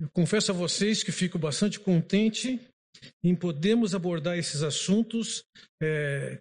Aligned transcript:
Eu 0.00 0.08
confesso 0.10 0.52
a 0.52 0.54
vocês 0.54 1.02
que 1.02 1.10
fico 1.10 1.38
bastante 1.38 1.80
contente 1.80 2.60
em 3.22 3.34
podermos 3.34 3.94
abordar 3.94 4.38
esses 4.38 4.62
assuntos, 4.62 5.44
é, 5.82 6.40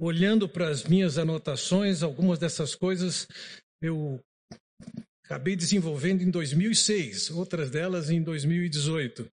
olhando 0.00 0.48
para 0.48 0.68
as 0.68 0.84
minhas 0.84 1.18
anotações, 1.18 2.02
algumas 2.02 2.38
dessas 2.38 2.74
coisas 2.74 3.26
eu 3.80 4.20
acabei 5.24 5.54
desenvolvendo 5.54 6.22
em 6.22 6.30
2006, 6.30 7.30
outras 7.30 7.70
delas 7.70 8.10
em 8.10 8.22
2018. 8.22 9.28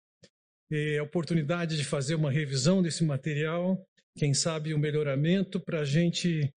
E 0.72 0.98
a 0.98 1.04
oportunidade 1.04 1.78
de 1.78 1.86
fazer 1.86 2.16
uma 2.16 2.32
revisão 2.32 2.82
desse 2.82 3.04
material, 3.04 3.82
quem 4.18 4.34
sabe 4.34 4.74
um 4.74 4.80
melhoramento 4.80 5.60
para 5.60 5.82
a 5.82 5.86
gente 5.86 6.52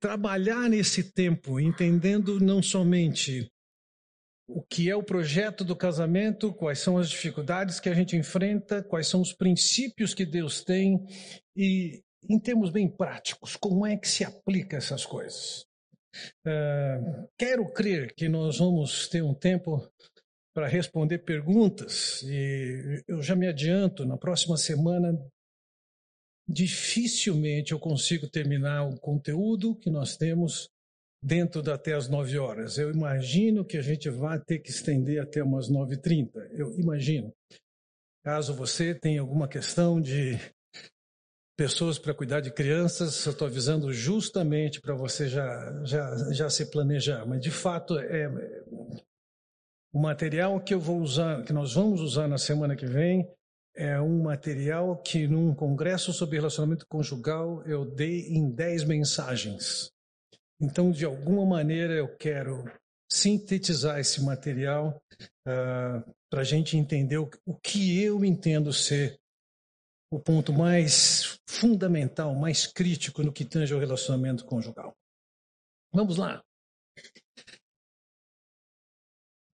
trabalhar 0.00 0.68
nesse 0.70 1.12
tempo, 1.12 1.60
entendendo 1.60 2.40
não 2.40 2.62
somente 2.62 3.50
o 4.52 4.62
que 4.62 4.90
é 4.90 4.96
o 4.96 5.02
projeto 5.02 5.64
do 5.64 5.76
casamento, 5.76 6.52
quais 6.52 6.80
são 6.80 6.98
as 6.98 7.08
dificuldades 7.08 7.78
que 7.78 7.88
a 7.88 7.94
gente 7.94 8.16
enfrenta, 8.16 8.82
quais 8.82 9.06
são 9.06 9.20
os 9.20 9.32
princípios 9.32 10.12
que 10.12 10.26
Deus 10.26 10.64
tem 10.64 11.06
e, 11.56 12.02
em 12.28 12.38
termos 12.38 12.70
bem 12.70 12.88
práticos, 12.88 13.56
como 13.56 13.86
é 13.86 13.96
que 13.96 14.08
se 14.08 14.24
aplica 14.24 14.76
essas 14.76 15.06
coisas. 15.06 15.64
Uh, 16.44 17.28
quero 17.38 17.72
crer 17.72 18.12
que 18.14 18.28
nós 18.28 18.58
vamos 18.58 19.08
ter 19.08 19.22
um 19.22 19.34
tempo 19.34 19.88
para 20.52 20.66
responder 20.66 21.18
perguntas 21.18 22.22
e 22.24 23.04
eu 23.06 23.22
já 23.22 23.36
me 23.36 23.46
adianto, 23.46 24.04
na 24.04 24.16
próxima 24.16 24.56
semana 24.56 25.16
dificilmente 26.48 27.70
eu 27.70 27.78
consigo 27.78 28.28
terminar 28.28 28.82
o 28.82 28.98
conteúdo 28.98 29.76
que 29.76 29.88
nós 29.88 30.16
temos 30.16 30.68
dentro 31.22 31.62
de 31.62 31.70
até 31.70 31.92
as 31.94 32.08
9 32.08 32.38
horas. 32.38 32.78
Eu 32.78 32.90
imagino 32.90 33.64
que 33.64 33.76
a 33.76 33.82
gente 33.82 34.08
vai 34.08 34.40
ter 34.40 34.58
que 34.58 34.70
estender 34.70 35.20
até 35.20 35.42
umas 35.42 35.70
9h30. 35.70 36.30
Eu 36.52 36.78
imagino. 36.78 37.32
Caso 38.24 38.54
você 38.54 38.94
tenha 38.94 39.20
alguma 39.20 39.48
questão 39.48 40.00
de 40.00 40.38
pessoas 41.56 41.98
para 41.98 42.14
cuidar 42.14 42.40
de 42.40 42.50
crianças, 42.50 43.26
eu 43.26 43.32
estou 43.32 43.46
avisando 43.46 43.92
justamente 43.92 44.80
para 44.80 44.94
você 44.94 45.28
já, 45.28 45.84
já, 45.84 46.32
já 46.32 46.48
se 46.48 46.70
planejar. 46.70 47.26
Mas, 47.26 47.42
de 47.42 47.50
fato, 47.50 47.98
é, 47.98 48.28
o 49.92 50.00
material 50.00 50.58
que 50.58 50.72
eu 50.72 50.80
vou 50.80 51.00
usar, 51.00 51.44
que 51.44 51.52
nós 51.52 51.74
vamos 51.74 52.00
usar 52.00 52.26
na 52.28 52.38
semana 52.38 52.74
que 52.74 52.86
vem, 52.86 53.28
é 53.76 54.00
um 54.00 54.22
material 54.22 54.96
que, 55.02 55.28
num 55.28 55.54
congresso 55.54 56.14
sobre 56.14 56.36
relacionamento 56.36 56.86
conjugal, 56.88 57.62
eu 57.66 57.84
dei 57.84 58.28
em 58.28 58.50
10 58.50 58.84
mensagens. 58.84 59.90
Então, 60.60 60.90
de 60.90 61.04
alguma 61.04 61.46
maneira, 61.46 61.94
eu 61.94 62.16
quero 62.16 62.64
sintetizar 63.10 63.98
esse 63.98 64.22
material 64.22 65.02
uh, 65.20 65.48
ah, 65.48 66.04
para 66.28 66.42
a 66.42 66.44
gente 66.44 66.76
entender 66.76 67.18
o, 67.18 67.28
o 67.46 67.56
que 67.56 68.00
eu 68.00 68.24
entendo 68.24 68.72
ser 68.72 69.18
o 70.12 70.20
ponto 70.20 70.52
mais 70.52 71.40
fundamental, 71.48 72.34
mais 72.34 72.66
crítico 72.66 73.22
no 73.22 73.32
que 73.32 73.44
tange 73.44 73.72
ao 73.72 73.80
relacionamento 73.80 74.44
conjugal. 74.44 74.94
Vamos 75.92 76.16
lá. 76.16 76.44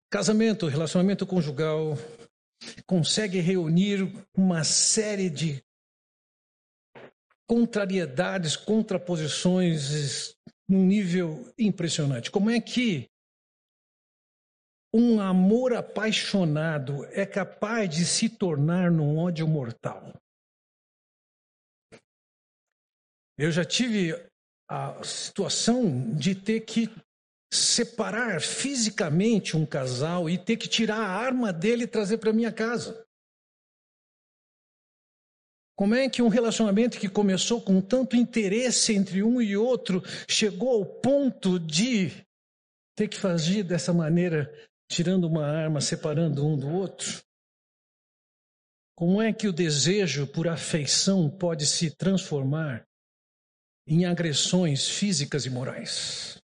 Casamento, 0.10 0.68
relacionamento 0.68 1.26
conjugal, 1.28 1.98
consegue 2.86 3.40
reunir 3.40 4.12
uma 4.36 4.64
série 4.64 5.30
de 5.30 5.64
contrariedades, 7.48 8.56
contraposições 8.56 10.35
num 10.68 10.86
nível 10.86 11.54
impressionante. 11.58 12.32
Como 12.32 12.50
é 12.50 12.60
que 12.60 13.10
um 14.94 15.20
amor 15.20 15.74
apaixonado 15.74 17.06
é 17.12 17.26
capaz 17.26 17.90
de 17.90 18.06
se 18.06 18.30
tornar 18.30 18.90
num 18.90 19.18
ódio 19.18 19.48
mortal? 19.48 20.14
Eu 23.38 23.52
já 23.52 23.66
tive 23.66 24.14
a 24.70 25.04
situação 25.04 26.16
de 26.16 26.34
ter 26.34 26.62
que 26.62 26.90
separar 27.54 28.42
fisicamente 28.42 29.56
um 29.56 29.66
casal 29.66 30.30
e 30.30 30.38
ter 30.38 30.58
que 30.58 30.68
tirar 30.68 30.98
a 30.98 31.10
arma 31.10 31.54
dele 31.54 31.84
e 31.84 31.88
trazer 31.88 32.18
para 32.18 32.34
minha 32.34 32.52
casa. 32.52 33.05
Como 35.76 35.94
é 35.94 36.10
que 36.10 36.22
um 36.22 36.30
relacionamento 36.30 36.98
que 36.98 37.10
começou 37.10 37.62
com 37.62 37.82
tanto 37.82 38.16
interesse 38.16 38.94
entre 38.94 39.22
um 39.22 39.42
e 39.42 39.58
outro 39.58 40.02
chegou 40.28 40.70
ao 40.70 40.86
ponto 40.86 41.60
de 41.60 42.12
ter 42.96 43.10
que 43.10 43.18
fazer 43.18 43.64
dessa 43.64 43.94
maneira, 43.94 44.50
tirando 44.90 45.26
uma 45.26 45.46
arma, 45.46 45.82
separando 45.82 46.46
um 46.46 46.58
do 46.58 46.70
outro? 46.70 47.22
Como 48.98 49.22
é 49.22 49.34
que 49.34 49.50
o 49.50 49.54
desejo 49.54 50.26
por 50.26 50.48
afeição 50.48 51.30
pode 51.30 51.66
se 51.66 51.94
transformar 51.94 52.88
em 53.86 54.06
agressões 54.06 54.88
físicas 54.88 55.46
e 55.46 55.50
morais? 55.50 56.42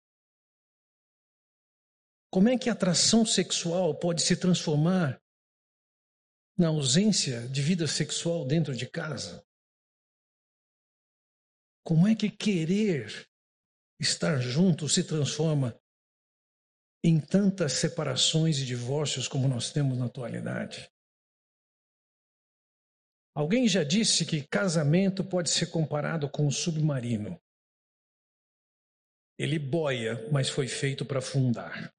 Como 2.31 2.47
é 2.47 2.57
que 2.57 2.69
a 2.69 2.73
atração 2.73 3.25
sexual 3.25 3.95
pode 3.95 4.21
se 4.21 4.35
transformar 4.35 5.19
na 6.57 6.69
ausência 6.69 7.47
de 7.49 7.61
vida 7.61 7.87
sexual 7.87 8.45
dentro 8.45 8.75
de 8.75 8.89
casa? 8.89 9.45
Como 11.83 12.07
é 12.07 12.15
que 12.15 12.29
querer 12.29 13.27
estar 13.99 14.39
junto 14.39 14.89
se 14.89 15.03
transforma 15.03 15.79
em 17.03 17.19
tantas 17.19 17.73
separações 17.73 18.57
e 18.57 18.65
divórcios 18.65 19.27
como 19.27 19.47
nós 19.47 19.71
temos 19.71 19.97
na 19.97 20.05
atualidade? 20.05 20.89
Alguém 23.35 23.67
já 23.67 23.83
disse 23.83 24.25
que 24.25 24.47
casamento 24.47 25.23
pode 25.23 25.49
ser 25.49 25.67
comparado 25.67 26.29
com 26.29 26.47
um 26.47 26.51
submarino. 26.51 27.39
Ele 29.37 29.59
boia, 29.59 30.27
mas 30.31 30.49
foi 30.49 30.69
feito 30.69 31.05
para 31.05 31.19
afundar. 31.19 31.93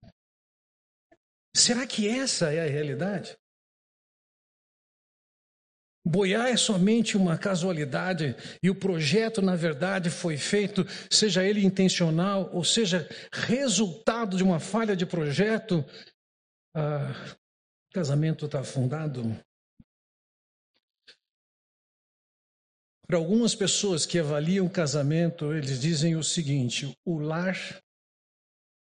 Será 1.55 1.87
que 1.87 2.09
essa 2.09 2.53
é 2.53 2.61
a 2.61 2.71
realidade? 2.71 3.37
Boiar 6.09 6.47
é 6.47 6.57
somente 6.57 7.17
uma 7.17 7.37
casualidade 7.37 8.37
e 8.63 8.71
o 8.71 8.77
projeto, 8.77 9.43
na 9.43 9.57
verdade, 9.57 10.09
foi 10.09 10.37
feito, 10.37 10.87
seja 11.11 11.43
ele 11.43 11.67
intencional 11.67 12.49
ou 12.53 12.63
seja 12.63 13.09
resultado 13.33 14.37
de 14.37 14.45
uma 14.45 14.61
falha 14.61 14.95
de 14.95 15.05
projeto. 15.05 15.85
Ah, 16.77 17.13
o 17.91 17.93
casamento 17.93 18.47
está 18.47 18.61
afundado. 18.61 19.37
Para 23.09 23.17
algumas 23.17 23.57
pessoas 23.57 24.07
que 24.07 24.21
avaliam 24.21 24.67
o 24.67 24.71
casamento, 24.71 25.53
eles 25.53 25.81
dizem 25.81 26.15
o 26.15 26.23
seguinte: 26.23 26.97
o 27.05 27.19
lar, 27.19 27.59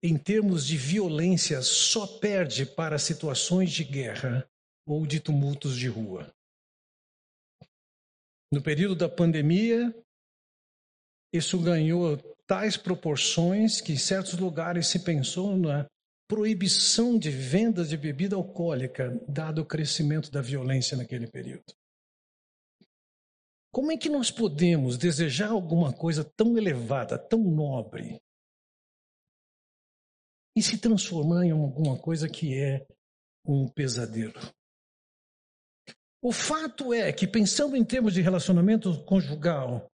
em 0.02 0.18
termos 0.18 0.66
de 0.66 0.76
violência, 0.76 1.62
só 1.62 2.08
perde 2.18 2.66
para 2.66 2.98
situações 2.98 3.70
de 3.70 3.84
guerra 3.84 4.44
ou 4.84 5.06
de 5.06 5.20
tumultos 5.20 5.76
de 5.76 5.86
rua. 5.86 6.34
No 8.52 8.62
período 8.62 8.94
da 8.94 9.08
pandemia, 9.08 9.94
isso 11.32 11.60
ganhou 11.60 12.16
tais 12.46 12.76
proporções 12.76 13.80
que 13.80 13.92
em 13.92 13.98
certos 13.98 14.34
lugares 14.34 14.86
se 14.86 15.02
pensou 15.02 15.56
na 15.56 15.86
proibição 16.28 17.18
de 17.18 17.30
vendas 17.30 17.88
de 17.88 17.96
bebida 17.96 18.36
alcoólica, 18.36 19.10
dado 19.28 19.62
o 19.62 19.66
crescimento 19.66 20.30
da 20.30 20.40
violência 20.40 20.96
naquele 20.96 21.26
período. 21.26 21.74
Como 23.72 23.90
é 23.90 23.96
que 23.96 24.08
nós 24.08 24.30
podemos 24.30 24.96
desejar 24.96 25.50
alguma 25.50 25.92
coisa 25.92 26.24
tão 26.24 26.56
elevada, 26.56 27.18
tão 27.18 27.40
nobre, 27.40 28.20
e 30.56 30.62
se 30.62 30.78
transformar 30.78 31.44
em 31.44 31.50
alguma 31.50 31.98
coisa 31.98 32.28
que 32.28 32.56
é 32.56 32.86
um 33.44 33.68
pesadelo? 33.68 34.40
O 36.24 36.32
fato 36.32 36.94
é 36.94 37.12
que, 37.12 37.28
pensando 37.28 37.76
em 37.76 37.84
termos 37.84 38.14
de 38.14 38.22
relacionamento 38.22 39.04
conjugal, 39.04 39.92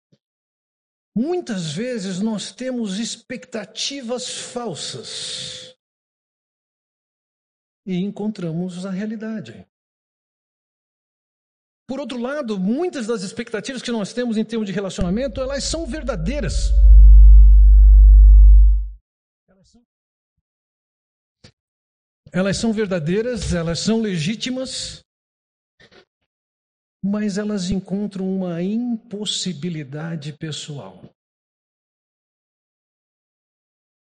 muitas 1.15 1.71
vezes 1.71 2.19
nós 2.19 2.51
temos 2.51 2.97
expectativas 2.97 4.27
falsas 4.27 5.77
e 7.85 7.97
encontramos 7.97 8.87
a 8.87 8.89
realidade. 8.89 9.67
Por 11.87 11.99
outro 11.99 12.17
lado, 12.17 12.59
muitas 12.59 13.05
das 13.05 13.21
expectativas 13.21 13.83
que 13.83 13.91
nós 13.91 14.11
temos 14.11 14.35
em 14.35 14.43
termos 14.43 14.65
de 14.65 14.73
relacionamento, 14.73 15.39
elas 15.39 15.63
são 15.63 15.85
verdadeiras. 15.85 16.71
Elas 22.31 22.57
são, 22.57 22.73
verdadeiras, 22.73 23.53
elas 23.53 23.79
são 23.79 24.01
legítimas, 24.01 25.04
mas 27.07 27.37
elas 27.37 27.69
encontram 27.69 28.27
uma 28.27 28.63
impossibilidade 28.63 30.33
pessoal. 30.33 31.07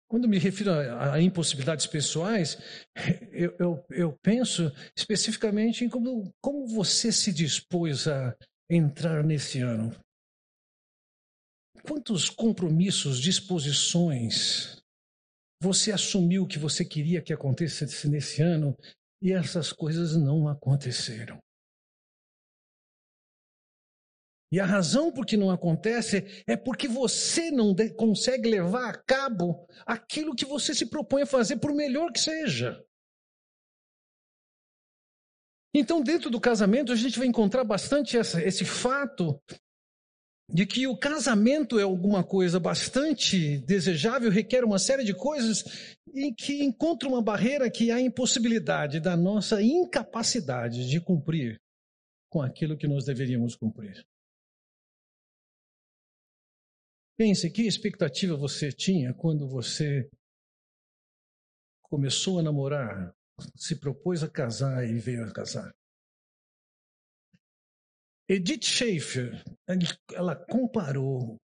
Quando 0.08 0.26
me 0.26 0.38
refiro 0.38 0.70
a, 0.70 1.12
a 1.12 1.20
impossibilidades 1.20 1.86
pessoais, 1.86 2.56
eu, 3.30 3.54
eu, 3.58 3.86
eu, 3.90 4.18
penso 4.22 4.72
especificamente 4.96 5.84
em 5.84 5.88
como, 5.90 6.32
como 6.40 6.66
você 6.66 7.12
se 7.12 7.30
dispôs 7.30 8.08
a 8.08 8.34
entrar 8.70 9.22
nesse 9.22 9.60
ano. 9.60 9.94
Quantos 11.82 12.30
compromissos, 12.30 13.20
disposições 13.20 14.82
você 15.60 15.92
assumiu 15.92 16.46
que 16.46 16.58
você 16.58 16.86
queria 16.86 17.20
que 17.20 17.34
acontecesse 17.34 18.08
nesse 18.08 18.40
ano 18.40 18.74
e 19.20 19.30
essas 19.30 19.74
coisas 19.74 20.16
não 20.16 20.48
aconteceram? 20.48 21.44
E 24.54 24.60
a 24.60 24.64
razão 24.64 25.10
por 25.10 25.26
que 25.26 25.36
não 25.36 25.50
acontece 25.50 26.44
é 26.46 26.56
porque 26.56 26.86
você 26.86 27.50
não 27.50 27.74
consegue 27.96 28.48
levar 28.48 28.88
a 28.88 28.96
cabo 28.96 29.66
aquilo 29.84 30.32
que 30.32 30.44
você 30.44 30.72
se 30.72 30.86
propõe 30.86 31.22
a 31.22 31.26
fazer, 31.26 31.56
por 31.56 31.74
melhor 31.74 32.12
que 32.12 32.20
seja. 32.20 32.80
Então, 35.74 36.00
dentro 36.00 36.30
do 36.30 36.40
casamento, 36.40 36.92
a 36.92 36.94
gente 36.94 37.18
vai 37.18 37.26
encontrar 37.26 37.64
bastante 37.64 38.16
essa, 38.16 38.40
esse 38.40 38.64
fato 38.64 39.42
de 40.48 40.64
que 40.64 40.86
o 40.86 40.96
casamento 40.96 41.76
é 41.76 41.82
alguma 41.82 42.22
coisa 42.22 42.60
bastante 42.60 43.58
desejável, 43.58 44.30
requer 44.30 44.62
uma 44.62 44.78
série 44.78 45.02
de 45.02 45.14
coisas, 45.14 45.96
e 46.14 46.32
que 46.32 46.62
encontra 46.62 47.08
uma 47.08 47.20
barreira 47.20 47.68
que 47.68 47.90
é 47.90 47.94
a 47.94 48.00
impossibilidade 48.00 49.00
da 49.00 49.16
nossa 49.16 49.60
incapacidade 49.60 50.88
de 50.88 51.00
cumprir 51.00 51.60
com 52.30 52.40
aquilo 52.40 52.76
que 52.76 52.86
nós 52.86 53.04
deveríamos 53.04 53.56
cumprir. 53.56 54.06
Pense, 57.16 57.49
que 57.50 57.62
expectativa 57.62 58.37
você 58.37 58.72
tinha 58.72 59.14
quando 59.14 59.49
você 59.49 60.11
começou 61.82 62.40
a 62.40 62.43
namorar, 62.43 63.14
se 63.56 63.78
propôs 63.78 64.25
a 64.25 64.31
casar 64.31 64.84
e 64.84 64.99
veio 64.99 65.25
a 65.25 65.32
casar? 65.32 65.72
Edith 68.28 68.64
Schaefer, 68.64 69.44
ela 70.12 70.34
comparou 70.34 71.38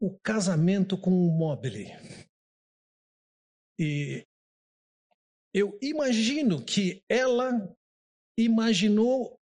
o 0.00 0.18
casamento 0.18 1.00
com 1.00 1.10
um 1.10 1.30
mobile. 1.30 1.86
E 3.78 4.26
eu 5.54 5.78
imagino 5.80 6.62
que 6.62 7.02
ela 7.08 7.74
imaginou 8.36 9.40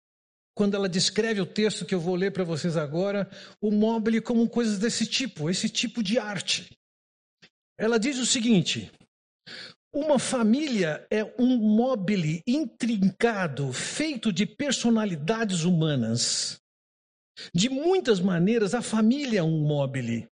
quando 0.60 0.76
ela 0.76 0.90
descreve 0.90 1.40
o 1.40 1.46
texto 1.46 1.86
que 1.86 1.96
eu 1.96 2.02
vou 2.02 2.16
ler 2.16 2.34
para 2.34 2.44
vocês 2.44 2.76
agora, 2.76 3.30
o 3.62 3.72
mobile 3.72 4.20
como 4.20 4.50
coisas 4.50 4.78
desse 4.78 5.06
tipo, 5.06 5.50
esse 5.50 5.70
tipo 5.70 6.04
de 6.04 6.20
arte. 6.20 6.78
Ela 7.78 7.98
diz 7.98 8.20
o 8.20 8.26
seguinte: 8.26 8.92
uma 9.96 10.20
família 10.20 11.08
é 11.10 11.24
um 11.40 11.56
mobile 11.56 12.44
intrincado, 12.46 13.72
feito 13.72 14.34
de 14.34 14.46
personalidades 14.46 15.64
humanas. 15.64 16.60
De 17.56 17.70
muitas 17.70 18.20
maneiras, 18.20 18.74
a 18.74 18.82
família 18.82 19.40
é 19.40 19.44
um 19.44 19.66
mobile. 19.66 20.28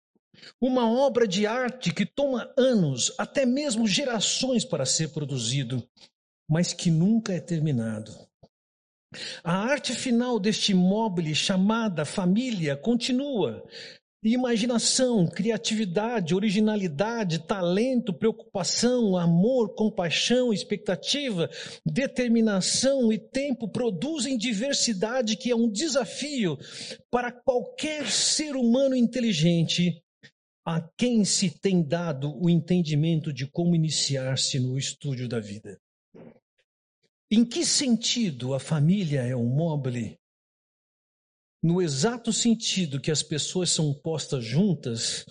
Uma 0.57 0.89
obra 0.89 1.27
de 1.27 1.45
arte 1.45 1.93
que 1.93 2.05
toma 2.05 2.49
anos, 2.55 3.13
até 3.17 3.45
mesmo 3.45 3.85
gerações 3.85 4.63
para 4.63 4.85
ser 4.85 5.09
produzido, 5.09 5.85
mas 6.49 6.71
que 6.71 6.89
nunca 6.89 7.33
é 7.33 7.41
terminado. 7.41 8.31
A 9.43 9.53
arte 9.53 9.93
final 9.93 10.39
deste 10.39 10.73
mobile 10.73 11.33
chamada 11.35 12.05
família 12.05 12.75
continua. 12.75 13.63
Imaginação, 14.23 15.27
criatividade, 15.27 16.33
originalidade, 16.33 17.39
talento, 17.39 18.13
preocupação, 18.13 19.17
amor, 19.17 19.75
compaixão, 19.75 20.53
expectativa, 20.53 21.49
determinação 21.85 23.11
e 23.11 23.19
tempo 23.19 23.67
produzem 23.67 24.37
diversidade 24.37 25.35
que 25.35 25.51
é 25.51 25.55
um 25.55 25.69
desafio 25.69 26.57
para 27.11 27.33
qualquer 27.33 28.07
ser 28.07 28.55
humano 28.55 28.95
inteligente 28.95 30.01
a 30.65 30.81
quem 30.97 31.25
se 31.25 31.49
tem 31.59 31.83
dado 31.83 32.33
o 32.41 32.49
entendimento 32.49 33.33
de 33.33 33.45
como 33.45 33.75
iniciar-se 33.75 34.57
no 34.57 34.77
estúdio 34.77 35.27
da 35.27 35.41
vida. 35.41 35.77
Em 37.35 37.43
que 37.43 37.65
sentido 37.65 38.53
a 38.53 38.59
família 38.59 39.23
é 39.23 39.35
um 39.35 39.47
mobile? 39.47 40.19
No 41.63 41.81
exato 41.81 42.31
sentido 42.31 43.01
que 43.01 43.09
as 43.09 43.23
pessoas 43.23 43.71
são 43.71 43.91
postas 43.91 44.45
juntas 44.45 45.25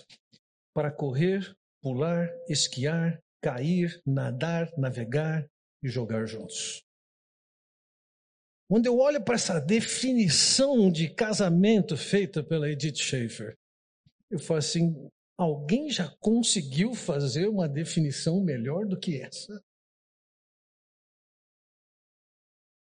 para 0.75 0.91
correr, 0.91 1.55
pular, 1.81 2.29
esquiar, 2.49 3.23
cair, 3.41 4.01
nadar, 4.05 4.69
navegar 4.77 5.49
e 5.81 5.87
jogar 5.87 6.25
juntos. 6.25 6.83
Quando 8.69 8.85
eu 8.85 8.99
olho 8.99 9.23
para 9.23 9.35
essa 9.35 9.57
definição 9.61 10.91
de 10.91 11.07
casamento 11.07 11.95
feita 11.95 12.43
pela 12.43 12.69
Edith 12.69 12.97
Schaefer, 12.97 13.55
eu 14.29 14.39
falo 14.39 14.59
assim: 14.59 15.09
alguém 15.37 15.89
já 15.89 16.13
conseguiu 16.19 16.95
fazer 16.95 17.47
uma 17.47 17.69
definição 17.69 18.43
melhor 18.43 18.85
do 18.85 18.99
que 18.99 19.21
essa? 19.21 19.63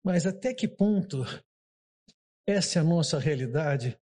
Mas 0.04 0.25
até 0.25 0.54
que 0.54 0.68
ponto 0.68 1.24
essa 2.48 2.80
é 2.80 2.81
a 2.81 2.86
nossa 2.86 3.19
realidade? 3.19 4.00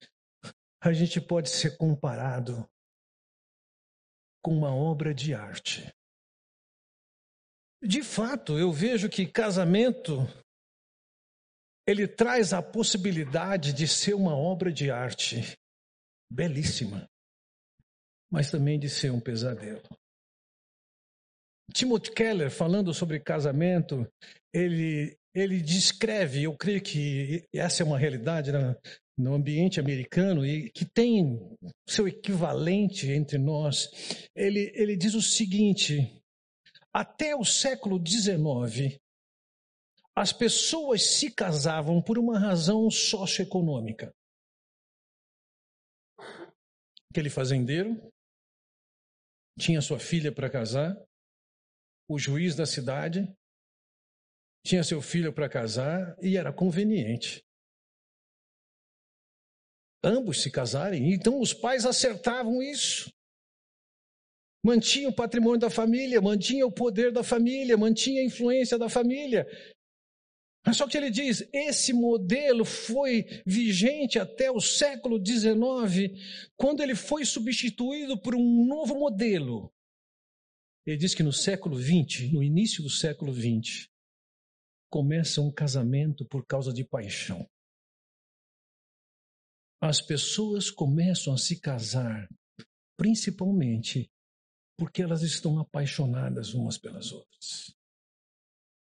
A 0.82 0.92
gente 0.92 1.20
pode 1.20 1.50
ser 1.50 1.76
comparado 1.76 2.68
com 4.42 4.56
uma 4.56 4.74
obra 4.74 5.12
de 5.12 5.34
arte. 5.34 5.92
De 7.82 8.02
fato, 8.02 8.58
eu 8.58 8.72
vejo 8.72 9.08
que 9.08 9.26
casamento 9.26 10.26
ele 11.86 12.06
traz 12.06 12.52
a 12.52 12.62
possibilidade 12.62 13.72
de 13.72 13.88
ser 13.88 14.14
uma 14.14 14.36
obra 14.36 14.72
de 14.72 14.90
arte 14.90 15.58
belíssima, 16.30 17.08
mas 18.30 18.50
também 18.50 18.78
de 18.78 18.88
ser 18.88 19.10
um 19.10 19.20
pesadelo. 19.20 19.82
Timothy 21.72 22.12
Keller, 22.12 22.50
falando 22.50 22.92
sobre 22.92 23.20
casamento, 23.20 24.06
ele 24.52 25.16
ele 25.34 25.60
descreve, 25.60 26.42
eu 26.42 26.56
creio 26.56 26.82
que 26.82 27.44
essa 27.54 27.82
é 27.82 27.86
uma 27.86 27.98
realidade 27.98 28.50
no 29.16 29.34
ambiente 29.34 29.78
americano 29.78 30.44
e 30.44 30.70
que 30.70 30.84
tem 30.84 31.38
seu 31.88 32.08
equivalente 32.08 33.08
entre 33.08 33.38
nós. 33.38 33.88
Ele, 34.34 34.72
ele 34.74 34.96
diz 34.96 35.14
o 35.14 35.22
seguinte: 35.22 36.20
até 36.92 37.36
o 37.36 37.44
século 37.44 38.02
XIX, 38.04 38.98
as 40.16 40.32
pessoas 40.32 41.02
se 41.02 41.30
casavam 41.30 42.02
por 42.02 42.18
uma 42.18 42.38
razão 42.38 42.90
socioeconômica. 42.90 44.12
Aquele 47.10 47.30
fazendeiro 47.30 48.00
tinha 49.58 49.80
sua 49.80 49.98
filha 49.98 50.32
para 50.32 50.50
casar, 50.50 50.96
o 52.10 52.18
juiz 52.18 52.56
da 52.56 52.66
cidade 52.66 53.32
tinha 54.66 54.82
seu 54.82 55.00
filho 55.00 55.32
para 55.32 55.48
casar 55.48 56.16
e 56.20 56.36
era 56.36 56.52
conveniente. 56.52 57.40
Ambos 60.02 60.42
se 60.42 60.50
casarem, 60.50 61.12
então 61.12 61.40
os 61.40 61.54
pais 61.54 61.86
acertavam 61.86 62.60
isso. 62.60 63.12
Mantinha 64.64 65.08
o 65.08 65.14
patrimônio 65.14 65.60
da 65.60 65.70
família, 65.70 66.20
mantinha 66.20 66.66
o 66.66 66.72
poder 66.72 67.12
da 67.12 67.22
família, 67.22 67.76
mantinha 67.76 68.20
a 68.20 68.24
influência 68.24 68.76
da 68.76 68.88
família. 68.88 69.46
Mas 70.66 70.78
só 70.78 70.88
que 70.88 70.96
ele 70.96 71.10
diz: 71.10 71.48
esse 71.52 71.92
modelo 71.92 72.64
foi 72.64 73.24
vigente 73.46 74.18
até 74.18 74.50
o 74.50 74.60
século 74.60 75.24
XIX, 75.24 76.10
quando 76.56 76.82
ele 76.82 76.96
foi 76.96 77.24
substituído 77.24 78.20
por 78.20 78.34
um 78.34 78.66
novo 78.66 78.98
modelo. 78.98 79.72
Ele 80.86 80.96
diz 80.96 81.14
que 81.14 81.22
no 81.22 81.32
século 81.32 81.78
XX, 81.78 82.32
no 82.32 82.42
início 82.42 82.82
do 82.82 82.90
século 82.90 83.32
XX, 83.32 83.88
começa 84.90 85.40
um 85.40 85.52
casamento 85.52 86.24
por 86.24 86.44
causa 86.46 86.72
de 86.72 86.84
paixão. 86.84 87.48
As 89.80 90.00
pessoas 90.00 90.70
começam 90.70 91.32
a 91.32 91.38
se 91.38 91.58
casar 91.58 92.28
principalmente 92.96 94.10
porque 94.76 95.02
elas 95.02 95.22
estão 95.22 95.58
apaixonadas 95.58 96.52
umas 96.52 96.76
pelas 96.76 97.12
outras. 97.12 97.74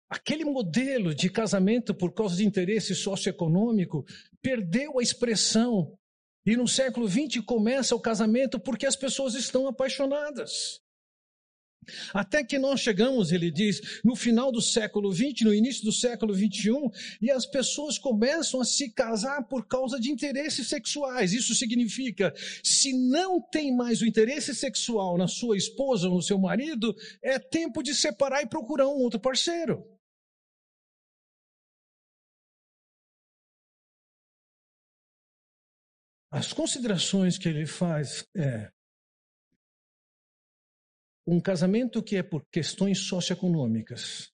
Aquele 0.08 0.44
modelo 0.44 1.12
de 1.14 1.28
casamento 1.28 1.92
por 1.92 2.12
causa 2.12 2.36
de 2.36 2.44
interesse 2.44 2.94
socioeconômico 2.94 4.04
perdeu 4.40 4.98
a 4.98 5.02
expressão. 5.02 5.98
E 6.46 6.56
no 6.56 6.68
século 6.68 7.08
XX 7.08 7.40
começa 7.44 7.96
o 7.96 8.00
casamento 8.00 8.60
porque 8.60 8.86
as 8.86 8.94
pessoas 8.94 9.34
estão 9.34 9.66
apaixonadas. 9.66 10.80
Até 12.12 12.44
que 12.44 12.58
nós 12.58 12.80
chegamos, 12.80 13.32
ele 13.32 13.50
diz, 13.50 14.00
no 14.04 14.14
final 14.14 14.50
do 14.50 14.60
século 14.60 15.12
XX, 15.12 15.42
no 15.42 15.54
início 15.54 15.84
do 15.84 15.92
século 15.92 16.34
XXI, 16.34 16.72
e 17.20 17.30
as 17.30 17.46
pessoas 17.46 17.98
começam 17.98 18.60
a 18.60 18.64
se 18.64 18.90
casar 18.90 19.44
por 19.44 19.66
causa 19.66 19.98
de 20.00 20.10
interesses 20.10 20.68
sexuais. 20.68 21.32
Isso 21.32 21.54
significa, 21.54 22.32
se 22.62 22.92
não 22.92 23.40
tem 23.40 23.74
mais 23.74 24.00
o 24.00 24.06
interesse 24.06 24.54
sexual 24.54 25.18
na 25.18 25.28
sua 25.28 25.56
esposa 25.56 26.08
ou 26.08 26.16
no 26.16 26.22
seu 26.22 26.38
marido, 26.38 26.94
é 27.22 27.38
tempo 27.38 27.82
de 27.82 27.94
separar 27.94 28.42
e 28.42 28.46
procurar 28.46 28.88
um 28.88 29.02
outro 29.02 29.20
parceiro. 29.20 29.84
As 36.30 36.52
considerações 36.52 37.38
que 37.38 37.48
ele 37.48 37.64
faz 37.64 38.26
é 38.36 38.68
um 41.26 41.40
casamento 41.40 42.02
que 42.02 42.16
é 42.16 42.22
por 42.22 42.44
questões 42.50 42.98
socioeconômicas, 42.98 44.30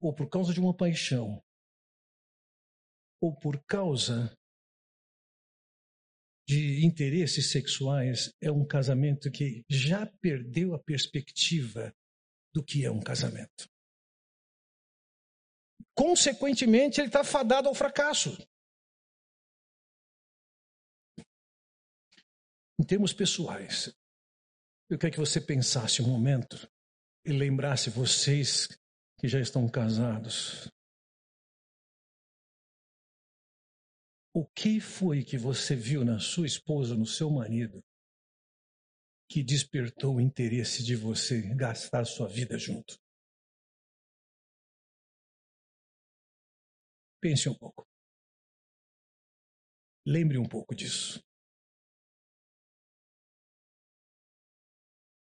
ou 0.00 0.14
por 0.14 0.28
causa 0.28 0.52
de 0.52 0.60
uma 0.60 0.76
paixão, 0.76 1.42
ou 3.20 3.34
por 3.34 3.64
causa 3.64 4.36
de 6.46 6.84
interesses 6.84 7.50
sexuais, 7.50 8.30
é 8.40 8.52
um 8.52 8.64
casamento 8.66 9.30
que 9.32 9.64
já 9.68 10.06
perdeu 10.20 10.74
a 10.74 10.78
perspectiva 10.78 11.92
do 12.54 12.62
que 12.62 12.84
é 12.84 12.90
um 12.90 13.00
casamento. 13.00 13.68
Consequentemente, 15.94 17.00
ele 17.00 17.08
está 17.08 17.24
fadado 17.24 17.68
ao 17.68 17.74
fracasso. 17.74 18.36
Em 22.78 22.84
termos 22.84 23.12
pessoais, 23.12 23.90
eu 24.88 24.98
queria 24.98 25.12
que 25.12 25.18
você 25.18 25.40
pensasse 25.40 26.00
um 26.00 26.08
momento 26.08 26.68
e 27.24 27.32
lembrasse 27.32 27.90
vocês 27.90 28.68
que 29.18 29.26
já 29.26 29.40
estão 29.40 29.68
casados. 29.68 30.70
O 34.32 34.46
que 34.46 34.80
foi 34.80 35.24
que 35.24 35.36
você 35.36 35.74
viu 35.74 36.04
na 36.04 36.20
sua 36.20 36.46
esposa, 36.46 36.94
no 36.94 37.06
seu 37.06 37.30
marido, 37.30 37.82
que 39.28 39.42
despertou 39.42 40.16
o 40.16 40.20
interesse 40.20 40.84
de 40.84 40.94
você 40.94 41.42
gastar 41.54 42.04
sua 42.04 42.28
vida 42.28 42.56
junto? 42.58 42.96
Pense 47.20 47.48
um 47.48 47.54
pouco. 47.54 47.84
Lembre 50.06 50.38
um 50.38 50.48
pouco 50.48 50.76
disso. 50.76 51.25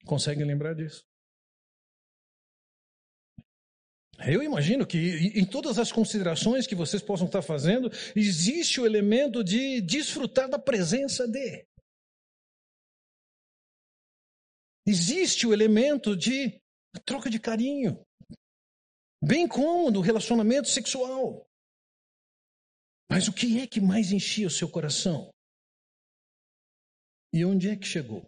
Conseguem 0.06 0.46
lembrar 0.46 0.74
disso? 0.74 1.04
Eu 4.26 4.42
imagino 4.42 4.86
que 4.86 4.98
em 5.38 5.44
todas 5.44 5.78
as 5.78 5.92
considerações 5.92 6.66
que 6.66 6.74
vocês 6.74 7.02
possam 7.02 7.26
estar 7.26 7.42
fazendo, 7.42 7.90
existe 8.14 8.80
o 8.80 8.86
elemento 8.86 9.44
de 9.44 9.80
desfrutar 9.82 10.48
da 10.48 10.58
presença 10.58 11.28
de. 11.28 11.66
Existe 14.86 15.46
o 15.46 15.52
elemento 15.52 16.16
de 16.16 16.58
troca 17.04 17.28
de 17.28 17.40
carinho, 17.40 18.02
bem 19.22 19.46
como 19.46 19.90
do 19.90 20.00
relacionamento 20.00 20.68
sexual. 20.68 21.44
Mas 23.10 23.28
o 23.28 23.32
que 23.32 23.60
é 23.60 23.66
que 23.66 23.80
mais 23.80 24.12
enchia 24.12 24.46
o 24.46 24.50
seu 24.50 24.70
coração? 24.70 25.30
E 27.34 27.44
onde 27.44 27.68
é 27.68 27.76
que 27.76 27.86
chegou? 27.86 28.24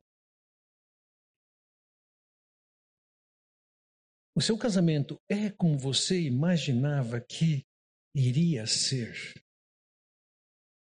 O 4.38 4.40
seu 4.40 4.57
casamento 4.57 5.21
é 5.28 5.50
como 5.50 5.76
você 5.76 6.23
imaginava 6.23 7.21
que 7.21 7.66
iria 8.14 8.68
ser? 8.68 9.35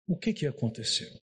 O 0.08 0.15
que, 0.15 0.32
que 0.32 0.46
aconteceu? 0.46 1.20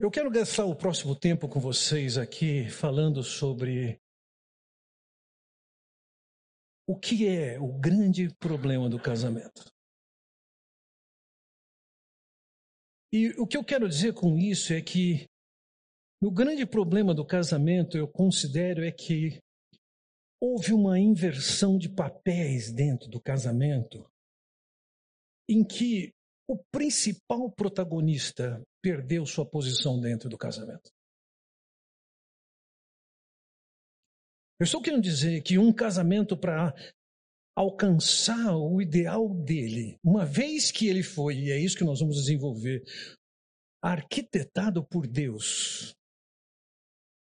Eu 0.00 0.10
quero 0.10 0.28
gastar 0.28 0.64
o 0.64 0.74
próximo 0.74 1.14
tempo 1.14 1.48
com 1.48 1.60
vocês 1.60 2.18
aqui 2.18 2.68
falando 2.68 3.22
sobre 3.22 4.02
o 6.88 6.98
que 6.98 7.28
é 7.28 7.56
o 7.60 7.78
grande 7.78 8.34
problema 8.40 8.90
do 8.90 9.00
casamento. 9.00 9.72
E 13.12 13.28
o 13.38 13.46
que 13.46 13.56
eu 13.56 13.64
quero 13.64 13.88
dizer 13.88 14.14
com 14.14 14.36
isso 14.36 14.72
é 14.72 14.82
que 14.82 15.28
o 16.26 16.30
grande 16.30 16.64
problema 16.64 17.14
do 17.14 17.26
casamento, 17.26 17.98
eu 17.98 18.08
considero, 18.08 18.82
é 18.84 18.90
que 18.90 19.38
houve 20.40 20.72
uma 20.72 20.98
inversão 20.98 21.76
de 21.76 21.88
papéis 21.88 22.72
dentro 22.72 23.08
do 23.08 23.20
casamento, 23.20 24.08
em 25.48 25.64
que 25.64 26.12
o 26.48 26.58
principal 26.70 27.50
protagonista 27.50 28.62
perdeu 28.82 29.26
sua 29.26 29.48
posição 29.48 30.00
dentro 30.00 30.28
do 30.28 30.38
casamento. 30.38 30.90
Eu 34.60 34.64
estou 34.64 34.80
querendo 34.80 35.02
dizer 35.02 35.42
que 35.42 35.58
um 35.58 35.72
casamento 35.72 36.36
para 36.36 36.74
alcançar 37.56 38.56
o 38.56 38.80
ideal 38.80 39.28
dele, 39.28 39.98
uma 40.02 40.24
vez 40.24 40.70
que 40.70 40.86
ele 40.88 41.02
foi, 41.02 41.36
e 41.36 41.50
é 41.50 41.58
isso 41.58 41.76
que 41.76 41.84
nós 41.84 42.00
vamos 42.00 42.16
desenvolver, 42.16 42.82
arquitetado 43.82 44.84
por 44.86 45.06
Deus, 45.06 45.94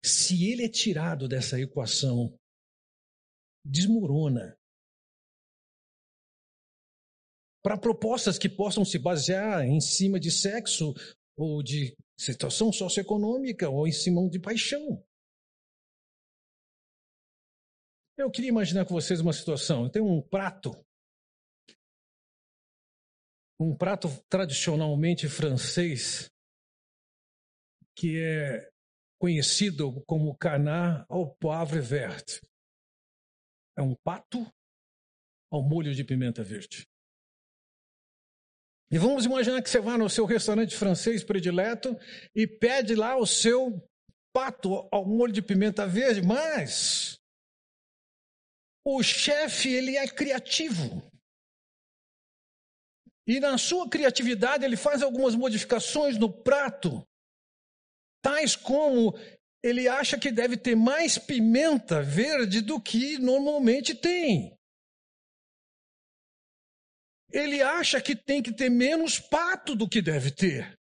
se 0.04 0.50
ele 0.50 0.64
é 0.64 0.68
tirado 0.68 1.28
dessa 1.28 1.60
equação, 1.60 2.38
desmorona. 3.64 4.56
Para 7.62 7.78
propostas 7.78 8.38
que 8.38 8.48
possam 8.48 8.84
se 8.84 8.98
basear 8.98 9.64
em 9.64 9.80
cima 9.80 10.18
de 10.18 10.30
sexo 10.30 10.94
ou 11.36 11.62
de 11.62 11.96
situação 12.18 12.72
socioeconômica 12.72 13.68
ou 13.68 13.86
em 13.86 13.92
cima 13.92 14.28
de 14.28 14.40
paixão. 14.40 15.04
Eu 18.16 18.30
queria 18.30 18.48
imaginar 18.48 18.84
com 18.84 18.94
vocês 18.94 19.20
uma 19.20 19.32
situação. 19.32 19.84
Eu 19.84 19.90
tenho 19.90 20.06
um 20.06 20.20
prato, 20.20 20.72
um 23.60 23.76
prato 23.76 24.08
tradicionalmente 24.28 25.28
francês, 25.28 26.28
que 27.94 28.18
é 28.20 28.68
conhecido 29.18 30.02
como 30.06 30.36
canard 30.36 31.04
au 31.08 31.34
poivre 31.36 31.80
verte 31.80 32.40
é 33.76 33.82
um 33.82 33.94
pato 33.94 34.44
ao 35.50 35.62
molho 35.62 35.94
de 35.94 36.04
pimenta 36.04 36.42
verde. 36.42 36.86
E 38.90 38.98
vamos 38.98 39.24
imaginar 39.24 39.62
que 39.62 39.68
você 39.68 39.80
vai 39.80 39.96
no 39.96 40.08
seu 40.08 40.24
restaurante 40.24 40.76
francês 40.76 41.22
predileto 41.22 41.96
e 42.34 42.46
pede 42.46 42.94
lá 42.94 43.16
o 43.16 43.26
seu 43.26 43.86
pato 44.32 44.88
ao 44.90 45.06
molho 45.06 45.32
de 45.32 45.42
pimenta 45.42 45.86
verde, 45.86 46.22
mas 46.22 47.20
o 48.84 49.02
chefe 49.02 49.68
ele 49.68 49.96
é 49.96 50.08
criativo. 50.08 51.08
E 53.26 53.38
na 53.38 53.58
sua 53.58 53.88
criatividade 53.88 54.64
ele 54.64 54.76
faz 54.76 55.02
algumas 55.02 55.34
modificações 55.34 56.16
no 56.16 56.32
prato, 56.32 57.06
tais 58.22 58.56
como 58.56 59.12
ele 59.62 59.88
acha 59.88 60.18
que 60.18 60.30
deve 60.30 60.56
ter 60.56 60.76
mais 60.76 61.18
pimenta 61.18 62.02
verde 62.02 62.60
do 62.60 62.80
que 62.80 63.18
normalmente 63.18 63.94
tem. 63.94 64.56
Ele 67.30 67.60
acha 67.60 68.00
que 68.00 68.16
tem 68.16 68.42
que 68.42 68.54
ter 68.54 68.70
menos 68.70 69.18
pato 69.18 69.74
do 69.74 69.88
que 69.88 70.00
deve 70.00 70.30
ter. 70.30 70.78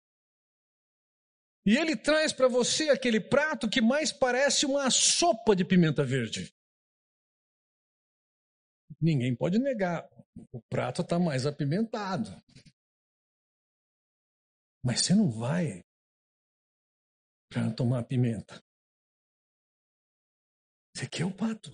E 1.66 1.76
ele 1.76 1.96
traz 1.96 2.32
para 2.32 2.48
você 2.48 2.90
aquele 2.90 3.18
prato 3.18 3.70
que 3.70 3.80
mais 3.80 4.12
parece 4.12 4.66
uma 4.66 4.90
sopa 4.90 5.56
de 5.56 5.64
pimenta 5.64 6.04
verde. 6.04 6.52
Ninguém 9.00 9.34
pode 9.34 9.58
negar, 9.58 10.06
o 10.52 10.60
prato 10.68 11.00
está 11.02 11.18
mais 11.18 11.46
apimentado. 11.46 12.30
Mas 14.84 15.00
você 15.00 15.14
não 15.14 15.30
vai 15.30 15.83
para 17.54 17.72
tomar 17.72 18.02
pimenta. 18.02 18.60
Você 20.92 21.08
quer 21.08 21.24
o 21.24 21.32
pato. 21.32 21.72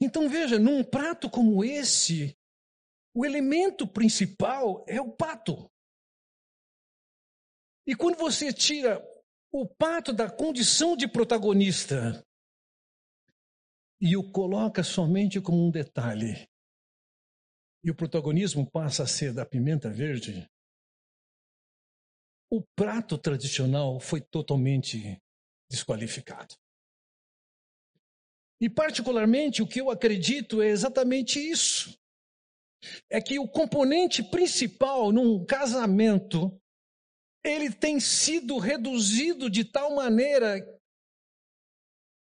Então 0.00 0.28
veja, 0.28 0.58
num 0.58 0.82
prato 0.82 1.30
como 1.30 1.64
esse, 1.64 2.36
o 3.14 3.24
elemento 3.24 3.86
principal 3.86 4.84
é 4.88 5.00
o 5.00 5.12
pato. 5.12 5.70
E 7.86 7.94
quando 7.94 8.16
você 8.16 8.52
tira 8.52 9.00
o 9.52 9.64
pato 9.64 10.12
da 10.12 10.28
condição 10.28 10.96
de 10.96 11.06
protagonista 11.06 12.20
e 14.00 14.16
o 14.16 14.32
coloca 14.32 14.82
somente 14.82 15.40
como 15.40 15.64
um 15.64 15.70
detalhe, 15.70 16.48
e 17.84 17.90
o 17.92 17.94
protagonismo 17.94 18.68
passa 18.68 19.04
a 19.04 19.06
ser 19.06 19.32
da 19.32 19.46
pimenta 19.46 19.88
verde, 19.88 20.50
o 22.50 22.62
prato 22.76 23.18
tradicional 23.18 23.98
foi 24.00 24.20
totalmente 24.20 25.20
desqualificado. 25.70 26.54
E, 28.60 28.70
particularmente, 28.70 29.62
o 29.62 29.66
que 29.66 29.80
eu 29.80 29.90
acredito 29.90 30.62
é 30.62 30.68
exatamente 30.68 31.38
isso. 31.38 31.98
É 33.10 33.20
que 33.20 33.38
o 33.38 33.48
componente 33.48 34.22
principal 34.22 35.12
num 35.12 35.44
casamento, 35.44 36.58
ele 37.44 37.70
tem 37.70 38.00
sido 38.00 38.58
reduzido 38.58 39.50
de 39.50 39.64
tal 39.64 39.94
maneira 39.94 40.60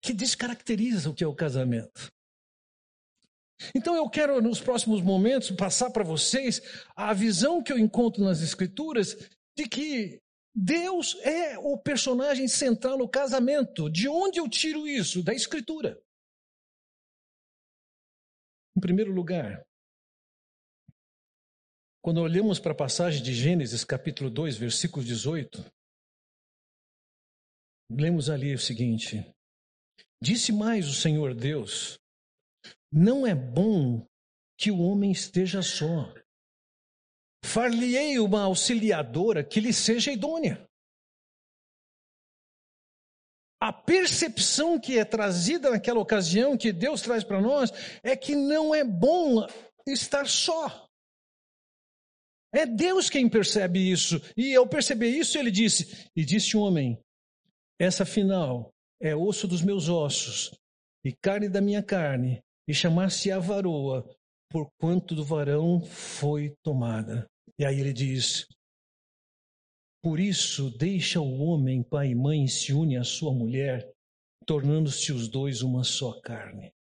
que 0.02 0.12
descaracteriza 0.12 1.10
o 1.10 1.14
que 1.14 1.22
é 1.22 1.26
o 1.26 1.34
casamento. 1.34 2.10
Então 3.74 3.96
eu 3.96 4.08
quero, 4.08 4.40
nos 4.40 4.60
próximos 4.60 5.02
momentos, 5.02 5.50
passar 5.50 5.90
para 5.90 6.04
vocês 6.04 6.62
a 6.94 7.12
visão 7.12 7.62
que 7.62 7.72
eu 7.72 7.78
encontro 7.78 8.22
nas 8.22 8.40
Escrituras 8.40 9.16
de 9.58 9.68
que 9.68 10.22
Deus 10.54 11.16
é 11.22 11.58
o 11.58 11.76
personagem 11.76 12.46
central 12.46 12.96
no 12.96 13.08
casamento. 13.08 13.90
De 13.90 14.08
onde 14.08 14.38
eu 14.38 14.48
tiro 14.48 14.86
isso? 14.86 15.20
Da 15.20 15.34
Escritura. 15.34 16.00
Em 18.76 18.80
primeiro 18.80 19.12
lugar, 19.12 19.66
quando 22.00 22.20
olhamos 22.20 22.60
para 22.60 22.70
a 22.70 22.76
passagem 22.76 23.20
de 23.20 23.34
Gênesis, 23.34 23.82
capítulo 23.84 24.30
2, 24.30 24.56
versículo 24.56 25.04
18, 25.04 25.64
lemos 27.90 28.30
ali 28.30 28.54
o 28.54 28.58
seguinte: 28.60 29.28
Disse 30.22 30.52
mais 30.52 30.86
o 30.86 30.94
Senhor 30.94 31.34
Deus: 31.34 31.98
Não 32.92 33.26
é 33.26 33.34
bom 33.34 34.06
que 34.56 34.70
o 34.70 34.78
homem 34.78 35.10
esteja 35.10 35.62
só. 35.62 36.14
Far-lhe-ei 37.48 38.18
uma 38.18 38.42
auxiliadora 38.42 39.42
que 39.42 39.58
lhe 39.58 39.72
seja 39.72 40.12
idônea. 40.12 40.68
A 43.58 43.72
percepção 43.72 44.78
que 44.78 44.98
é 44.98 45.04
trazida 45.04 45.70
naquela 45.70 45.98
ocasião, 45.98 46.58
que 46.58 46.72
Deus 46.72 47.00
traz 47.00 47.24
para 47.24 47.40
nós, 47.40 47.70
é 48.02 48.14
que 48.14 48.36
não 48.36 48.74
é 48.74 48.84
bom 48.84 49.46
estar 49.86 50.28
só. 50.28 50.86
É 52.52 52.66
Deus 52.66 53.08
quem 53.08 53.28
percebe 53.28 53.90
isso. 53.90 54.20
E 54.36 54.54
ao 54.54 54.68
perceber 54.68 55.08
isso, 55.08 55.38
ele 55.38 55.50
disse: 55.50 56.10
E 56.14 56.26
disse 56.26 56.54
o 56.54 56.60
homem: 56.60 57.02
Essa 57.80 58.04
final 58.04 58.70
é 59.00 59.16
osso 59.16 59.48
dos 59.48 59.62
meus 59.62 59.88
ossos 59.88 60.54
e 61.02 61.12
carne 61.12 61.48
da 61.48 61.62
minha 61.62 61.82
carne, 61.82 62.42
e 62.68 62.74
chamar-se 62.74 63.32
a 63.32 63.38
varoa, 63.38 64.04
porquanto 64.50 65.14
do 65.14 65.24
varão 65.24 65.80
foi 65.80 66.54
tomada. 66.62 67.26
E 67.58 67.64
aí 67.64 67.80
ele 67.80 67.92
diz: 67.92 68.46
por 70.00 70.20
isso, 70.20 70.70
deixa 70.70 71.20
o 71.20 71.40
homem, 71.40 71.82
pai 71.82 72.10
e 72.10 72.14
mãe, 72.14 72.46
se 72.46 72.72
une 72.72 72.96
à 72.96 73.02
sua 73.02 73.32
mulher, 73.32 73.92
tornando-se 74.46 75.12
os 75.12 75.28
dois 75.28 75.60
uma 75.60 75.82
só 75.82 76.20
carne. 76.20 76.72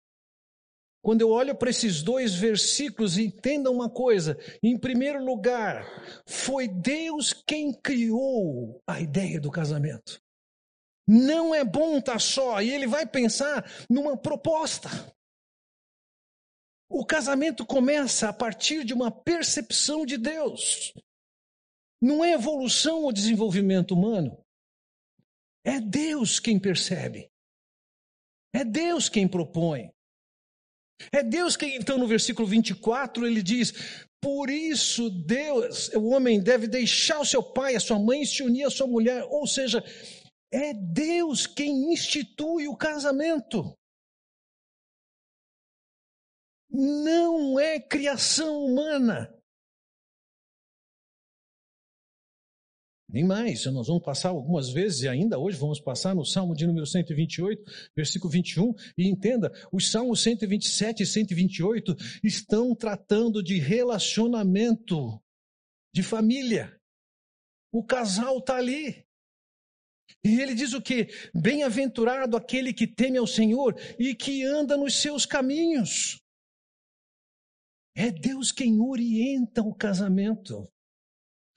Quando 1.03 1.23
eu 1.23 1.31
olho 1.31 1.55
para 1.57 1.71
esses 1.71 2.03
dois 2.03 2.35
versículos, 2.35 3.17
entenda 3.17 3.71
uma 3.71 3.89
coisa: 3.89 4.39
em 4.63 4.79
primeiro 4.79 5.25
lugar, 5.25 5.87
foi 6.27 6.69
Deus 6.69 7.33
quem 7.33 7.73
criou 7.73 8.83
a 8.87 9.01
ideia 9.01 9.41
do 9.41 9.51
casamento. 9.51 10.21
Não 11.09 11.55
é 11.55 11.65
bom 11.65 11.99
estar 11.99 12.21
só, 12.21 12.61
e 12.61 12.71
ele 12.71 12.87
vai 12.87 13.07
pensar 13.07 13.65
numa 13.89 14.17
proposta. 14.17 14.91
O 16.99 17.05
casamento 17.05 17.67
começa 17.67 18.31
a 18.31 18.33
partir 18.33 18.83
de 18.83 18.95
uma 18.95 19.11
percepção 19.11 20.07
de 20.07 20.17
Deus. 20.17 20.95
Não 22.01 22.25
é 22.25 22.33
evolução 22.33 23.03
ou 23.03 23.13
desenvolvimento 23.13 23.93
humano. 23.93 24.43
É 25.63 25.79
Deus 25.79 26.41
quem 26.41 26.59
percebe. 26.59 27.31
É 28.55 28.65
Deus 28.65 29.11
quem 29.11 29.29
propõe. 29.29 29.91
É 31.13 31.23
Deus 31.23 31.55
quem, 31.55 31.77
então, 31.77 31.99
no 31.99 32.07
versículo 32.07 32.49
24, 32.49 33.27
ele 33.27 33.43
diz: 33.43 33.75
Por 34.19 34.49
isso, 34.49 35.11
Deus, 35.11 35.89
o 35.89 36.07
homem 36.07 36.43
deve 36.43 36.67
deixar 36.67 37.21
o 37.21 37.27
seu 37.27 37.43
pai, 37.43 37.77
a 37.77 37.81
sua 37.81 37.99
mãe 37.99 38.23
e 38.23 38.27
se 38.27 38.43
unir 38.43 38.65
à 38.65 38.71
sua 38.71 38.87
mulher. 38.87 39.23
Ou 39.25 39.47
seja, 39.47 39.85
é 40.51 40.73
Deus 40.73 41.47
quem 41.47 41.93
institui 41.93 42.67
o 42.67 42.75
casamento. 42.75 43.77
Não 46.79 47.59
é 47.59 47.81
criação 47.81 48.63
humana. 48.67 49.35
Nem 53.09 53.25
mais, 53.25 53.65
nós 53.65 53.87
vamos 53.87 54.03
passar 54.03 54.29
algumas 54.29 54.69
vezes, 54.69 55.01
e 55.01 55.09
ainda 55.09 55.39
hoje 55.39 55.57
vamos 55.57 55.81
passar 55.81 56.15
no 56.15 56.23
Salmo 56.23 56.55
de 56.55 56.67
número 56.67 56.85
128, 56.85 57.63
versículo 57.97 58.31
21, 58.31 58.75
e 58.99 59.09
entenda, 59.09 59.51
os 59.73 59.91
Salmos 59.91 60.23
127 60.23 61.03
e 61.03 61.07
128 61.07 61.97
estão 62.23 62.75
tratando 62.75 63.43
de 63.43 63.59
relacionamento, 63.59 65.19
de 65.95 66.03
família. 66.03 66.79
O 67.73 67.83
casal 67.83 68.37
está 68.37 68.59
ali. 68.59 69.03
E 70.23 70.43
ele 70.43 70.55
diz 70.55 70.75
o 70.75 70.83
que? 70.83 71.09
Bem-aventurado 71.35 72.37
aquele 72.37 72.75
que 72.75 72.87
teme 72.87 73.17
ao 73.17 73.27
Senhor 73.27 73.75
e 73.99 74.15
que 74.15 74.45
anda 74.45 74.77
nos 74.77 75.01
seus 75.01 75.25
caminhos. 75.25 76.21
É 77.97 78.11
Deus 78.11 78.53
quem 78.53 78.79
orienta 78.79 79.63
o 79.63 79.75
casamento. 79.75 80.71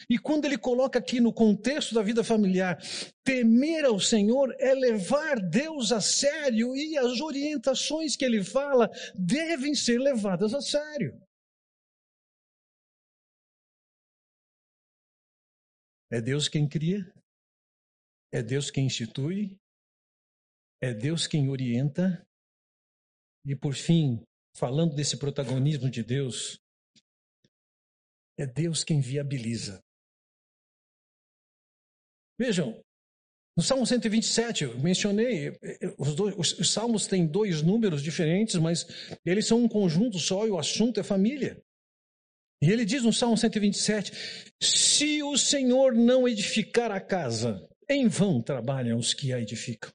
E 0.09 0.17
quando 0.17 0.45
ele 0.45 0.57
coloca 0.57 0.97
aqui 0.97 1.19
no 1.19 1.33
contexto 1.33 1.93
da 1.93 2.01
vida 2.01 2.23
familiar, 2.23 2.77
temer 3.25 3.83
ao 3.83 3.99
Senhor 3.99 4.55
é 4.57 4.73
levar 4.73 5.35
Deus 5.35 5.91
a 5.91 5.99
sério 5.99 6.73
e 6.73 6.97
as 6.97 7.19
orientações 7.19 8.15
que 8.15 8.23
ele 8.23 8.41
fala 8.41 8.89
devem 9.13 9.75
ser 9.75 9.99
levadas 9.99 10.53
a 10.53 10.61
sério. 10.61 11.21
É 16.09 16.21
Deus 16.21 16.47
quem 16.47 16.67
cria, 16.67 17.13
é 18.31 18.41
Deus 18.41 18.71
quem 18.71 18.85
institui, 18.85 19.59
é 20.81 20.93
Deus 20.93 21.27
quem 21.27 21.49
orienta, 21.49 22.25
e 23.45 23.55
por 23.55 23.75
fim, 23.75 24.25
falando 24.59 24.93
desse 24.93 25.15
protagonismo 25.15 25.89
de 25.89 26.03
Deus, 26.03 26.59
é 28.37 28.45
Deus 28.45 28.83
quem 28.83 28.99
viabiliza. 28.99 29.81
Vejam, 32.37 32.83
no 33.55 33.63
Salmo 33.63 33.85
127, 33.85 34.65
eu 34.65 34.77
mencionei, 34.79 35.57
os, 35.97 36.13
dois, 36.13 36.35
os, 36.37 36.59
os, 36.59 36.71
salmos 36.71 37.07
têm 37.07 37.25
dois 37.25 37.61
números 37.61 38.03
diferentes, 38.03 38.55
mas 38.55 38.85
eles 39.25 39.47
são 39.47 39.63
um 39.63 39.67
conjunto 39.67 40.19
só 40.19 40.45
e 40.45 40.49
o 40.49 40.59
assunto 40.59 40.99
é 40.99 41.03
família. 41.03 41.61
E 42.61 42.69
ele 42.69 42.83
diz 42.83 43.03
no 43.03 43.13
Salmo 43.13 43.37
127: 43.37 44.11
Se 44.61 45.23
o 45.23 45.37
Senhor 45.37 45.93
não 45.93 46.27
edificar 46.27 46.91
a 46.91 46.99
casa, 46.99 47.65
em 47.89 48.09
vão 48.09 48.41
trabalham 48.41 48.97
os 48.97 49.13
que 49.13 49.31
a 49.31 49.39
edificam. 49.39 49.91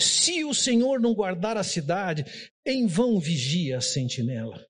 Se 0.00 0.44
o 0.44 0.54
Senhor 0.54 1.00
não 1.00 1.14
guardar 1.14 1.56
a 1.56 1.64
cidade, 1.64 2.24
em 2.64 2.86
vão 2.86 3.18
vigia 3.18 3.78
a 3.78 3.80
sentinela. 3.80 4.66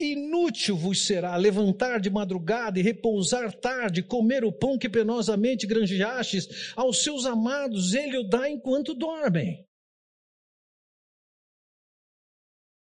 Inútil 0.00 0.76
vos 0.76 1.06
será 1.06 1.36
levantar 1.36 2.00
de 2.00 2.10
madrugada 2.10 2.78
e 2.78 2.82
repousar 2.82 3.52
tarde, 3.60 4.02
comer 4.02 4.44
o 4.44 4.52
pão 4.52 4.76
que 4.76 4.88
penosamente 4.88 5.66
granjeastes, 5.66 6.72
aos 6.74 7.04
seus 7.04 7.24
amados 7.24 7.94
ele 7.94 8.18
o 8.18 8.28
dá 8.28 8.48
enquanto 8.48 8.94
dormem. 8.94 9.64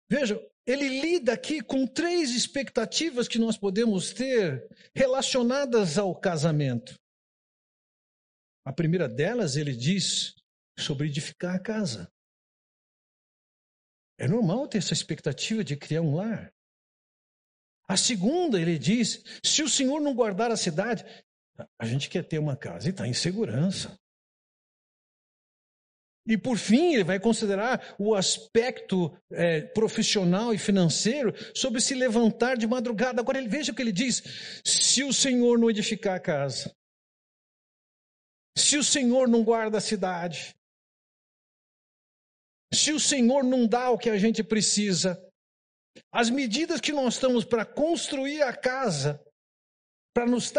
Veja, 0.09 0.41
ele 0.67 0.89
lida 1.01 1.33
aqui 1.33 1.61
com 1.61 1.87
três 1.87 2.31
expectativas 2.31 3.29
que 3.29 3.39
nós 3.39 3.57
podemos 3.57 4.13
ter 4.13 4.67
relacionadas 4.95 5.99
ao 5.99 6.19
casamento. 6.19 6.95
A 8.65 8.73
primeira 8.73 9.09
delas, 9.09 9.57
ele 9.57 9.77
diz 9.77 10.35
sobre 10.81 11.07
edificar 11.07 11.55
a 11.55 11.61
casa. 11.61 12.11
É 14.19 14.29
normal 14.29 14.69
ter 14.69 14.79
essa 14.79 14.93
expectativa 14.93 15.65
de 15.65 15.77
criar 15.77 16.03
um 16.03 16.15
lar. 16.15 16.53
A 17.89 17.97
segunda, 17.97 18.61
ele 18.61 18.79
diz: 18.79 19.23
se 19.43 19.63
o 19.63 19.69
Senhor 19.69 20.01
não 20.01 20.15
guardar 20.15 20.51
a 20.51 20.57
cidade, 20.57 21.05
a 21.79 21.87
gente 21.87 22.09
quer 22.09 22.25
ter 22.25 22.39
uma 22.39 22.57
casa 22.57 22.89
e 22.89 22.91
está 22.91 23.07
em 23.07 23.15
segurança. 23.15 23.99
E 26.27 26.37
por 26.37 26.59
fim, 26.59 26.95
ele 26.95 27.03
vai 27.03 27.19
considerar 27.19 27.97
o 27.99 28.15
aspecto 28.15 29.11
é, 29.33 29.63
profissional 29.63 30.55
e 30.55 30.59
financeiro 30.59 31.35
sobre 31.57 31.81
se 31.81 31.95
levantar 31.95 32.57
de 32.57 32.67
madrugada. 32.67 33.21
Agora, 33.21 33.39
ele 33.39 33.49
veja 33.49 33.73
o 33.73 33.75
que 33.75 33.83
ele 33.83 33.91
diz: 33.91 34.23
se 34.65 35.03
o 35.03 35.13
Senhor 35.13 35.59
não 35.59 35.71
edificar 35.71 36.15
a 36.15 36.21
casa, 36.21 36.73
se 38.57 38.77
o 38.77 38.85
Senhor 38.85 39.27
não 39.27 39.43
guarda 39.43 39.79
a 39.79 39.81
cidade, 39.81 40.55
se 42.73 42.93
o 42.93 43.01
Senhor 43.01 43.43
não 43.43 43.67
dá 43.67 43.91
o 43.91 43.99
que 43.99 44.09
a 44.11 44.19
gente 44.19 44.45
precisa, 44.45 45.21
as 46.13 46.31
medidas 46.31 46.81
que 46.81 46.93
nós 46.93 47.15
estamos 47.15 47.45
para 47.45 47.67
construir 47.67 48.43
a 48.43 48.57
casa, 48.57 49.23
para 50.15 50.27
nos, 50.27 50.53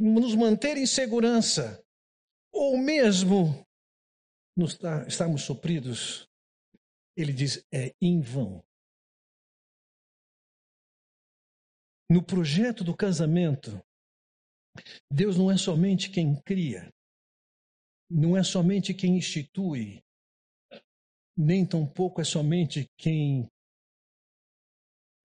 nos 0.00 0.34
manter 0.34 0.76
em 0.76 0.86
segurança, 0.86 1.82
ou 2.52 2.76
mesmo 2.76 3.64
nos 4.56 4.78
estarmos 5.06 5.42
supridos, 5.42 6.28
ele 7.16 7.32
diz, 7.32 7.64
é 7.72 7.94
em 8.00 8.20
vão. 8.20 8.62
No 12.10 12.22
projeto 12.22 12.84
do 12.84 12.94
casamento, 12.94 13.82
Deus 15.10 15.38
não 15.38 15.50
é 15.50 15.56
somente 15.56 16.10
quem 16.10 16.38
cria, 16.42 16.92
não 18.10 18.36
é 18.36 18.42
somente 18.42 18.92
quem 18.92 19.16
institui, 19.16 20.02
nem 21.36 21.66
tampouco 21.66 22.20
é 22.20 22.24
somente 22.24 22.88
quem 22.96 23.48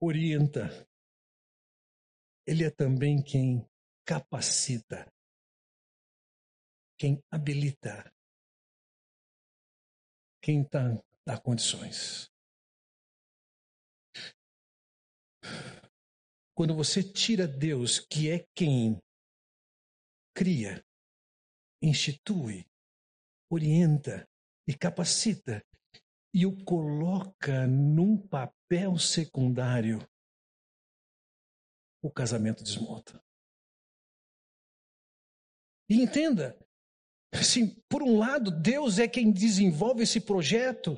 orienta. 0.01 0.69
Ele 2.45 2.63
é 2.63 2.71
também 2.71 3.21
quem 3.21 3.67
capacita, 4.05 5.11
quem 6.97 7.21
habilita, 7.29 8.09
quem 10.41 10.63
tá, 10.63 10.79
dá 11.25 11.37
condições. 11.39 12.31
Quando 16.55 16.73
você 16.73 17.03
tira 17.03 17.47
Deus, 17.47 17.99
que 17.99 18.31
é 18.31 18.47
quem 18.55 18.97
cria, 20.33 20.83
institui, 21.81 22.65
orienta 23.51 24.27
e 24.67 24.73
capacita, 24.73 25.61
e 26.37 26.45
o 26.45 26.55
coloca 26.63 27.65
num 27.65 28.15
papel 28.15 28.99
secundário, 28.99 30.07
o 31.99 32.11
casamento 32.11 32.63
desmonta. 32.63 33.19
E 35.89 35.95
entenda, 35.95 36.55
assim, 37.33 37.81
por 37.89 38.03
um 38.03 38.19
lado, 38.19 38.51
Deus 38.51 38.99
é 38.99 39.07
quem 39.07 39.31
desenvolve 39.31 40.03
esse 40.03 40.21
projeto, 40.21 40.95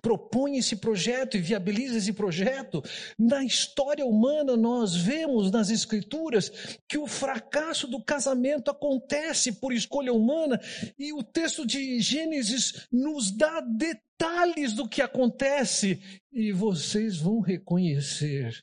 propõe 0.00 0.58
esse 0.58 0.76
projeto 0.76 1.36
e 1.36 1.40
viabiliza 1.40 1.98
esse 1.98 2.12
projeto. 2.12 2.82
Na 3.18 3.44
história 3.44 4.04
humana, 4.04 4.56
nós 4.56 4.94
vemos 4.94 5.50
nas 5.50 5.70
Escrituras 5.70 6.78
que 6.88 6.98
o 6.98 7.06
fracasso 7.06 7.86
do 7.86 8.02
casamento 8.02 8.70
acontece 8.70 9.52
por 9.52 9.72
escolha 9.72 10.12
humana, 10.12 10.60
e 10.98 11.12
o 11.12 11.22
texto 11.22 11.66
de 11.66 12.00
Gênesis 12.00 12.86
nos 12.90 13.30
dá 13.30 13.60
detalhes 13.60 14.72
do 14.72 14.88
que 14.88 15.02
acontece, 15.02 16.00
e 16.32 16.52
vocês 16.52 17.16
vão 17.16 17.40
reconhecer 17.40 18.62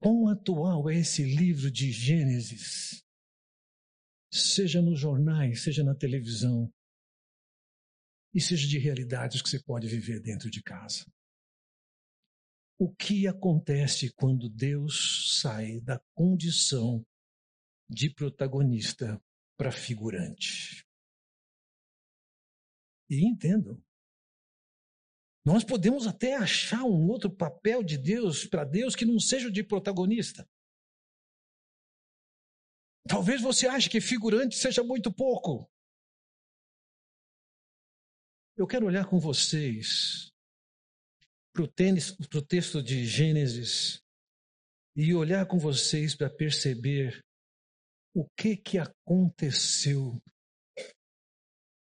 quão 0.00 0.28
atual 0.28 0.90
é 0.90 0.96
esse 0.98 1.22
livro 1.22 1.70
de 1.70 1.90
Gênesis. 1.90 3.02
Seja 4.30 4.82
nos 4.82 4.98
jornais, 4.98 5.62
seja 5.62 5.84
na 5.84 5.94
televisão, 5.94 6.68
e 8.34 8.40
seja 8.40 8.66
de 8.66 8.78
realidades 8.78 9.40
que 9.40 9.48
você 9.48 9.62
pode 9.62 9.86
viver 9.86 10.20
dentro 10.20 10.50
de 10.50 10.60
casa. 10.62 11.06
O 12.76 12.92
que 12.92 13.28
acontece 13.28 14.12
quando 14.12 14.48
Deus 14.48 15.38
sai 15.40 15.80
da 15.80 16.02
condição 16.12 17.06
de 17.88 18.12
protagonista 18.12 19.22
para 19.56 19.70
figurante? 19.70 20.84
E 23.08 23.24
entendam, 23.24 23.80
nós 25.46 25.62
podemos 25.62 26.06
até 26.06 26.34
achar 26.34 26.82
um 26.84 27.06
outro 27.06 27.30
papel 27.30 27.82
de 27.82 27.96
Deus 27.96 28.44
para 28.46 28.64
Deus 28.64 28.96
que 28.96 29.04
não 29.04 29.20
seja 29.20 29.50
de 29.50 29.62
protagonista. 29.62 30.48
Talvez 33.06 33.42
você 33.42 33.68
ache 33.68 33.90
que 33.90 34.00
figurante 34.00 34.56
seja 34.56 34.82
muito 34.82 35.12
pouco. 35.12 35.70
Eu 38.56 38.68
quero 38.68 38.86
olhar 38.86 39.04
com 39.08 39.18
vocês 39.18 40.30
para 41.52 41.64
o 41.64 42.42
texto 42.42 42.82
de 42.82 43.04
Gênesis 43.04 44.00
e 44.96 45.12
olhar 45.12 45.44
com 45.46 45.58
vocês 45.58 46.14
para 46.14 46.30
perceber 46.30 47.20
o 48.14 48.24
que 48.38 48.56
que 48.56 48.78
aconteceu 48.78 50.20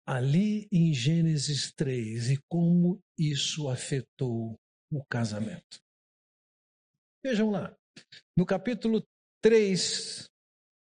ali 0.05 0.67
em 0.69 0.93
Gênesis 0.93 1.71
3 1.71 2.31
e 2.31 2.37
como 2.49 2.99
isso 3.17 3.69
afetou 3.69 4.59
o 4.91 5.05
casamento. 5.05 5.79
Vejam 7.23 7.49
lá, 7.49 7.73
no 8.37 8.45
capítulo 8.45 9.01
3, 9.41 10.29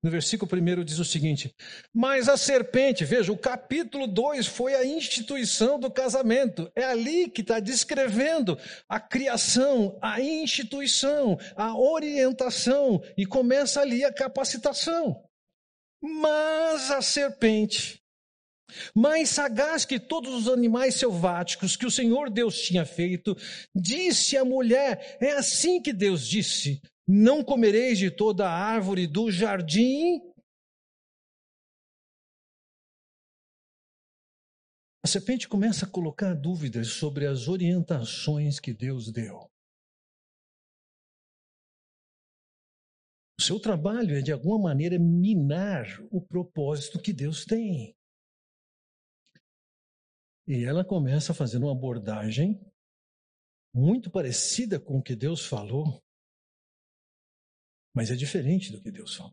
no 0.02 0.10
versículo 0.10 0.50
1 0.52 0.84
diz 0.84 0.98
o 0.98 1.04
seguinte: 1.04 1.54
Mas 1.94 2.28
a 2.28 2.36
serpente, 2.36 3.04
veja, 3.04 3.32
o 3.32 3.38
capítulo 3.38 4.06
2 4.06 4.46
foi 4.46 4.74
a 4.74 4.84
instituição 4.84 5.78
do 5.78 5.90
casamento. 5.90 6.70
É 6.74 6.84
ali 6.84 7.30
que 7.30 7.40
está 7.40 7.60
descrevendo 7.60 8.58
a 8.88 8.98
criação, 8.98 9.96
a 10.02 10.20
instituição, 10.20 11.38
a 11.56 11.78
orientação, 11.78 13.00
e 13.16 13.24
começa 13.24 13.80
ali 13.80 14.04
a 14.04 14.12
capacitação. 14.12 15.22
Mas 16.02 16.90
a 16.90 17.00
serpente, 17.00 18.02
mais 18.92 19.28
sagaz 19.28 19.84
que 19.84 20.00
todos 20.00 20.34
os 20.34 20.48
animais 20.48 20.96
selváticos 20.96 21.76
que 21.76 21.86
o 21.86 21.90
Senhor 21.90 22.28
Deus 22.28 22.60
tinha 22.60 22.84
feito, 22.84 23.36
disse 23.72 24.36
à 24.36 24.44
mulher: 24.44 25.16
É 25.20 25.32
assim 25.32 25.80
que 25.80 25.92
Deus 25.92 26.26
disse: 26.26 26.82
não 27.06 27.44
comereis 27.44 27.98
de 27.98 28.10
toda 28.10 28.48
a 28.48 28.52
árvore 28.52 29.06
do 29.06 29.30
jardim. 29.30 30.20
A 35.04 35.08
serpente 35.08 35.48
começa 35.48 35.84
a 35.84 35.90
colocar 35.90 36.32
dúvidas 36.34 36.88
sobre 36.88 37.26
as 37.26 37.48
orientações 37.48 38.60
que 38.60 38.72
Deus 38.72 39.10
deu. 39.10 39.50
O 43.38 43.42
seu 43.42 43.58
trabalho 43.58 44.16
é, 44.16 44.22
de 44.22 44.30
alguma 44.30 44.58
maneira, 44.58 44.96
minar 44.98 45.84
o 46.12 46.20
propósito 46.20 47.00
que 47.00 47.12
Deus 47.12 47.44
tem. 47.44 47.96
E 50.46 50.64
ela 50.64 50.84
começa 50.84 51.32
fazendo 51.32 51.64
uma 51.64 51.72
abordagem 51.72 52.60
muito 53.74 54.10
parecida 54.10 54.78
com 54.78 54.98
o 54.98 55.02
que 55.02 55.16
Deus 55.16 55.46
falou, 55.46 56.01
mas 57.94 58.10
é 58.10 58.14
diferente 58.14 58.72
do 58.72 58.80
que 58.80 58.90
Deus 58.90 59.14
fala. 59.14 59.32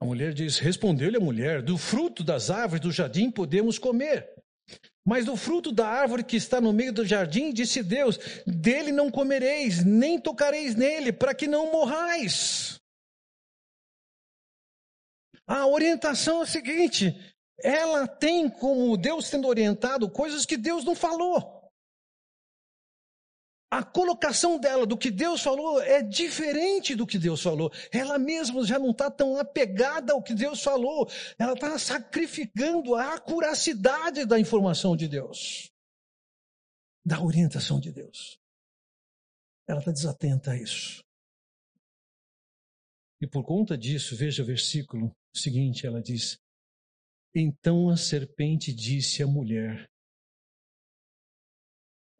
A 0.00 0.04
mulher 0.04 0.32
diz: 0.32 0.58
Respondeu-lhe 0.58 1.16
a 1.16 1.20
mulher: 1.20 1.62
Do 1.62 1.76
fruto 1.76 2.24
das 2.24 2.50
árvores 2.50 2.80
do 2.80 2.92
jardim 2.92 3.30
podemos 3.30 3.78
comer. 3.78 4.28
Mas 5.04 5.24
do 5.24 5.36
fruto 5.36 5.72
da 5.72 5.88
árvore 5.88 6.22
que 6.22 6.36
está 6.36 6.60
no 6.60 6.72
meio 6.72 6.92
do 6.92 7.04
jardim, 7.04 7.52
disse 7.52 7.82
Deus: 7.82 8.18
Dele 8.46 8.92
não 8.92 9.10
comereis, 9.10 9.84
nem 9.84 10.20
tocareis 10.20 10.74
nele, 10.74 11.12
para 11.12 11.34
que 11.34 11.46
não 11.46 11.70
morrais. 11.70 12.80
A 15.46 15.66
orientação 15.66 16.40
é 16.40 16.42
a 16.44 16.46
seguinte: 16.46 17.14
ela 17.62 18.06
tem 18.06 18.48
como 18.48 18.96
Deus 18.96 19.28
tendo 19.28 19.48
orientado 19.48 20.10
coisas 20.10 20.46
que 20.46 20.56
Deus 20.56 20.84
não 20.84 20.94
falou 20.94 21.59
a 23.70 23.84
colocação 23.84 24.58
dela 24.58 24.84
do 24.84 24.98
que 24.98 25.12
Deus 25.12 25.42
falou 25.42 25.80
é 25.80 26.02
diferente 26.02 26.96
do 26.96 27.06
que 27.06 27.18
Deus 27.18 27.40
falou. 27.40 27.72
Ela 27.92 28.18
mesma 28.18 28.64
já 28.64 28.78
não 28.78 28.90
está 28.90 29.08
tão 29.08 29.36
apegada 29.36 30.12
ao 30.12 30.22
que 30.22 30.34
Deus 30.34 30.62
falou. 30.62 31.08
Ela 31.38 31.52
está 31.52 31.78
sacrificando 31.78 32.96
a 32.96 33.14
acuracidade 33.14 34.26
da 34.26 34.40
informação 34.40 34.96
de 34.96 35.06
Deus, 35.06 35.70
da 37.06 37.22
orientação 37.22 37.78
de 37.78 37.92
Deus. 37.92 38.38
Ela 39.68 39.78
está 39.78 39.92
desatenta 39.92 40.50
a 40.50 40.56
isso. 40.56 41.04
E 43.20 43.26
por 43.26 43.44
conta 43.44 43.76
disso, 43.76 44.16
veja 44.16 44.42
o 44.42 44.46
versículo 44.46 45.12
seguinte: 45.36 45.86
ela 45.86 46.02
diz: 46.02 46.38
Então 47.34 47.88
a 47.88 47.96
serpente 47.96 48.72
disse 48.72 49.22
à 49.22 49.26
mulher: 49.26 49.89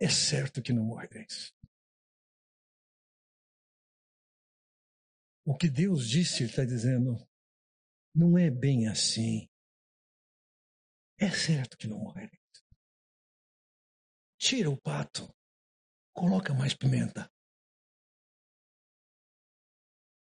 é 0.01 0.09
certo 0.09 0.63
que 0.63 0.73
não 0.73 0.83
morrereis. 0.83 1.53
O 5.45 5.55
que 5.55 5.69
Deus 5.69 6.09
disse, 6.09 6.45
está 6.45 6.65
dizendo, 6.65 7.17
não 8.15 8.39
é 8.39 8.51
bem 8.51 8.89
assim. 8.89 9.47
É 11.19 11.31
certo 11.31 11.77
que 11.77 11.87
não 11.87 11.99
morrereis. 11.99 12.41
Tira 14.39 14.71
o 14.71 14.81
pato, 14.81 15.31
coloca 16.15 16.55
mais 16.55 16.75
pimenta. 16.75 17.31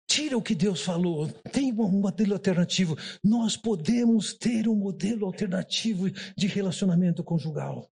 Tira 0.08 0.38
o 0.38 0.42
que 0.42 0.54
Deus 0.54 0.82
falou, 0.82 1.26
tem 1.50 1.72
um 1.72 2.00
modelo 2.00 2.34
alternativo. 2.34 2.94
Nós 3.24 3.56
podemos 3.56 4.34
ter 4.34 4.68
um 4.68 4.76
modelo 4.76 5.26
alternativo 5.26 6.08
de 6.36 6.46
relacionamento 6.46 7.24
conjugal. 7.24 7.90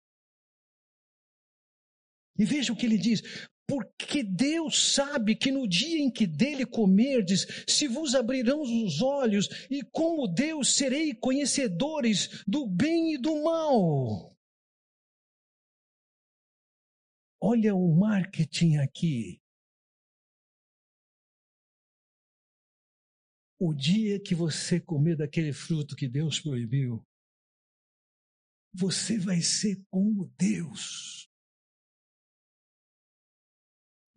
E 2.38 2.44
veja 2.44 2.72
o 2.72 2.76
que 2.76 2.86
ele 2.86 2.98
diz: 2.98 3.22
porque 3.68 4.22
Deus 4.22 4.94
sabe 4.94 5.36
que 5.36 5.52
no 5.52 5.68
dia 5.68 5.98
em 5.98 6.10
que 6.10 6.26
dele 6.26 6.64
comerdes, 6.64 7.46
se 7.68 7.86
vos 7.86 8.14
abrirão 8.14 8.62
os 8.62 9.02
olhos, 9.02 9.46
e 9.70 9.82
como 9.82 10.26
Deus 10.26 10.74
serei 10.74 11.14
conhecedores 11.14 12.42
do 12.46 12.66
bem 12.66 13.12
e 13.12 13.18
do 13.18 13.42
mal. 13.42 14.34
Olha 17.38 17.74
o 17.74 17.94
marketing 17.94 18.76
aqui. 18.78 19.38
O 23.60 23.74
dia 23.74 24.18
que 24.18 24.34
você 24.34 24.80
comer 24.80 25.16
daquele 25.16 25.52
fruto 25.52 25.94
que 25.94 26.08
Deus 26.08 26.40
proibiu, 26.40 27.04
você 28.72 29.18
vai 29.18 29.42
ser 29.42 29.76
como 29.90 30.32
Deus. 30.38 31.27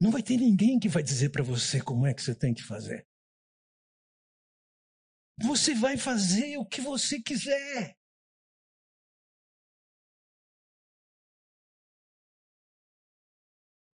Não 0.01 0.09
vai 0.09 0.23
ter 0.23 0.35
ninguém 0.35 0.79
que 0.79 0.89
vai 0.89 1.03
dizer 1.03 1.29
para 1.29 1.43
você 1.43 1.79
como 1.79 2.07
é 2.07 2.13
que 2.13 2.23
você 2.23 2.33
tem 2.33 2.55
que 2.55 2.63
fazer. 2.63 3.07
Você 5.43 5.75
vai 5.75 5.95
fazer 5.95 6.57
o 6.57 6.65
que 6.65 6.81
você 6.81 7.21
quiser. 7.21 7.95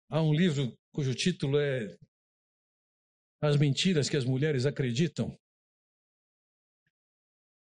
Há 0.10 0.22
um 0.22 0.34
livro 0.34 0.78
cujo 0.92 1.16
título 1.16 1.58
é 1.58 1.98
As 3.42 3.58
Mentiras 3.58 4.10
que 4.10 4.18
as 4.18 4.26
Mulheres 4.26 4.66
Acreditam. 4.66 5.40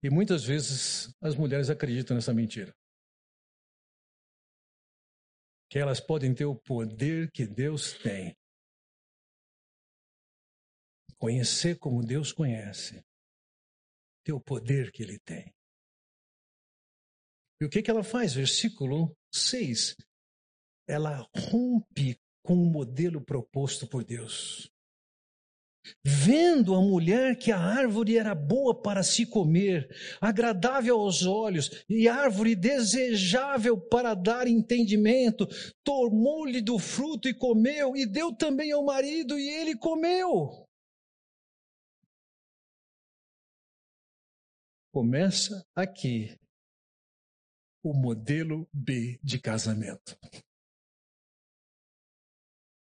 E 0.03 0.09
muitas 0.09 0.43
vezes 0.43 1.15
as 1.21 1.37
mulheres 1.37 1.69
acreditam 1.69 2.17
nessa 2.17 2.33
mentira. 2.33 2.75
Que 5.73 5.79
elas 5.79 6.01
podem 6.01 6.35
ter 6.35 6.45
o 6.45 6.55
poder 6.55 7.31
que 7.31 7.47
Deus 7.47 7.95
tem. 7.95 8.37
Conhecer 11.17 11.79
como 11.79 12.05
Deus 12.05 12.31
conhece. 12.31 13.03
Ter 14.23 14.35
o 14.35 14.41
poder 14.41 14.93
que 14.93 15.03
Ele 15.03 15.19
tem. 15.21 15.51
E 17.59 17.65
o 17.65 17.71
que, 17.71 17.81
que 17.81 17.91
ela 17.91 18.05
faz? 18.05 18.35
Versículo 18.35 19.17
6. 19.35 19.97
Ela 20.87 21.27
rompe 21.35 22.21
com 22.45 22.53
o 22.53 22.71
modelo 22.71 23.25
proposto 23.25 23.89
por 23.89 24.05
Deus. 24.05 24.71
Vendo 26.05 26.75
a 26.75 26.81
mulher 26.81 27.37
que 27.37 27.51
a 27.51 27.59
árvore 27.59 28.17
era 28.17 28.35
boa 28.35 28.81
para 28.81 29.03
se 29.03 29.27
comer, 29.27 29.89
agradável 30.21 30.99
aos 30.99 31.25
olhos 31.27 31.85
e 31.89 32.09
árvore 32.09 32.55
desejável 32.55 33.81
para 33.81 34.15
dar 34.15 34.47
entendimento, 34.47 35.47
tomou-lhe 35.85 36.61
do 36.61 36.79
fruto 36.79 37.29
e 37.29 37.35
comeu, 37.35 37.97
e 37.97 38.07
deu 38.07 38.35
também 38.35 38.71
ao 38.71 38.85
marido, 38.85 39.39
e 39.39 39.49
ele 39.49 39.77
comeu. 39.77 40.67
Começa 44.93 45.67
aqui 45.75 46.39
o 47.83 47.93
modelo 47.93 48.69
B 48.73 49.19
de 49.23 49.41
casamento. 49.41 50.17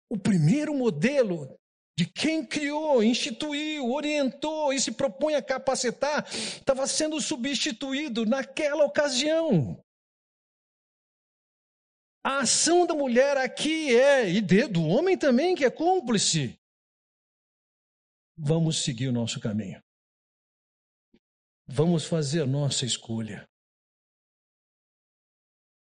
O 0.09 0.17
primeiro 0.17 0.73
modelo 0.73 1.59
de 1.99 2.05
quem 2.05 2.45
criou, 2.45 3.03
instituiu, 3.03 3.91
orientou 3.91 4.73
e 4.73 4.81
se 4.81 4.93
propõe 4.93 5.35
a 5.35 5.43
capacitar 5.43 6.27
estava 6.29 6.87
sendo 6.87 7.21
substituído 7.21 8.27
naquela 8.27 8.85
ocasião. 8.85 9.83
A 12.25 12.41
ação 12.41 12.87
da 12.87 12.95
mulher 12.95 13.37
aqui 13.37 13.97
é, 13.97 14.29
e 14.29 14.41
do 14.41 14.83
homem 14.83 15.17
também, 15.17 15.55
que 15.55 15.65
é 15.65 15.71
cúmplice. 15.71 16.59
Vamos 18.37 18.83
seguir 18.83 19.09
o 19.09 19.13
nosso 19.13 19.41
caminho. 19.41 19.81
Vamos 21.69 22.05
fazer 22.05 22.47
nossa 22.47 22.85
escolha 22.85 23.49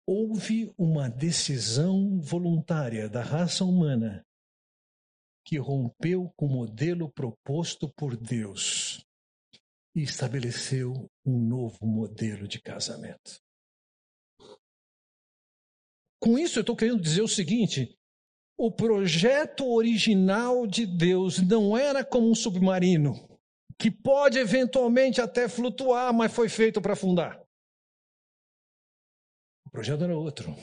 houve 0.07 0.73
uma 0.77 1.10
decisão 1.10 2.17
voluntária 2.21 3.10
da 3.10 3.21
raça 3.21 3.65
humana 3.65 4.25
que 5.47 5.57
rompeu 5.57 6.29
com 6.36 6.45
o 6.45 6.49
modelo 6.49 7.10
proposto 7.10 7.89
por 7.95 8.17
Deus 8.17 9.01
e 9.95 10.03
estabeleceu 10.03 11.10
um 11.25 11.39
novo 11.39 11.88
modelo 11.88 12.45
de 12.49 12.62
casamento. 12.62 13.41
Com 16.21 16.38
isso, 16.38 16.60
eu 16.60 16.62
estou 16.62 16.75
querendo 16.75 17.01
dizer 17.01 17.21
o 17.21 17.29
seguinte: 17.29 17.97
o 18.57 18.69
projeto 18.69 19.65
original 19.71 20.67
de 20.67 20.86
Deus 20.86 21.39
não 21.39 21.77
era 21.77 22.03
como 22.03 22.29
um 22.29 22.36
submarino, 22.36 23.13
que 23.79 23.89
pode 23.89 24.38
eventualmente 24.38 25.21
até 25.21 25.47
flutuar, 25.47 26.13
mas 26.13 26.33
foi 26.33 26.49
feito 26.49 26.81
para 26.81 26.91
afundar. 26.91 27.41
O 29.65 29.69
projeto 29.69 30.03
era 30.03 30.17
outro. 30.17 30.53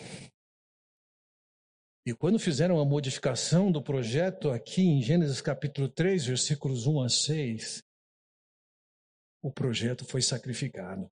E 2.07 2.13
quando 2.15 2.39
fizeram 2.39 2.79
a 2.79 2.85
modificação 2.85 3.73
do 3.73 3.83
projeto 3.83 4.51
aqui 4.51 4.83
em 4.83 5.01
Gênesis 5.01 5.41
capítulo 5.41 5.89
3, 5.89 6.27
versículos 6.27 6.87
1 6.87 7.01
a 7.01 7.09
6, 7.09 7.83
o 9.43 9.51
projeto 9.51 10.05
foi 10.05 10.21
sacrificado. 10.21 11.11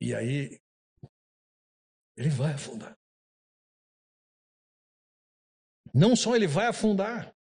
E 0.00 0.14
aí, 0.14 0.58
ele 2.16 2.30
vai 2.30 2.54
afundar. 2.54 2.98
Não 5.92 6.16
só 6.16 6.34
ele 6.34 6.46
vai 6.46 6.68
afundar, 6.68 7.34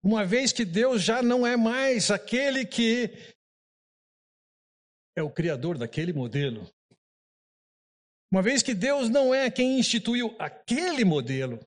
uma 0.00 0.24
vez 0.24 0.52
que 0.52 0.64
Deus 0.64 1.02
já 1.02 1.22
não 1.22 1.44
é 1.44 1.56
mais 1.56 2.08
aquele 2.08 2.64
que 2.64 3.10
é 5.16 5.22
o 5.22 5.30
criador 5.30 5.76
daquele 5.76 6.12
modelo. 6.12 6.72
Uma 8.32 8.40
vez 8.40 8.62
que 8.62 8.74
Deus 8.74 9.10
não 9.10 9.34
é 9.34 9.50
quem 9.50 9.78
instituiu 9.78 10.34
aquele 10.38 11.04
modelo, 11.04 11.60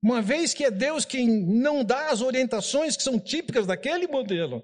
uma 0.00 0.22
vez 0.22 0.54
que 0.54 0.64
é 0.64 0.70
Deus 0.70 1.04
quem 1.04 1.26
não 1.44 1.84
dá 1.84 2.10
as 2.10 2.20
orientações 2.20 2.96
que 2.96 3.02
são 3.02 3.18
típicas 3.18 3.66
daquele 3.66 4.06
modelo, 4.06 4.62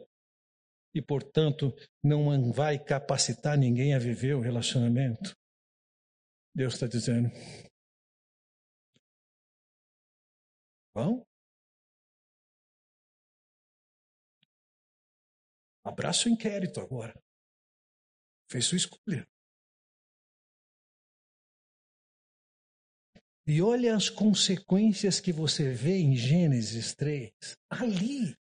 e 0.94 1.02
portanto 1.02 1.74
não 2.02 2.52
vai 2.52 2.78
capacitar 2.78 3.58
ninguém 3.58 3.92
a 3.92 3.98
viver 3.98 4.36
o 4.36 4.40
relacionamento, 4.40 5.36
Deus 6.54 6.74
está 6.74 6.86
dizendo: 6.86 7.28
vão, 10.94 11.26
Abraça 15.84 16.28
o 16.28 16.32
inquérito 16.32 16.80
agora. 16.80 17.14
Fez 18.50 18.66
sua 18.66 18.76
escolha. 18.76 19.24
E 23.46 23.62
olha 23.62 23.94
as 23.94 24.08
consequências 24.10 25.20
que 25.20 25.32
você 25.32 25.70
vê 25.72 25.98
em 25.98 26.16
Gênesis 26.16 26.94
3. 26.94 27.30
Ali. 27.70 28.34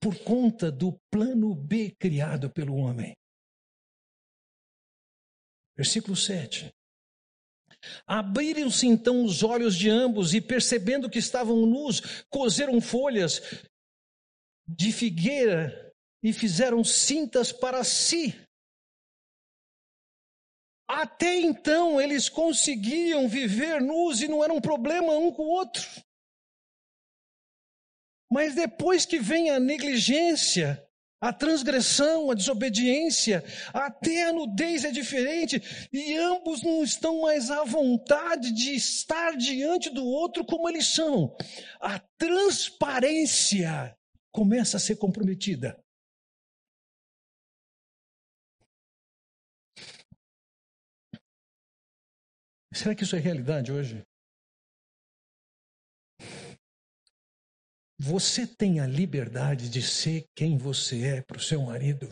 Por 0.00 0.18
conta 0.24 0.70
do 0.70 0.98
plano 1.10 1.54
B 1.54 1.94
criado 1.98 2.50
pelo 2.50 2.74
homem. 2.74 3.16
Versículo 5.76 6.16
7. 6.16 6.72
Abriram-se 8.06 8.86
então 8.86 9.24
os 9.24 9.42
olhos 9.42 9.76
de 9.76 9.88
ambos 9.88 10.34
e, 10.34 10.40
percebendo 10.40 11.08
que 11.08 11.18
estavam 11.18 11.66
nus, 11.66 12.24
coseram 12.28 12.80
folhas 12.80 13.40
de 14.66 14.92
figueira 14.92 15.92
e 16.22 16.32
fizeram 16.32 16.82
cintas 16.82 17.52
para 17.52 17.84
si. 17.84 18.34
Até 20.94 21.40
então 21.40 22.00
eles 22.00 22.28
conseguiam 22.28 23.28
viver 23.28 23.80
nus 23.80 24.20
e 24.20 24.28
não 24.28 24.44
era 24.44 24.52
um 24.52 24.60
problema 24.60 25.12
um 25.12 25.32
com 25.32 25.42
o 25.42 25.48
outro. 25.48 25.82
Mas 28.30 28.54
depois 28.54 29.04
que 29.04 29.18
vem 29.18 29.50
a 29.50 29.58
negligência, 29.58 30.80
a 31.20 31.32
transgressão, 31.32 32.30
a 32.30 32.34
desobediência, 32.34 33.44
até 33.72 34.28
a 34.28 34.32
nudez 34.32 34.84
é 34.84 34.92
diferente 34.92 35.60
e 35.92 36.14
ambos 36.14 36.62
não 36.62 36.84
estão 36.84 37.22
mais 37.22 37.50
à 37.50 37.64
vontade 37.64 38.52
de 38.52 38.74
estar 38.74 39.36
diante 39.36 39.90
do 39.90 40.06
outro 40.06 40.44
como 40.44 40.68
eles 40.68 40.86
são. 40.86 41.36
A 41.80 41.98
transparência 42.16 43.96
começa 44.30 44.76
a 44.76 44.80
ser 44.80 44.94
comprometida. 44.94 45.83
Será 52.74 52.92
que 52.92 53.04
isso 53.04 53.14
é 53.14 53.20
realidade 53.20 53.70
hoje? 53.70 54.04
Você 58.00 58.46
tem 58.46 58.80
a 58.80 58.86
liberdade 58.86 59.70
de 59.70 59.80
ser 59.80 60.26
quem 60.34 60.58
você 60.58 61.18
é 61.18 61.22
para 61.22 61.38
o 61.38 61.40
seu 61.40 61.62
marido? 61.62 62.08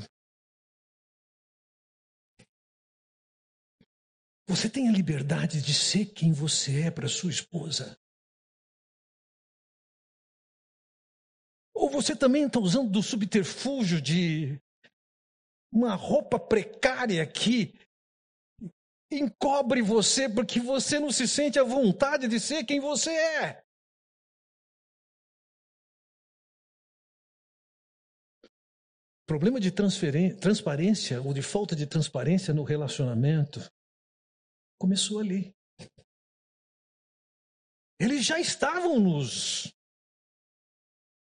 Você 4.48 4.70
tem 4.70 4.88
a 4.88 4.92
liberdade 4.92 5.60
de 5.60 5.74
ser 5.74 6.06
quem 6.14 6.32
você 6.32 6.82
é 6.82 6.90
para 6.90 7.08
sua 7.08 7.30
esposa. 7.30 7.98
Ou 11.74 11.90
você 11.90 12.14
também 12.14 12.46
está 12.46 12.60
usando 12.60 12.88
do 12.88 13.02
subterfúgio 13.02 14.00
de 14.00 14.60
uma 15.72 15.96
roupa 15.96 16.38
precária 16.38 17.26
que 17.26 17.74
encobre 19.18 19.82
você 19.82 20.28
porque 20.28 20.60
você 20.60 20.98
não 20.98 21.10
se 21.10 21.26
sente 21.26 21.58
à 21.58 21.64
vontade 21.64 22.28
de 22.28 22.38
ser 22.40 22.64
quem 22.64 22.80
você 22.80 23.10
é. 23.10 23.64
Problema 29.26 29.58
de 29.58 29.70
transparência 29.70 31.22
ou 31.22 31.32
de 31.32 31.42
falta 31.42 31.74
de 31.74 31.86
transparência 31.86 32.52
no 32.52 32.64
relacionamento 32.64 33.60
começou 34.78 35.20
ali. 35.20 35.54
Eles 37.98 38.26
já 38.26 38.38
estavam 38.40 38.98
nos. 38.98 39.72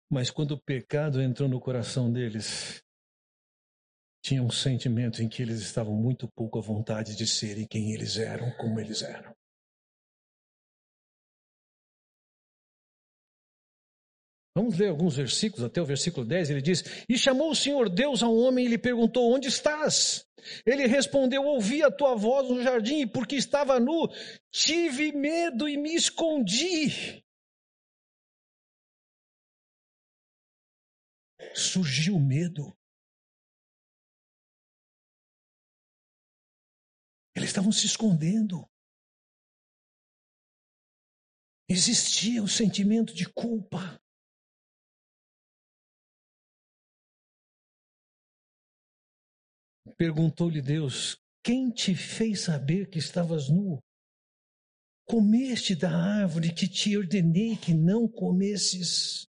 Mas 0.10 0.32
quando 0.32 0.52
o 0.52 0.62
pecado 0.62 1.22
entrou 1.22 1.50
no 1.50 1.60
coração 1.60 2.12
deles, 2.12 2.82
tinha 4.24 4.42
um 4.42 4.50
sentimento 4.50 5.22
em 5.22 5.28
que 5.28 5.42
eles 5.42 5.60
estavam 5.60 5.94
muito 5.94 6.30
pouco 6.30 6.58
à 6.58 6.62
vontade 6.62 7.14
de 7.14 7.28
serem 7.28 7.68
quem 7.68 7.94
eles 7.94 8.18
eram, 8.18 8.50
como 8.52 8.80
eles 8.80 9.02
eram. 9.02 9.36
Vamos 14.56 14.78
ler 14.78 14.90
alguns 14.90 15.18
versículos, 15.18 15.66
até 15.66 15.82
o 15.82 15.86
versículo 15.86 16.26
10, 16.26 16.52
ele 16.52 16.62
diz: 16.62 16.84
E 17.10 17.18
chamou 17.18 17.52
o 17.52 17.56
Senhor 17.56 17.90
Deus 17.90 18.24
ao 18.24 18.34
homem 18.34 18.66
e 18.66 18.70
lhe 18.70 18.78
perguntou: 18.78 19.34
Onde 19.34 19.50
estás? 19.50 20.26
Ele 20.66 20.88
respondeu: 20.88 21.44
Ouvi 21.44 21.84
a 21.84 21.92
tua 21.92 22.16
voz 22.16 22.48
no 22.50 22.62
jardim, 22.62 23.02
e 23.02 23.08
porque 23.08 23.36
estava 23.36 23.78
nu, 23.80 24.08
tive 24.52 25.12
medo 25.12 25.68
e 25.68 25.76
me 25.76 25.96
escondi. 25.96 27.22
Surgiu 31.54 32.18
medo. 32.20 32.74
Eles 37.36 37.50
estavam 37.50 37.72
se 37.72 37.86
escondendo. 37.86 38.68
Existia 41.68 42.44
o 42.44 42.48
sentimento 42.48 43.14
de 43.14 43.26
culpa. 43.32 44.00
Perguntou-lhe 49.98 50.62
Deus: 50.62 51.18
Quem 51.44 51.72
te 51.72 51.96
fez 51.96 52.42
saber 52.42 52.90
que 52.90 53.00
estavas 53.00 53.50
nu? 53.50 53.80
Comeste 55.06 55.76
da 55.76 55.90
árvore 55.90 56.54
que 56.54 56.68
te 56.68 56.98
ordenei 56.98 57.58
que 57.58 57.74
não 57.74 58.08
comesses. 58.08 59.28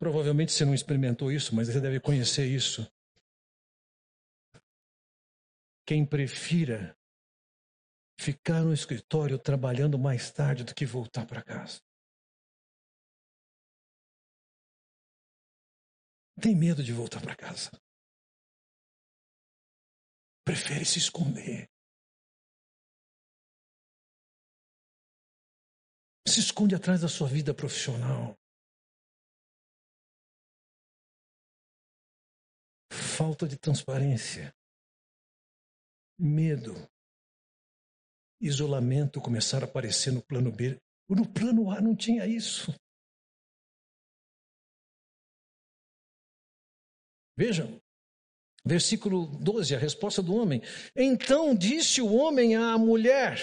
Provavelmente 0.00 0.50
você 0.50 0.64
não 0.64 0.72
experimentou 0.72 1.30
isso, 1.30 1.54
mas 1.54 1.68
você 1.68 1.78
deve 1.78 2.00
conhecer 2.00 2.46
isso. 2.46 2.90
Quem 5.86 6.06
prefira 6.06 6.96
ficar 8.18 8.62
no 8.62 8.72
escritório 8.72 9.38
trabalhando 9.38 9.98
mais 9.98 10.30
tarde 10.30 10.64
do 10.64 10.74
que 10.74 10.86
voltar 10.86 11.26
para 11.26 11.42
casa. 11.42 11.82
Tem 16.40 16.56
medo 16.56 16.82
de 16.82 16.94
voltar 16.94 17.20
para 17.20 17.36
casa. 17.36 17.70
Prefere 20.42 20.86
se 20.86 20.98
esconder. 20.98 21.68
Se 26.26 26.40
esconde 26.40 26.74
atrás 26.74 27.02
da 27.02 27.08
sua 27.08 27.28
vida 27.28 27.52
profissional. 27.52 28.39
Falta 33.20 33.46
de 33.46 33.58
transparência. 33.58 34.50
Medo. 36.18 36.72
Isolamento 38.40 39.20
começaram 39.20 39.66
a 39.66 39.68
aparecer 39.68 40.10
no 40.10 40.22
plano 40.22 40.50
B. 40.50 40.80
No 41.06 41.30
plano 41.30 41.70
A 41.70 41.82
não 41.82 41.94
tinha 41.94 42.26
isso. 42.26 42.74
Vejam, 47.36 47.78
versículo 48.64 49.26
12, 49.26 49.74
a 49.74 49.78
resposta 49.78 50.22
do 50.22 50.34
homem. 50.34 50.62
Então 50.96 51.54
disse 51.54 52.00
o 52.00 52.14
homem 52.14 52.56
à 52.56 52.78
mulher. 52.78 53.36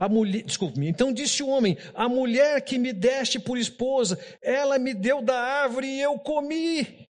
A 0.00 0.08
mulher, 0.08 0.42
desculpe-me. 0.42 0.88
Então 0.88 1.12
disse 1.12 1.42
o 1.42 1.48
homem: 1.48 1.76
A 1.94 2.08
mulher 2.08 2.64
que 2.64 2.78
me 2.78 2.90
deste 2.90 3.38
por 3.38 3.58
esposa, 3.58 4.16
ela 4.40 4.78
me 4.78 4.94
deu 4.94 5.22
da 5.22 5.38
árvore 5.38 5.86
e 5.86 6.00
eu 6.00 6.18
comi. 6.18 7.06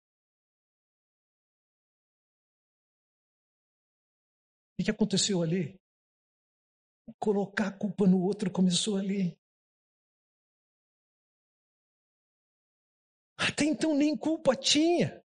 O 4.80 4.84
que 4.84 4.91
aconteceu 4.91 5.41
ali? 5.41 5.76
Colocar 7.17 7.69
a 7.69 7.71
culpa 7.71 8.06
no 8.06 8.21
outro 8.21 8.52
começou 8.52 8.98
ali. 8.98 9.36
Até 13.36 13.65
então 13.65 13.95
nem 13.95 14.15
culpa 14.15 14.56
tinha. 14.56 15.24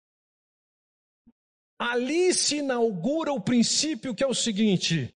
Ali 1.79 2.35
se 2.35 2.57
inaugura 2.59 3.33
o 3.33 3.41
princípio 3.41 4.15
que 4.15 4.23
é 4.23 4.27
o 4.27 4.35
seguinte: 4.35 5.16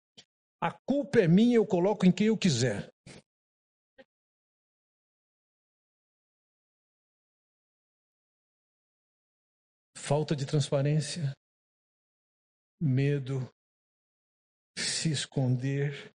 a 0.61 0.73
culpa 0.73 1.21
é 1.21 1.29
minha, 1.29 1.57
eu 1.57 1.67
coloco 1.67 2.05
em 2.05 2.13
quem 2.13 2.29
eu 2.29 2.37
quiser. 2.37 2.91
Falta 9.97 10.35
de 10.35 10.47
transparência, 10.47 11.33
medo, 12.81 13.49
se 14.79 15.11
esconder, 15.13 16.13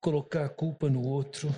colocar 0.00 0.46
a 0.46 0.48
culpa 0.48 0.88
no 0.88 1.06
outro, 1.06 1.48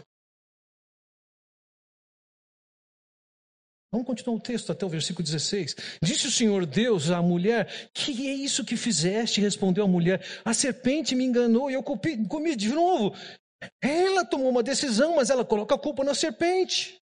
Vamos 3.91 4.07
continuar 4.07 4.37
o 4.37 4.41
texto 4.41 4.71
até 4.71 4.85
o 4.85 4.89
versículo 4.89 5.25
16. 5.25 5.75
Disse 6.03 6.27
o 6.27 6.31
Senhor 6.31 6.67
Deus 6.67 7.11
à 7.11 7.23
mulher: 7.23 7.91
Que 7.95 8.29
é 8.29 8.35
isso 8.35 8.65
que 8.65 8.77
fizeste? 8.77 9.41
Respondeu 9.41 9.85
a 9.85 9.89
mulher: 9.89 10.23
A 10.45 10.53
serpente 10.53 11.15
me 11.15 11.25
enganou 11.25 11.71
e 11.71 11.75
eu 11.75 11.83
comi, 11.83 12.55
de 12.55 12.69
novo. 12.69 13.17
Ela 13.83 14.25
tomou 14.25 14.51
uma 14.51 14.63
decisão, 14.63 15.17
mas 15.17 15.31
ela 15.31 15.45
coloca 15.45 15.75
a 15.75 15.79
culpa 15.79 16.05
na 16.05 16.15
serpente. 16.15 17.01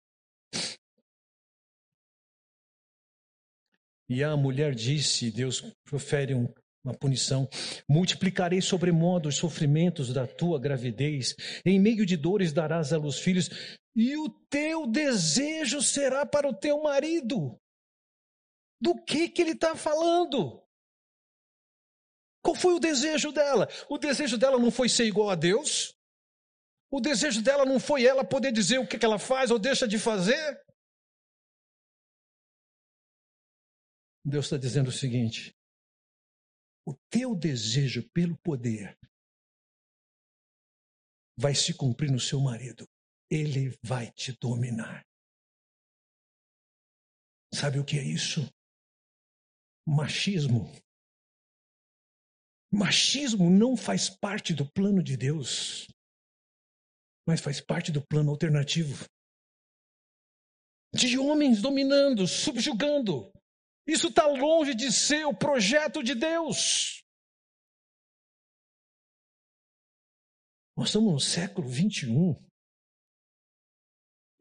E 4.10 4.24
a 4.24 4.36
mulher 4.38 4.74
disse: 4.74 5.30
Deus 5.30 5.62
profere 5.84 6.34
um, 6.34 6.48
uma 6.84 6.94
punição. 6.94 7.48
Multiplicarei 7.90 8.62
sobremodo 8.62 9.28
os 9.28 9.36
sofrimentos 9.36 10.14
da 10.14 10.26
tua 10.26 10.58
gravidez. 10.58 11.36
Em 11.66 11.78
meio 11.78 12.06
de 12.06 12.16
dores 12.16 12.54
darás 12.54 12.94
à 12.94 12.98
luz 12.98 13.20
filhos 13.20 13.50
e 14.00 14.16
o 14.16 14.30
teu 14.30 14.88
desejo 14.88 15.82
será 15.82 16.26
para 16.26 16.48
o 16.48 16.58
teu 16.58 16.82
marido. 16.82 17.60
Do 18.82 18.96
que 19.04 19.28
que 19.28 19.42
ele 19.42 19.52
está 19.52 19.76
falando? 19.76 20.66
Qual 22.42 22.56
foi 22.56 22.76
o 22.76 22.80
desejo 22.80 23.34
dela? 23.34 23.68
O 23.90 23.98
desejo 23.98 24.38
dela 24.38 24.58
não 24.58 24.72
foi 24.72 24.88
ser 24.88 25.04
igual 25.04 25.30
a 25.30 25.36
Deus? 25.36 26.00
O 26.90 27.02
desejo 27.02 27.44
dela 27.44 27.66
não 27.66 27.78
foi 27.78 28.06
ela 28.06 28.24
poder 28.24 28.54
dizer 28.54 28.78
o 28.78 28.88
que, 28.88 28.98
que 28.98 29.06
ela 29.06 29.20
faz 29.20 29.52
ou 29.52 29.60
deixa 29.60 29.86
de 29.86 30.00
fazer? 30.00 30.66
Deus 34.24 34.46
está 34.46 34.56
dizendo 34.56 34.88
o 34.88 34.94
seguinte: 34.94 35.54
o 36.88 36.96
teu 37.10 37.36
desejo 37.36 38.10
pelo 38.14 38.38
poder 38.38 38.98
vai 41.38 41.54
se 41.54 41.74
cumprir 41.74 42.10
no 42.10 42.20
seu 42.20 42.40
marido 42.40 42.88
ele 43.30 43.78
vai 43.84 44.12
te 44.12 44.32
dominar. 44.34 45.06
Sabe 47.54 47.80
o 47.80 47.86
que 47.86 47.98
é 47.98 48.04
isso? 48.04 48.42
Machismo. 49.88 50.72
Machismo 52.72 53.50
não 53.50 53.76
faz 53.76 54.10
parte 54.10 54.54
do 54.54 54.70
plano 54.72 55.02
de 55.02 55.18
Deus, 55.18 55.88
mas 57.28 57.42
faz 57.42 57.60
parte 57.60 57.92
do 57.92 58.06
plano 58.06 58.30
alternativo. 58.30 59.06
De 60.94 61.18
homens 61.18 61.62
dominando, 61.62 62.28
subjugando. 62.28 63.32
Isso 63.88 64.08
está 64.08 64.28
longe 64.28 64.76
de 64.76 64.92
ser 64.92 65.26
o 65.26 65.36
projeto 65.36 66.04
de 66.04 66.14
Deus. 66.14 67.04
Nós 70.78 70.90
estamos 70.90 71.12
no 71.12 71.20
século 71.20 71.68
21. 71.68 72.49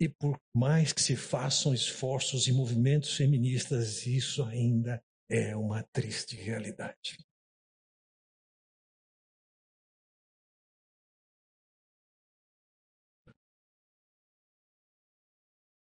E 0.00 0.08
por 0.08 0.40
mais 0.54 0.92
que 0.92 1.00
se 1.00 1.16
façam 1.16 1.74
esforços 1.74 2.46
e 2.46 2.52
movimentos 2.52 3.16
feministas, 3.16 4.06
isso 4.06 4.44
ainda 4.44 5.02
é 5.28 5.56
uma 5.56 5.82
triste 5.82 6.36
realidade. 6.36 7.18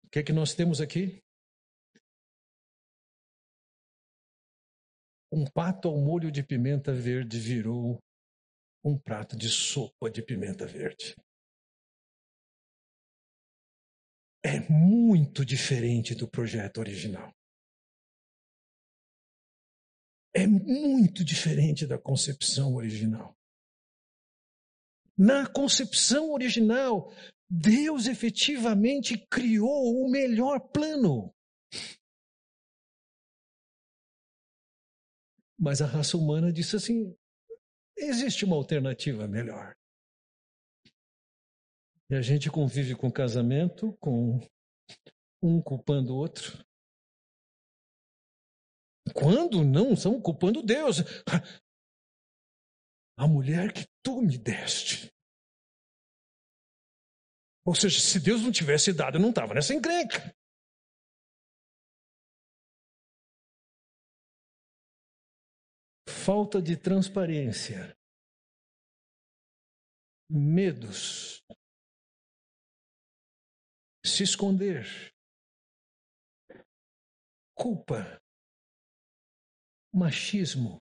O 0.05 0.11
que 0.11 0.21
é 0.21 0.23
que 0.23 0.33
nós 0.33 0.55
temos 0.55 0.81
aqui? 0.81 1.23
Um 5.31 5.45
pato 5.45 5.89
ao 5.89 5.99
molho 5.99 6.33
de 6.33 6.43
pimenta 6.43 6.95
verde 6.95 7.39
virou 7.39 8.03
um 8.83 8.99
prato 8.99 9.37
de 9.37 9.51
sopa 9.51 10.11
de 10.11 10.23
pimenta 10.23 10.67
verde. 10.67 11.15
É 14.43 14.61
muito 14.71 15.45
diferente 15.45 16.15
do 16.15 16.29
projeto 16.29 16.79
original. 16.79 17.33
É 20.35 20.47
muito 20.47 21.25
diferente 21.25 21.87
da 21.87 21.99
concepção 21.99 22.75
original. 22.75 23.37
Na 25.17 25.49
concepção 25.49 26.31
original, 26.31 27.13
Deus 27.51 28.07
efetivamente 28.07 29.19
criou 29.29 30.05
o 30.05 30.11
melhor 30.11 30.61
plano. 30.61 31.35
Mas 35.59 35.83
a 35.83 35.87
raça 35.87 36.17
humana 36.17 36.53
disse 36.53 36.77
assim: 36.77 37.17
existe 37.97 38.45
uma 38.45 38.55
alternativa 38.55 39.27
melhor. 39.27 39.78
E 42.11 42.15
a 42.15 42.23
gente 42.23 42.51
convive 42.51 42.97
com 42.97 43.13
casamento, 43.13 43.95
com 44.01 44.41
um 45.43 45.61
culpando 45.61 46.15
o 46.15 46.17
outro. 46.17 46.65
Quando 49.15 49.65
não 49.65 49.93
estão 49.93 50.21
culpando 50.21 50.63
Deus. 50.63 50.99
A 53.19 53.27
mulher 53.27 53.73
que 53.73 53.87
tu 54.03 54.23
me 54.23 54.39
deste. 54.39 55.13
Ou 57.67 57.75
seja, 57.75 58.01
se 58.01 58.19
Deus 58.21 58.43
não 58.43 58.51
tivesse 58.51 58.93
dado, 58.93 59.17
eu 59.17 59.21
não 59.21 59.31
estava 59.31 59.53
nessa 59.53 59.75
encrenca. 59.75 60.35
Falta 66.09 66.63
de 66.63 66.77
transparência, 66.77 67.95
medos, 70.31 71.43
se 74.09 74.23
esconder, 74.23 74.85
culpa, 77.55 78.21
machismo, 79.93 80.79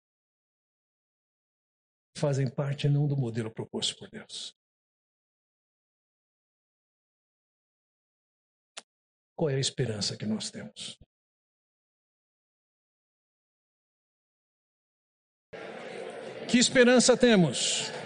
fazem 2.17 2.49
parte 2.49 2.87
não 2.87 3.07
do 3.07 3.15
modelo 3.15 3.53
proposto 3.53 3.97
por 3.97 4.09
Deus. 4.09 4.55
Qual 9.35 9.49
é 9.49 9.55
a 9.55 9.59
esperança 9.59 10.17
que 10.17 10.25
nós 10.25 10.49
temos? 10.49 10.97
Que 16.49 16.57
esperança 16.57 17.15
temos? 17.17 17.96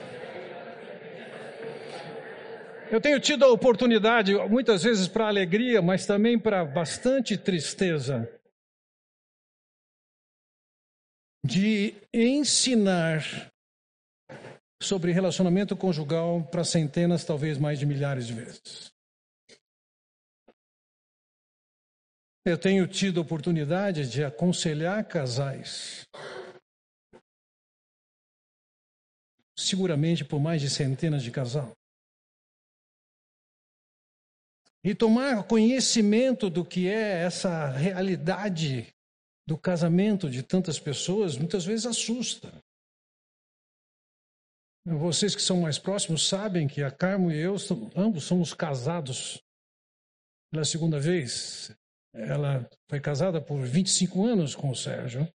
Eu 2.92 3.00
tenho 3.00 3.22
tido 3.22 3.46
a 3.46 3.48
oportunidade, 3.48 4.34
muitas 4.50 4.84
vezes 4.84 5.08
para 5.08 5.26
alegria, 5.26 5.82
mas 5.82 6.06
também 6.06 6.38
para 6.38 6.66
bastante 6.66 7.38
tristeza, 7.38 8.30
de 11.46 11.96
ensinar 12.14 13.50
sobre 14.84 15.14
relacionamento 15.14 15.78
conjugal 15.78 16.44
para 16.44 16.66
centenas, 16.66 17.24
talvez 17.24 17.58
mais 17.58 17.80
de 17.80 17.86
milhares 17.86 18.28
de 18.28 18.34
vezes. 18.34 18.92
Eu 22.46 22.58
tenho 22.58 22.86
tido 22.88 23.22
a 23.22 23.24
oportunidade 23.24 24.10
de 24.10 24.22
aconselhar 24.22 25.08
casais, 25.08 26.06
seguramente 29.58 30.26
por 30.26 30.42
mais 30.42 30.62
de 30.62 30.70
centenas 30.70 31.24
de 31.24 31.32
casal, 31.32 31.72
e 34.84 34.96
tomar 34.96 35.44
conhecimento 35.44 36.50
do 36.50 36.66
que 36.66 36.88
é 36.88 37.24
essa 37.24 37.70
realidade 37.70 38.94
do 39.48 39.58
casamento 39.58 40.30
de 40.30 40.42
tantas 40.42 40.80
pessoas, 40.80 41.38
muitas 41.38 41.66
vezes 41.66 41.86
assusta. 41.86 42.52
Vocês 44.86 45.36
que 45.36 45.42
são 45.42 45.62
mais 45.62 45.78
próximos 45.78 46.28
sabem 46.28 46.68
que 46.68 46.82
a 46.82 46.90
Carmo 46.90 47.32
e 47.32 47.38
eu 47.38 47.56
ambos 47.96 48.24
somos 48.24 48.54
casados 48.54 49.40
pela 50.52 50.66
segunda 50.66 51.00
vez. 51.00 51.76
Ela 52.14 52.68
foi 52.90 53.00
casada 53.00 53.40
por 53.40 53.62
25 53.62 54.26
anos 54.26 54.56
com 54.56 54.70
o 54.70 54.76
Sérgio 54.76 55.32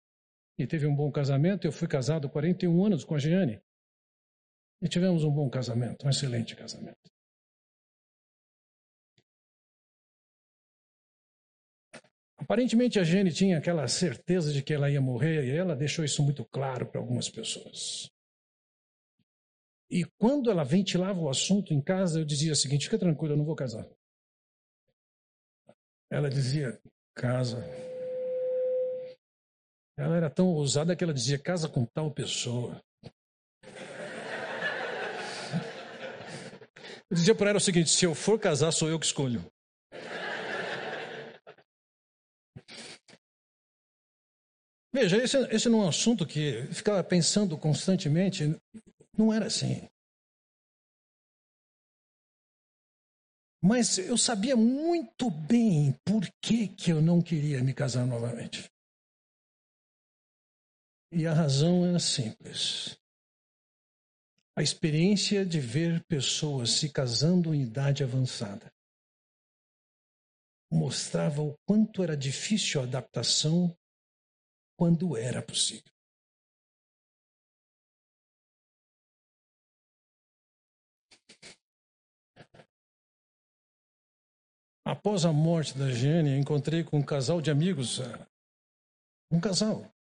e 0.57 0.65
teve 0.65 0.87
um 0.87 0.95
bom 0.95 1.11
casamento. 1.11 1.65
Eu 1.65 1.71
fui 1.71 1.87
casado 1.87 2.29
41 2.29 2.85
anos 2.85 3.03
com 3.03 3.15
a 3.15 3.19
Giane. 3.19 3.61
E 4.81 4.89
tivemos 4.89 5.23
um 5.23 5.31
bom 5.31 5.49
casamento, 5.49 6.05
um 6.05 6.09
excelente 6.09 6.55
casamento. 6.55 7.14
Aparentemente 12.45 12.99
a 12.99 13.03
Giane 13.03 13.33
tinha 13.33 13.57
aquela 13.57 13.87
certeza 13.87 14.53
de 14.53 14.61
que 14.61 14.71
ela 14.71 14.87
ia 14.87 15.01
morrer 15.01 15.45
e 15.45 15.57
ela 15.57 15.75
deixou 15.75 16.05
isso 16.05 16.21
muito 16.21 16.45
claro 16.45 16.85
para 16.85 17.01
algumas 17.01 17.27
pessoas. 17.27 18.07
E 19.89 20.05
quando 20.19 20.51
ela 20.51 20.63
ventilava 20.63 21.19
o 21.19 21.27
assunto 21.27 21.73
em 21.73 21.81
casa, 21.81 22.19
eu 22.19 22.23
dizia 22.23 22.51
o 22.51 22.55
seguinte: 22.55 22.85
fica 22.85 22.99
tranquilo, 22.99 23.33
eu 23.33 23.37
não 23.37 23.45
vou 23.45 23.55
casar. 23.55 23.89
Ela 26.07 26.29
dizia: 26.29 26.79
casa. 27.15 27.57
Ela 29.97 30.15
era 30.15 30.29
tão 30.29 30.49
ousada 30.49 30.95
que 30.95 31.03
ela 31.03 31.15
dizia: 31.15 31.39
casa 31.39 31.67
com 31.67 31.83
tal 31.83 32.11
pessoa. 32.11 32.79
Eu 37.09 37.15
dizia 37.17 37.33
para 37.33 37.49
ela 37.49 37.57
o 37.57 37.61
seguinte: 37.61 37.89
se 37.89 38.05
eu 38.05 38.13
for 38.13 38.39
casar, 38.39 38.71
sou 38.71 38.87
eu 38.87 38.99
que 38.99 39.07
escolho. 39.07 39.43
Veja, 44.95 45.17
esse, 45.17 45.37
esse 45.53 45.67
não 45.67 45.81
é 45.81 45.85
um 45.87 45.89
assunto 45.89 46.25
que 46.25 46.67
ficava 46.71 47.03
pensando 47.03 47.57
constantemente. 47.57 48.57
Não 49.17 49.33
era 49.33 49.47
assim. 49.47 49.85
Mas 53.61 53.97
eu 53.97 54.17
sabia 54.17 54.55
muito 54.55 55.29
bem 55.29 55.91
por 56.05 56.23
que, 56.41 56.69
que 56.69 56.91
eu 56.91 57.01
não 57.01 57.21
queria 57.21 57.61
me 57.61 57.73
casar 57.73 58.05
novamente. 58.05 58.71
E 61.11 61.27
a 61.27 61.33
razão 61.33 61.85
era 61.85 61.99
simples. 61.99 62.97
A 64.57 64.63
experiência 64.63 65.45
de 65.45 65.59
ver 65.59 66.05
pessoas 66.05 66.69
se 66.69 66.89
casando 66.89 67.53
em 67.53 67.63
idade 67.63 68.01
avançada 68.01 68.71
mostrava 70.71 71.41
o 71.41 71.53
quanto 71.67 72.01
era 72.01 72.15
difícil 72.15 72.79
a 72.79 72.85
adaptação 72.85 73.75
quando 74.77 75.17
era 75.17 75.41
possível. 75.41 75.95
Após 84.85 85.25
a 85.25 85.33
morte 85.33 85.75
da 85.75 85.89
Gênia, 85.89 86.37
encontrei 86.37 86.83
com 86.83 86.99
um 86.99 87.03
casal 87.03 87.41
de 87.41 87.49
amigos. 87.49 87.99
Eh, 87.99 88.27
um 89.31 89.39
casal. 89.39 89.91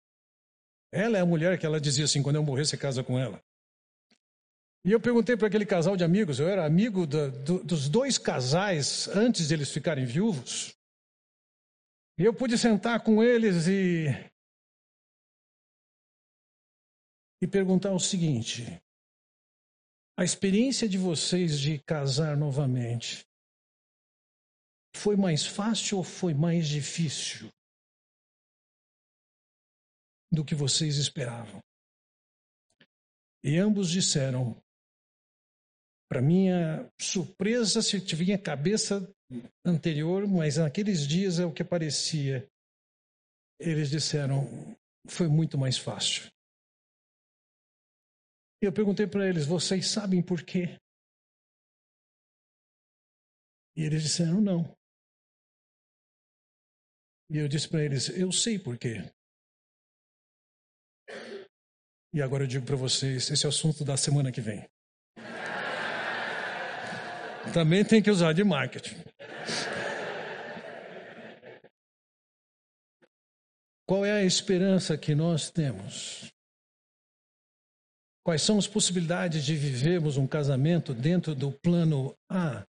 Ela 0.93 1.17
é 1.17 1.21
a 1.23 1.27
mulher 1.27 1.59
que 1.59 1.65
ela 1.65 1.81
dizia 1.81 2.05
assim: 2.05 2.23
quando 2.23 2.37
eu 2.37 2.43
morrer, 2.43 2.67
você 2.67 2.77
casa 2.77 3.03
com 3.03 3.19
ela. 3.19 3.43
E 4.85 4.93
eu 4.93 5.01
perguntei 5.01 5.35
para 5.35 5.47
aquele 5.49 5.65
casal 5.65 5.97
de 5.97 6.05
amigos, 6.05 6.39
eu 6.39 6.47
era 6.47 6.67
amigo 6.67 7.07
do, 7.07 7.65
dos 7.65 7.89
dois 7.89 8.19
casais 8.19 9.09
antes 9.09 9.49
de 9.49 9.55
eles 9.55 9.71
ficarem 9.71 10.05
viúvos. 10.05 10.77
E 12.19 12.25
eu 12.25 12.35
pude 12.35 12.59
sentar 12.59 13.03
com 13.03 13.23
eles 13.23 13.67
e. 13.67 14.09
e 17.45 17.47
perguntar 17.47 17.93
o 17.93 18.01
seguinte: 18.01 18.63
a 20.19 20.25
experiência 20.25 20.89
de 20.89 20.97
vocês 20.97 21.61
de 21.61 21.79
casar 21.79 22.39
novamente 22.39 23.29
foi 24.97 25.15
mais 25.15 25.45
fácil 25.45 25.99
ou 25.99 26.05
foi 26.05 26.33
mais 26.33 26.67
difícil 26.67 27.51
do 30.33 30.43
que 30.43 30.55
vocês 30.55 30.97
esperavam? 30.97 31.63
E 33.45 33.59
ambos 33.59 33.91
disseram, 33.91 34.59
Para 36.09 36.23
minha 36.23 36.91
surpresa, 36.99 37.83
se 37.83 38.01
tinha 38.01 38.39
cabeça 38.39 39.07
anterior, 39.65 40.27
mas 40.27 40.57
naqueles 40.57 41.07
dias 41.07 41.39
é 41.39 41.45
o 41.45 41.53
que 41.53 41.61
aparecia. 41.61 42.49
Eles 43.61 43.91
disseram, 43.91 44.47
foi 45.09 45.29
muito 45.29 45.59
mais 45.59 45.77
fácil. 45.77 46.34
Eu 48.65 48.73
perguntei 48.73 49.07
para 49.07 49.29
eles, 49.29 49.45
vocês 49.45 49.89
sabem 49.89 50.23
por 50.23 50.43
quê? 50.43 50.81
E 53.77 53.83
eles 53.83 54.03
disseram, 54.03 54.41
não. 54.41 54.75
E 57.31 57.37
eu 57.37 57.47
disse 57.47 57.69
para 57.69 57.85
eles, 57.85 58.09
eu 58.09 58.33
sei 58.33 58.59
por 58.59 58.79
quê. 58.79 59.03
E 62.15 62.23
agora 62.23 62.45
eu 62.45 62.47
digo 62.47 62.65
para 62.65 62.77
vocês, 62.77 63.31
esse 63.31 63.45
é 63.45 63.49
o 63.49 63.51
assunto 63.51 63.85
da 63.85 63.99
semana 63.99 64.33
que 64.33 64.41
vem. 64.41 64.67
Também 67.53 67.85
tem 67.85 68.03
que 68.03 68.11
usar 68.11 68.33
de 68.33 68.45
marketing. 68.45 68.97
Qual 73.87 74.07
é 74.07 74.13
a 74.13 74.25
esperança 74.25 74.97
que 74.97 75.15
nós 75.15 75.51
temos? 75.51 76.34
Quais 78.25 78.41
são 78.41 78.57
as 78.57 78.67
possibilidades 78.67 79.45
de 79.45 79.55
vivermos 79.55 80.17
um 80.17 80.27
casamento 80.27 80.95
dentro 80.95 81.35
do 81.35 81.53
plano 81.53 82.17
A 82.27 82.67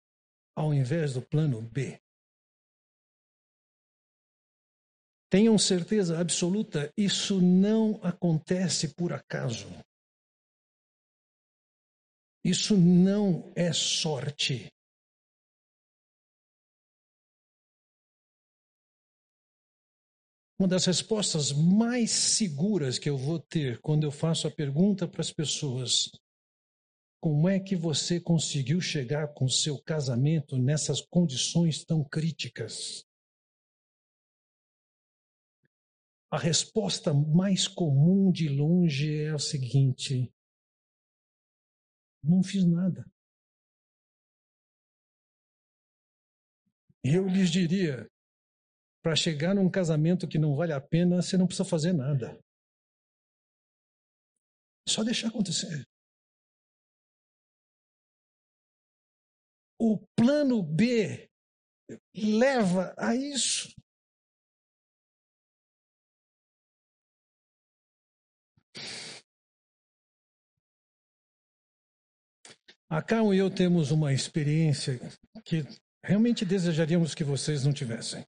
ao 0.55 0.73
invés 0.73 1.13
do 1.13 1.21
plano 1.21 1.61
B? 1.61 1.99
Tenham 5.29 5.57
certeza 5.57 6.19
absoluta, 6.19 6.91
isso 6.97 7.41
não 7.41 7.99
acontece 8.01 8.93
por 8.95 9.11
acaso. 9.11 9.67
Isso 12.43 12.77
não 12.77 13.51
é 13.53 13.73
sorte. 13.73 14.71
Uma 20.61 20.67
das 20.67 20.85
respostas 20.85 21.51
mais 21.51 22.11
seguras 22.11 22.99
que 22.99 23.09
eu 23.09 23.17
vou 23.17 23.39
ter 23.39 23.81
quando 23.81 24.03
eu 24.03 24.11
faço 24.11 24.47
a 24.47 24.51
pergunta 24.51 25.07
para 25.07 25.21
as 25.21 25.31
pessoas: 25.31 26.11
como 27.19 27.49
é 27.49 27.59
que 27.59 27.75
você 27.75 28.21
conseguiu 28.21 28.79
chegar 28.79 29.33
com 29.33 29.47
seu 29.47 29.81
casamento 29.81 30.59
nessas 30.59 31.01
condições 31.01 31.83
tão 31.83 32.03
críticas? 32.03 33.03
A 36.29 36.37
resposta 36.37 37.11
mais 37.11 37.67
comum 37.67 38.31
de 38.31 38.47
longe 38.47 39.19
é 39.19 39.31
a 39.31 39.39
seguinte: 39.39 40.31
não 42.23 42.43
fiz 42.43 42.63
nada. 42.67 43.03
Eu 47.03 47.27
lhes 47.27 47.49
diria: 47.49 48.10
para 49.01 49.15
chegar 49.15 49.55
num 49.55 49.69
casamento 49.69 50.27
que 50.27 50.37
não 50.37 50.55
vale 50.55 50.73
a 50.73 50.81
pena, 50.81 51.21
você 51.21 51.37
não 51.37 51.47
precisa 51.47 51.67
fazer 51.67 51.93
nada. 51.93 52.39
Só 54.87 55.03
deixar 55.03 55.29
acontecer. 55.29 55.83
O 59.79 59.97
plano 60.15 60.61
B 60.61 61.29
leva 62.15 62.93
a 62.97 63.15
isso. 63.15 63.73
A 72.89 73.01
Carol 73.01 73.33
e 73.33 73.37
eu 73.37 73.49
temos 73.49 73.89
uma 73.89 74.13
experiência 74.13 74.99
que 75.45 75.63
realmente 76.05 76.43
desejaríamos 76.43 77.15
que 77.15 77.23
vocês 77.23 77.63
não 77.63 77.71
tivessem. 77.71 78.25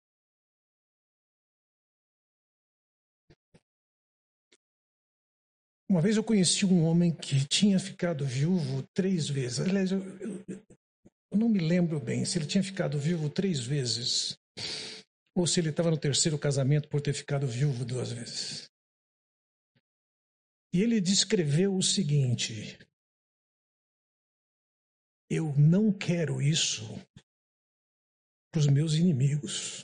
Uma 5.90 6.02
vez 6.02 6.18
eu 6.18 6.24
conheci 6.24 6.66
um 6.66 6.84
homem 6.84 7.14
que 7.14 7.46
tinha 7.48 7.80
ficado 7.80 8.26
viúvo 8.26 8.84
três 8.94 9.30
vezes. 9.30 9.60
Aliás, 9.60 9.92
eu, 9.92 10.00
eu, 10.20 10.44
eu 10.48 11.38
não 11.38 11.50
me 11.50 11.60
lembro 11.60 12.00
bem 12.00 12.26
se 12.26 12.38
ele 12.38 12.46
tinha 12.46 12.64
ficado 12.64 12.98
viúvo 12.98 13.30
três 13.30 13.60
vezes 13.60 14.38
ou 15.36 15.48
se 15.48 15.60
ele 15.60 15.70
estava 15.70 15.92
no 15.92 15.98
terceiro 15.98 16.38
casamento 16.38 16.88
por 16.88 17.02
ter 17.02 17.14
ficado 17.14 17.48
viúvo 17.48 17.84
duas 17.84 18.12
vezes. 18.12 18.70
E 20.74 20.82
ele 20.82 21.00
descreveu 21.02 21.76
o 21.76 21.84
seguinte: 21.84 22.80
eu 25.30 25.54
não 25.58 25.92
quero 25.92 26.42
isso 26.42 26.84
para 28.52 28.60
os 28.60 28.68
meus 28.68 28.94
inimigos. 28.94 29.84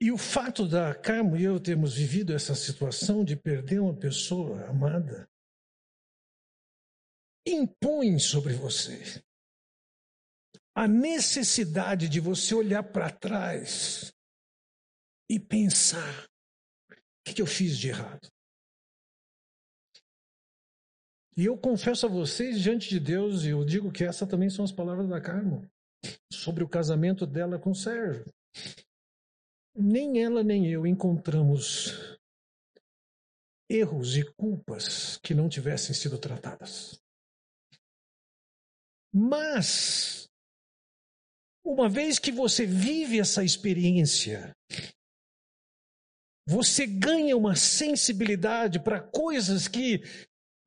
E 0.00 0.10
o 0.10 0.16
fato 0.16 0.66
da 0.66 0.94
Carmo 0.94 1.36
e 1.36 1.44
eu 1.44 1.60
termos 1.60 1.94
vivido 1.94 2.32
essa 2.32 2.54
situação 2.54 3.22
de 3.22 3.36
perder 3.36 3.80
uma 3.80 3.94
pessoa 3.94 4.64
amada 4.66 5.28
impõe 7.46 8.18
sobre 8.18 8.54
você 8.54 9.22
a 10.74 10.86
necessidade 10.86 12.08
de 12.08 12.20
você 12.20 12.54
olhar 12.54 12.82
para 12.82 13.10
trás 13.10 14.12
e 15.28 15.38
pensar: 15.38 16.24
o 16.90 16.94
que, 17.24 17.34
que 17.34 17.42
eu 17.42 17.46
fiz 17.46 17.76
de 17.76 17.88
errado? 17.88 18.28
E 21.36 21.44
eu 21.44 21.56
confesso 21.56 22.06
a 22.06 22.08
vocês, 22.08 22.60
diante 22.60 22.88
de 22.88 23.00
Deus, 23.00 23.44
e 23.44 23.48
eu 23.48 23.64
digo 23.64 23.92
que 23.92 24.04
essas 24.04 24.28
também 24.28 24.50
são 24.50 24.64
as 24.64 24.72
palavras 24.72 25.08
da 25.08 25.20
Carmo, 25.20 25.70
sobre 26.32 26.62
o 26.64 26.68
casamento 26.68 27.26
dela 27.26 27.58
com 27.58 27.74
Sérgio. 27.74 28.24
Nem 29.74 30.22
ela 30.22 30.42
nem 30.42 30.66
eu 30.66 30.86
encontramos 30.86 32.18
erros 33.68 34.16
e 34.16 34.24
culpas 34.32 35.16
que 35.18 35.32
não 35.32 35.48
tivessem 35.48 35.94
sido 35.94 36.18
tratadas. 36.18 37.00
Mas, 39.12 40.28
uma 41.64 41.88
vez 41.88 42.18
que 42.18 42.32
você 42.32 42.66
vive 42.66 43.20
essa 43.20 43.44
experiência, 43.44 44.54
você 46.46 46.84
ganha 46.86 47.36
uma 47.36 47.54
sensibilidade 47.54 48.80
para 48.80 49.00
coisas 49.00 49.68
que 49.68 50.02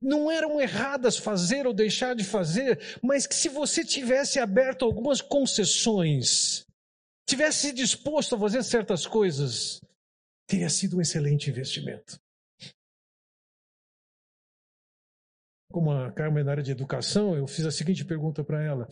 não 0.02 0.30
eram 0.30 0.60
erradas 0.60 1.18
fazer 1.18 1.66
ou 1.66 1.74
deixar 1.74 2.16
de 2.16 2.24
fazer, 2.24 3.00
mas 3.02 3.26
que 3.26 3.36
se 3.36 3.50
você 3.50 3.84
tivesse 3.84 4.40
aberto 4.40 4.84
algumas 4.84 5.22
concessões, 5.22 6.66
tivesse 7.28 7.74
disposto 7.74 8.36
a 8.36 8.40
fazer 8.40 8.64
certas 8.64 9.06
coisas, 9.06 9.82
teria 10.48 10.70
sido 10.70 10.98
um 10.98 11.02
excelente 11.02 11.50
investimento. 11.50 12.20
Como 15.72 15.92
a 15.92 16.12
Carmen 16.12 16.44
na 16.44 16.52
área 16.52 16.64
de 16.64 16.72
educação, 16.72 17.36
eu 17.36 17.48
fiz 17.48 17.66
a 17.66 17.72
seguinte 17.72 18.06
pergunta 18.06 18.44
para 18.44 18.64
ela: 18.64 18.88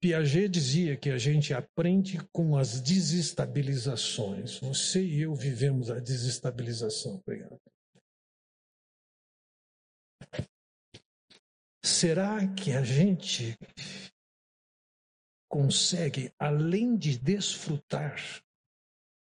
Piaget 0.00 0.48
dizia 0.48 0.96
que 0.96 1.10
a 1.10 1.18
gente 1.18 1.52
aprende 1.52 2.18
com 2.32 2.56
as 2.56 2.80
desestabilizações. 2.80 4.58
Você 4.60 5.04
e 5.04 5.22
eu 5.22 5.34
vivemos 5.34 5.90
a 5.90 5.98
desestabilização. 5.98 7.16
Obrigado. 7.16 7.60
Será 11.84 12.46
que 12.54 12.72
a 12.72 12.82
gente 12.82 13.58
consegue, 15.48 16.32
além 16.38 16.96
de 16.96 17.18
desfrutar 17.18 18.42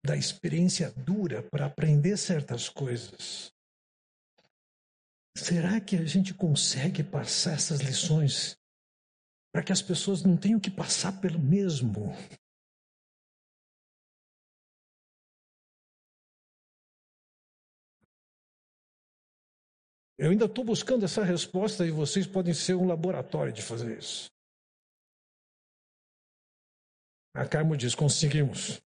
da 0.06 0.16
experiência 0.16 0.92
dura 0.92 1.42
para 1.44 1.66
aprender 1.66 2.18
certas 2.18 2.70
coisas, 2.70 3.52
será 5.38 5.80
que 5.80 5.96
a 5.96 6.06
gente 6.06 6.34
consegue 6.34 7.04
passar 7.04 7.54
essas 7.54 7.80
lições 7.80 8.58
para 9.58 9.64
que 9.64 9.72
as 9.72 9.82
pessoas 9.82 10.22
não 10.22 10.38
tenham 10.38 10.60
que 10.60 10.70
passar 10.70 11.20
pelo 11.20 11.40
mesmo. 11.40 12.14
Eu 20.20 20.30
ainda 20.30 20.46
estou 20.46 20.64
buscando 20.64 21.06
essa 21.06 21.24
resposta 21.24 21.84
e 21.86 21.90
vocês 21.90 22.28
podem 22.28 22.54
ser 22.54 22.76
um 22.76 22.86
laboratório 22.86 23.52
de 23.52 23.64
fazer 23.64 23.98
isso. 23.98 24.30
A 27.38 27.46
Carmo 27.46 27.78
diz: 27.78 27.94
conseguimos. 27.94 28.82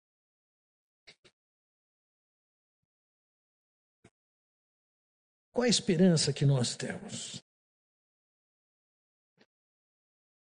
Qual 5.54 5.64
a 5.64 5.70
esperança 5.70 6.34
que 6.34 6.46
nós 6.46 6.76
temos? 6.76 7.42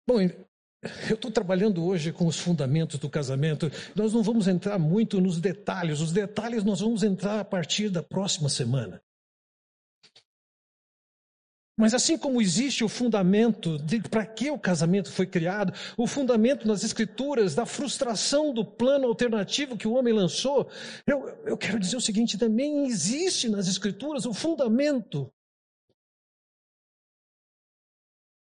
Bom, 0.08 0.20
eu 0.20 1.16
estou 1.16 1.32
trabalhando 1.32 1.86
hoje 1.86 2.12
com 2.12 2.26
os 2.26 2.39
fundamentos 2.39 2.97
do 2.97 3.08
casamento. 3.08 3.68
Nós 3.95 4.14
não 4.14 4.24
vamos 4.24 4.47
entrar 4.47 4.80
muito 4.80 5.22
nos 5.22 5.39
detalhes. 5.39 5.99
Os 5.99 6.12
detalhes 6.12 6.64
nós 6.64 6.80
vamos 6.82 7.04
entrar 7.04 7.39
a 7.39 7.45
partir 7.45 7.89
da 7.89 8.02
próxima 8.02 8.49
semana. 8.49 9.02
Mas 11.82 11.95
assim 11.95 12.15
como 12.15 12.39
existe 12.39 12.84
o 12.84 12.88
fundamento 12.88 13.79
de 13.79 13.99
para 14.07 14.23
que 14.23 14.51
o 14.51 14.59
casamento 14.59 15.11
foi 15.11 15.25
criado, 15.25 15.73
o 15.97 16.05
fundamento 16.05 16.67
nas 16.67 16.84
escrituras 16.84 17.55
da 17.55 17.65
frustração 17.65 18.53
do 18.53 18.63
plano 18.63 19.07
alternativo 19.07 19.75
que 19.75 19.88
o 19.88 19.93
homem 19.93 20.13
lançou, 20.13 20.69
eu, 21.07 21.27
eu 21.43 21.57
quero 21.57 21.79
dizer 21.79 21.97
o 21.97 22.01
seguinte: 22.01 22.38
também 22.38 22.86
existe 22.86 23.49
nas 23.49 23.67
escrituras 23.67 24.27
o 24.27 24.34
fundamento 24.34 25.34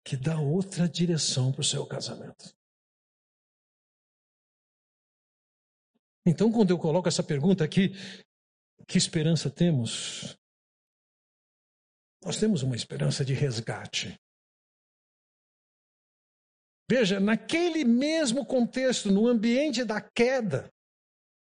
que 0.05 0.15
dá 0.15 0.39
outra 0.39 0.87
direção 0.87 1.51
para 1.53 1.63
o 1.63 1.65
seu 1.65 1.87
casamento. 1.87 2.55
Então, 6.27 6.53
quando 6.53 6.69
eu 6.69 6.79
coloco 6.79 7.09
essa 7.09 7.23
pergunta 7.23 7.65
aqui, 7.65 7.95
que 8.87 8.99
esperança 8.99 9.49
temos? 9.49 10.37
Nós 12.25 12.37
temos 12.37 12.63
uma 12.63 12.77
esperança 12.77 13.25
de 13.25 13.35
resgate. 13.35 14.19
Veja, 16.89 17.19
naquele 17.19 17.85
mesmo 17.85 18.45
contexto, 18.45 19.11
no 19.11 19.27
ambiente 19.27 19.85
da 19.85 20.01
queda, 20.01 20.71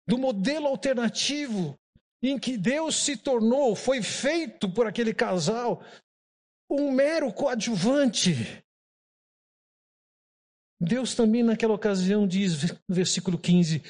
do 0.07 0.19
modelo 0.19 0.67
alternativo 0.67 1.79
em 2.23 2.39
que 2.39 2.59
Deus 2.59 2.97
se 2.97 3.17
tornou, 3.17 3.77
foi 3.77 4.03
feito 4.03 4.73
por 4.73 4.87
aquele 4.87 5.15
casal, 5.15 5.83
um 6.69 6.91
mero 6.91 7.33
coadjuvante. 7.33 8.63
Deus 10.81 11.15
também, 11.15 11.43
naquela 11.43 11.75
ocasião, 11.75 12.27
diz, 12.27 12.55
versículo 12.89 13.39
15: 13.39 13.83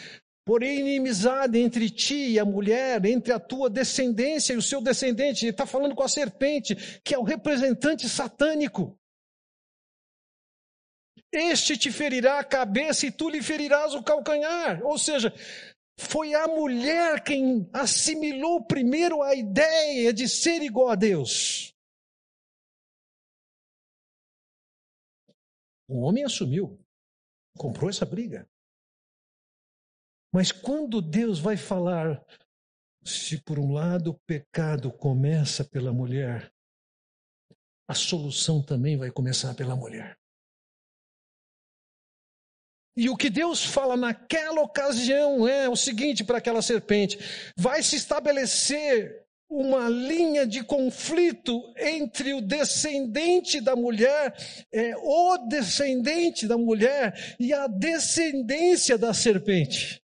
Porém, 0.48 0.78
inimizade 0.78 1.58
entre 1.58 1.90
ti 1.90 2.30
e 2.30 2.38
a 2.38 2.44
mulher, 2.46 3.04
entre 3.04 3.34
a 3.34 3.38
tua 3.38 3.68
descendência 3.68 4.54
e 4.54 4.56
o 4.56 4.62
seu 4.62 4.80
descendente. 4.80 5.44
Ele 5.44 5.50
está 5.50 5.66
falando 5.66 5.94
com 5.94 6.02
a 6.02 6.08
serpente, 6.08 6.74
que 7.04 7.14
é 7.14 7.18
o 7.18 7.22
representante 7.22 8.08
satânico. 8.08 8.98
Este 11.30 11.76
te 11.76 11.92
ferirá 11.92 12.38
a 12.38 12.44
cabeça 12.44 13.04
e 13.04 13.12
tu 13.12 13.28
lhe 13.28 13.42
ferirás 13.42 13.92
o 13.92 14.02
calcanhar. 14.02 14.82
Ou 14.86 14.96
seja, 14.96 15.34
foi 15.98 16.32
a 16.32 16.48
mulher 16.48 17.22
quem 17.22 17.68
assimilou 17.70 18.64
primeiro 18.64 19.20
a 19.22 19.34
ideia 19.34 20.14
de 20.14 20.26
ser 20.26 20.62
igual 20.62 20.88
a 20.88 20.94
Deus. 20.94 21.74
O 25.86 26.00
homem 26.00 26.24
assumiu, 26.24 26.82
comprou 27.54 27.90
essa 27.90 28.06
briga. 28.06 28.48
Mas 30.32 30.52
quando 30.52 31.00
Deus 31.00 31.38
vai 31.38 31.56
falar, 31.56 32.22
se 33.04 33.40
por 33.42 33.58
um 33.58 33.72
lado 33.72 34.10
o 34.10 34.20
pecado 34.26 34.92
começa 34.92 35.64
pela 35.64 35.92
mulher, 35.92 36.52
a 37.88 37.94
solução 37.94 38.62
também 38.62 38.96
vai 38.96 39.10
começar 39.10 39.54
pela 39.54 39.74
mulher. 39.74 40.18
E 42.94 43.08
o 43.08 43.16
que 43.16 43.30
Deus 43.30 43.64
fala 43.64 43.96
naquela 43.96 44.60
ocasião 44.60 45.46
é 45.46 45.68
o 45.68 45.76
seguinte 45.76 46.24
para 46.24 46.38
aquela 46.38 46.60
serpente: 46.60 47.18
vai 47.56 47.82
se 47.82 47.96
estabelecer 47.96 49.24
uma 49.48 49.88
linha 49.88 50.46
de 50.46 50.62
conflito 50.62 51.72
entre 51.76 52.34
o 52.34 52.42
descendente 52.42 53.60
da 53.60 53.74
mulher, 53.74 54.34
é, 54.70 54.94
o 54.96 55.38
descendente 55.48 56.46
da 56.46 56.58
mulher 56.58 57.36
e 57.40 57.54
a 57.54 57.66
descendência 57.66 58.98
da 58.98 59.14
serpente. 59.14 60.02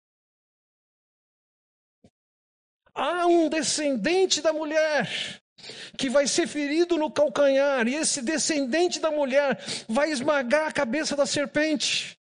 Há 3.00 3.28
um 3.28 3.48
descendente 3.48 4.42
da 4.42 4.52
mulher 4.52 5.40
que 5.96 6.10
vai 6.10 6.26
ser 6.26 6.48
ferido 6.48 6.96
no 6.96 7.08
calcanhar, 7.12 7.86
e 7.86 7.94
esse 7.94 8.20
descendente 8.20 8.98
da 8.98 9.08
mulher 9.08 9.56
vai 9.88 10.10
esmagar 10.10 10.66
a 10.66 10.72
cabeça 10.72 11.14
da 11.14 11.24
serpente. 11.24 12.18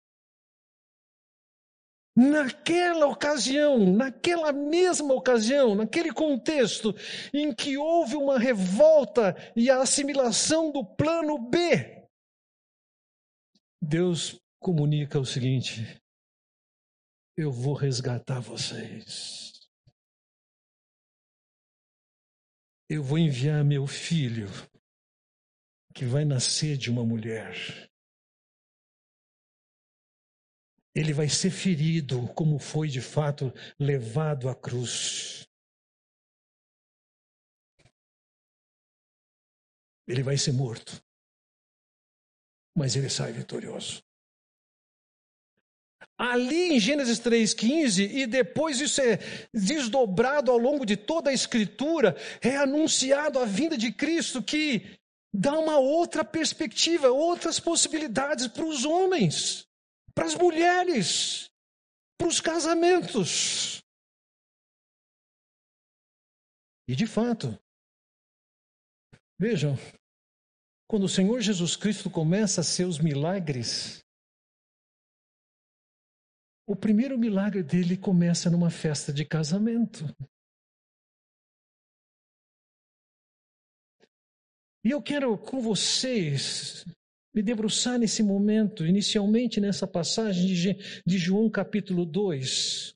Naquela 2.17 3.07
ocasião, 3.07 3.79
naquela 3.79 4.53
mesma 4.53 5.13
ocasião, 5.13 5.75
naquele 5.75 6.13
contexto 6.13 6.95
em 7.35 7.53
que 7.53 7.77
houve 7.77 8.15
uma 8.15 8.39
revolta 8.39 9.35
e 9.57 9.69
a 9.71 9.83
assimilação 9.83 10.71
do 10.71 10.85
plano 10.85 11.37
B, 11.37 12.07
Deus 13.83 14.39
comunica 14.61 15.19
o 15.19 15.27
seguinte: 15.27 16.01
eu 17.37 17.51
vou 17.51 17.75
resgatar 17.75 18.39
vocês. 18.39 19.40
Eu 22.91 23.03
vou 23.03 23.19
enviar 23.19 23.65
meu 23.65 23.87
filho, 23.87 24.49
que 25.95 26.05
vai 26.05 26.25
nascer 26.25 26.77
de 26.77 26.91
uma 26.91 27.05
mulher 27.05 27.55
ele 30.95 31.13
vai 31.13 31.29
ser 31.29 31.51
ferido, 31.51 32.27
como 32.35 32.59
foi 32.59 32.89
de 32.89 33.01
fato 33.01 33.53
levado 33.79 34.49
à 34.49 34.55
cruz. 34.55 35.47
Ele 40.07 40.23
vai 40.23 40.37
ser 40.37 40.53
morto, 40.53 41.01
mas 42.77 42.97
ele 42.97 43.09
sai 43.09 43.33
vitorioso. 43.33 44.03
Ali 46.23 46.75
em 46.75 46.79
Gênesis 46.79 47.19
3,15, 47.19 48.11
e 48.13 48.27
depois 48.27 48.79
isso 48.79 49.01
é 49.01 49.19
desdobrado 49.55 50.51
ao 50.51 50.59
longo 50.59 50.85
de 50.85 50.97
toda 50.97 51.31
a 51.31 51.33
Escritura, 51.33 52.15
é 52.43 52.57
anunciado 52.57 53.39
a 53.39 53.47
vinda 53.47 53.77
de 53.79 53.91
Cristo 53.91 54.43
que 54.43 54.99
dá 55.33 55.59
uma 55.59 55.79
outra 55.79 56.23
perspectiva, 56.23 57.09
outras 57.09 57.59
possibilidades 57.59 58.47
para 58.47 58.67
os 58.67 58.85
homens 58.85 59.71
para 60.15 60.27
as 60.27 60.35
mulheres, 60.35 61.51
para 62.19 62.29
os 62.29 62.41
casamentos. 62.41 63.83
E 66.87 66.95
de 66.95 67.07
fato, 67.07 67.59
vejam, 69.39 69.77
quando 70.87 71.05
o 71.05 71.09
Senhor 71.09 71.41
Jesus 71.41 71.77
Cristo 71.77 72.11
começa 72.11 72.63
seus 72.63 72.99
milagres, 72.99 74.05
o 76.71 76.77
primeiro 76.77 77.19
milagre 77.19 77.65
dele 77.65 77.97
começa 77.97 78.49
numa 78.49 78.71
festa 78.71 79.13
de 79.13 79.25
casamento. 79.25 80.07
E 84.85 84.93
eu 84.93 85.03
quero 85.03 85.37
com 85.37 85.61
vocês 85.61 86.85
me 87.35 87.43
debruçar 87.43 87.99
nesse 87.99 88.23
momento, 88.23 88.87
inicialmente 88.87 89.61
nessa 89.61 89.85
passagem 89.85 90.47
de, 91.05 91.19
João 91.19 91.51
capítulo 91.51 92.07
2, 92.07 92.95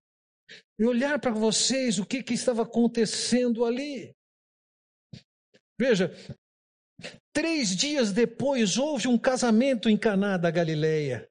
e 0.78 0.84
olhar 0.84 1.18
para 1.18 1.32
vocês 1.32 1.98
o 1.98 2.06
que, 2.06 2.22
que 2.22 2.34
estava 2.34 2.62
acontecendo 2.62 3.64
ali. 3.64 4.14
Veja, 5.76 6.12
três 7.32 7.74
dias 7.74 8.12
depois 8.12 8.78
houve 8.78 9.08
um 9.08 9.18
casamento 9.18 9.88
em 9.88 9.98
Caná 9.98 10.36
da 10.36 10.48
Galileia, 10.48 11.28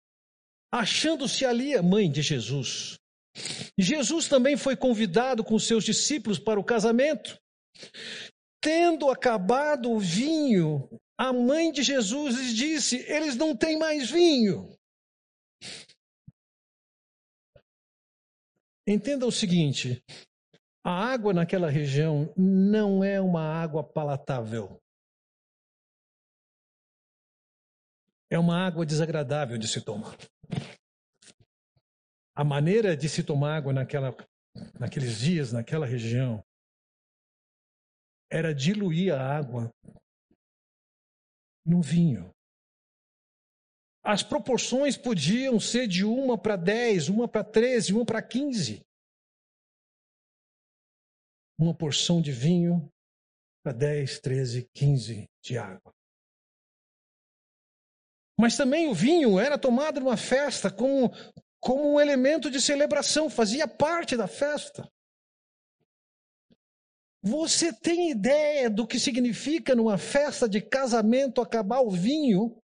achando-se 0.74 1.46
ali 1.46 1.76
a 1.76 1.84
mãe 1.84 2.12
de 2.12 2.24
Jesus. 2.24 2.98
Jesus 3.78 4.28
também 4.28 4.58
foi 4.58 4.76
convidado 4.76 5.44
com 5.44 5.60
seus 5.60 5.84
discípulos 5.84 6.40
para 6.40 6.60
o 6.60 6.64
casamento. 6.64 7.40
Tendo 8.60 9.12
acabado 9.12 9.92
o 9.92 10.00
vinho, 10.00 10.90
a 11.16 11.32
mãe 11.32 11.72
de 11.72 11.84
Jesus 11.84 12.36
lhes 12.36 12.56
disse: 12.56 12.98
eles 13.08 13.36
não 13.36 13.56
têm 13.56 13.78
mais 13.78 14.10
vinho. 14.10 14.76
Entenda 18.88 19.28
o 19.28 19.32
seguinte: 19.32 20.04
a 20.84 20.92
água 20.92 21.34
naquela 21.34 21.70
região 21.70 22.34
não 22.36 23.04
é 23.04 23.22
uma 23.22 23.44
água 23.44 23.84
palatável. 23.84 24.83
É 28.34 28.40
uma 28.40 28.58
água 28.66 28.84
desagradável 28.84 29.60
de 29.60 29.68
se 29.68 29.80
tomar. 29.80 30.18
A 32.36 32.44
maneira 32.44 32.98
de 32.98 33.08
se 33.08 33.24
tomar 33.24 33.58
água 33.58 33.72
naquela, 33.72 34.10
naqueles 34.80 35.20
dias, 35.20 35.52
naquela 35.52 35.86
região, 35.86 36.44
era 38.32 38.52
diluir 38.52 39.14
a 39.14 39.22
água 39.22 39.70
no 41.64 41.80
vinho. 41.80 42.34
As 44.04 44.24
proporções 44.24 44.98
podiam 44.98 45.60
ser 45.60 45.88
de 45.88 46.04
uma 46.04 46.36
para 46.36 46.56
dez, 46.56 47.10
uma 47.10 47.28
para 47.28 47.44
treze, 47.44 47.94
uma 47.94 48.04
para 48.04 48.20
quinze. 48.24 48.82
Uma 51.56 51.78
porção 51.78 52.20
de 52.20 52.32
vinho 52.32 52.90
para 53.64 53.74
dez, 53.74 54.20
treze, 54.20 54.68
quinze 54.74 55.30
de 55.44 55.56
água. 55.56 55.94
Mas 58.40 58.58
também 58.58 58.88
o 58.90 58.94
vinho 58.94 59.40
era 59.40 59.58
tomado 59.58 60.00
numa 60.00 60.18
festa 60.18 60.72
como, 60.72 61.12
como 61.60 61.94
um 61.94 62.00
elemento 62.00 62.50
de 62.50 62.60
celebração, 62.60 63.30
fazia 63.30 63.68
parte 63.68 64.18
da 64.18 64.28
festa. 64.28 64.90
Você 67.22 67.72
tem 67.72 68.12
ideia 68.12 68.70
do 68.70 68.86
que 68.86 69.00
significa 69.00 69.74
numa 69.74 69.98
festa 69.98 70.50
de 70.50 70.60
casamento 70.62 71.42
acabar 71.42 71.80
o 71.80 71.90
vinho? 71.90 72.62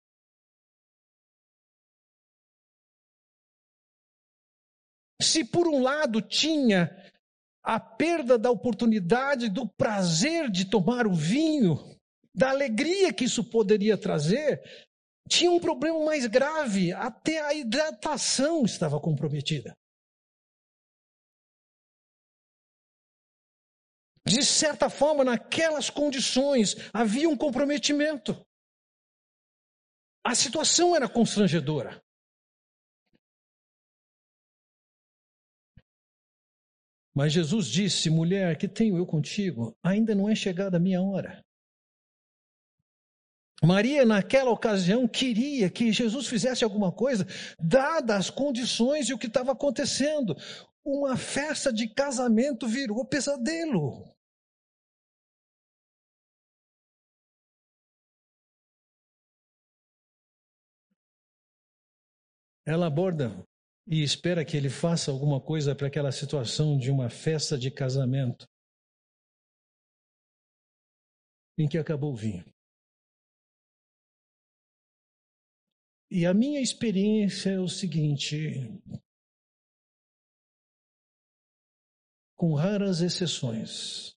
Se 5.20 5.44
por 5.44 5.68
um 5.68 5.82
lado 5.82 6.22
tinha 6.22 6.90
a 7.62 7.80
perda 7.80 8.38
da 8.38 8.50
oportunidade, 8.50 9.50
do 9.50 9.68
prazer 9.68 10.50
de 10.50 10.70
tomar 10.70 11.06
o 11.06 11.12
vinho, 11.12 11.98
da 12.34 12.50
alegria 12.50 13.12
que 13.12 13.24
isso 13.24 13.42
poderia 13.42 13.98
trazer, 13.98 14.62
tinha 15.28 15.50
um 15.50 15.60
problema 15.60 16.04
mais 16.04 16.26
grave, 16.26 16.92
até 16.92 17.40
a 17.40 17.54
hidratação 17.54 18.64
estava 18.64 19.00
comprometida. 19.00 19.76
De 24.26 24.44
certa 24.44 24.90
forma, 24.90 25.24
naquelas 25.24 25.88
condições, 25.88 26.74
havia 26.92 27.28
um 27.28 27.36
comprometimento. 27.36 28.44
A 30.24 30.34
situação 30.34 30.96
era 30.96 31.08
constrangedora. 31.08 32.02
Mas 37.14 37.32
Jesus 37.32 37.68
disse: 37.68 38.10
Mulher, 38.10 38.58
que 38.58 38.66
tenho 38.66 38.98
eu 38.98 39.06
contigo? 39.06 39.76
Ainda 39.82 40.12
não 40.14 40.28
é 40.28 40.34
chegada 40.34 40.76
a 40.76 40.80
minha 40.80 41.00
hora. 41.00 41.45
Maria, 43.66 44.04
naquela 44.06 44.50
ocasião, 44.50 45.08
queria 45.08 45.68
que 45.68 45.92
Jesus 45.92 46.28
fizesse 46.28 46.62
alguma 46.62 46.92
coisa, 46.92 47.26
dadas 47.58 48.16
as 48.16 48.30
condições 48.30 49.08
e 49.08 49.12
o 49.12 49.18
que 49.18 49.26
estava 49.26 49.52
acontecendo. 49.52 50.36
Uma 50.84 51.16
festa 51.16 51.72
de 51.72 51.88
casamento 51.88 52.68
virou 52.68 53.04
pesadelo. 53.04 54.14
Ela 62.64 62.86
aborda 62.86 63.44
e 63.88 64.02
espera 64.02 64.44
que 64.44 64.56
ele 64.56 64.70
faça 64.70 65.10
alguma 65.10 65.40
coisa 65.40 65.74
para 65.74 65.88
aquela 65.88 66.12
situação 66.12 66.78
de 66.78 66.90
uma 66.90 67.10
festa 67.10 67.58
de 67.58 67.70
casamento 67.70 68.46
em 71.58 71.68
que 71.68 71.78
acabou 71.78 72.12
o 72.12 72.16
vinho. 72.16 72.55
E 76.10 76.24
a 76.24 76.32
minha 76.32 76.60
experiência 76.60 77.50
é 77.50 77.58
o 77.58 77.68
seguinte: 77.68 78.36
com 82.36 82.54
raras 82.54 83.00
exceções, 83.00 84.14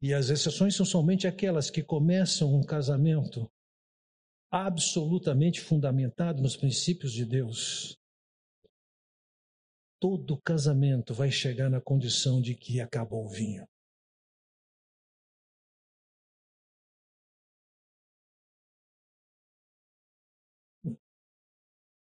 e 0.00 0.14
as 0.14 0.30
exceções 0.30 0.74
são 0.76 0.86
somente 0.86 1.26
aquelas 1.26 1.70
que 1.70 1.82
começam 1.82 2.54
um 2.54 2.64
casamento 2.64 3.50
absolutamente 4.50 5.60
fundamentado 5.60 6.42
nos 6.42 6.56
princípios 6.56 7.12
de 7.12 7.24
Deus, 7.24 7.98
todo 10.00 10.40
casamento 10.40 11.12
vai 11.12 11.30
chegar 11.30 11.68
na 11.68 11.80
condição 11.80 12.40
de 12.40 12.54
que 12.54 12.80
acabou 12.80 13.26
o 13.26 13.28
vinho. 13.28 13.66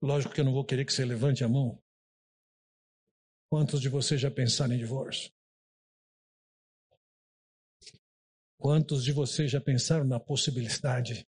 Lógico 0.02 0.34
que 0.34 0.40
eu 0.40 0.44
não 0.44 0.52
vou 0.52 0.64
querer 0.64 0.84
que 0.84 0.92
você 0.92 1.04
levante 1.04 1.44
a 1.44 1.48
mão. 1.48 1.82
Quantos 3.50 3.80
de 3.80 3.88
vocês 3.88 4.20
já 4.20 4.30
pensaram 4.30 4.74
em 4.74 4.78
divórcio? 4.78 5.32
Quantos 8.58 9.04
de 9.04 9.12
vocês 9.12 9.50
já 9.50 9.60
pensaram 9.60 10.04
na 10.04 10.20
possibilidade 10.20 11.26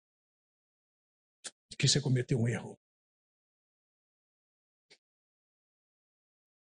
que 1.83 1.89
você 1.89 2.01
cometeu 2.01 2.39
um 2.39 2.47
erro. 2.47 2.79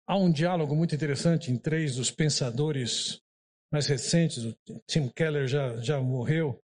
Há 0.07 0.15
um 0.17 0.31
diálogo 0.31 0.75
muito 0.75 0.93
interessante 0.93 1.51
em 1.51 1.57
três 1.57 1.95
dos 1.95 2.11
pensadores 2.11 3.19
mais 3.71 3.87
recentes. 3.87 4.43
O 4.45 4.55
Tim 4.87 5.09
Keller 5.09 5.47
já, 5.47 5.77
já 5.77 5.99
morreu, 5.99 6.59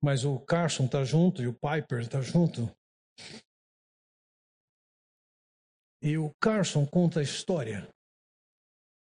mas 0.00 0.24
o 0.24 0.38
Carson 0.38 0.86
está 0.86 1.02
junto 1.02 1.42
e 1.42 1.48
o 1.48 1.54
Piper 1.54 2.00
está 2.00 2.20
junto. 2.20 2.72
E 6.04 6.18
o 6.18 6.30
Carson 6.38 6.84
conta 6.84 7.20
a 7.20 7.22
história 7.22 7.88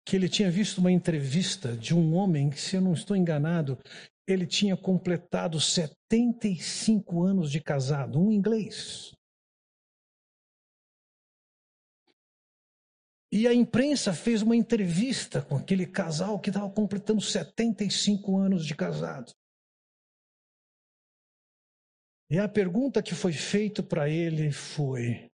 que 0.06 0.16
ele 0.16 0.26
tinha 0.26 0.50
visto 0.50 0.78
uma 0.78 0.90
entrevista 0.90 1.76
de 1.76 1.94
um 1.94 2.14
homem, 2.14 2.50
se 2.52 2.76
eu 2.76 2.80
não 2.80 2.94
estou 2.94 3.14
enganado, 3.14 3.78
ele 4.26 4.46
tinha 4.46 4.74
completado 4.74 5.60
75 5.60 7.22
anos 7.22 7.52
de 7.52 7.60
casado, 7.60 8.18
um 8.18 8.32
inglês. 8.32 9.12
E 13.30 13.46
a 13.46 13.52
imprensa 13.52 14.14
fez 14.14 14.40
uma 14.40 14.56
entrevista 14.56 15.42
com 15.42 15.56
aquele 15.56 15.86
casal 15.86 16.40
que 16.40 16.48
estava 16.48 16.70
completando 16.72 17.20
75 17.20 18.38
anos 18.38 18.64
de 18.64 18.74
casado. 18.74 19.30
E 22.30 22.38
a 22.38 22.48
pergunta 22.48 23.02
que 23.02 23.14
foi 23.14 23.34
feita 23.34 23.82
para 23.82 24.08
ele 24.08 24.50
foi: 24.50 25.30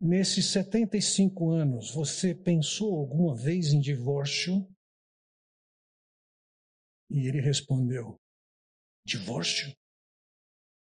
Nesses 0.00 0.46
75 0.46 1.50
anos, 1.50 1.90
você 1.90 2.34
pensou 2.34 2.98
alguma 2.98 3.34
vez 3.34 3.72
em 3.72 3.80
divórcio? 3.80 4.66
E 7.10 7.26
ele 7.26 7.40
respondeu: 7.40 8.20
divórcio? 9.06 9.74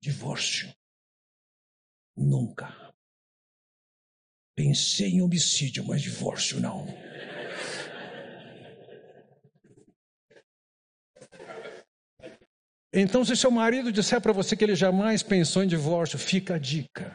Divórcio? 0.03 0.75
Nunca. 2.17 2.95
Pensei 4.57 5.11
em 5.11 5.23
homicídio, 5.23 5.85
mas 5.87 6.03
divórcio 6.03 6.61
não. 6.61 6.87
Então, 12.93 13.23
se 13.23 13.37
seu 13.37 13.51
marido 13.51 13.93
disser 13.93 14.21
para 14.23 14.33
você 14.33 14.57
que 14.57 14.65
ele 14.65 14.75
jamais 14.75 15.23
pensou 15.23 15.63
em 15.63 15.67
divórcio, 15.67 16.19
fica 16.19 16.55
a 16.55 16.59
dica. 16.59 17.15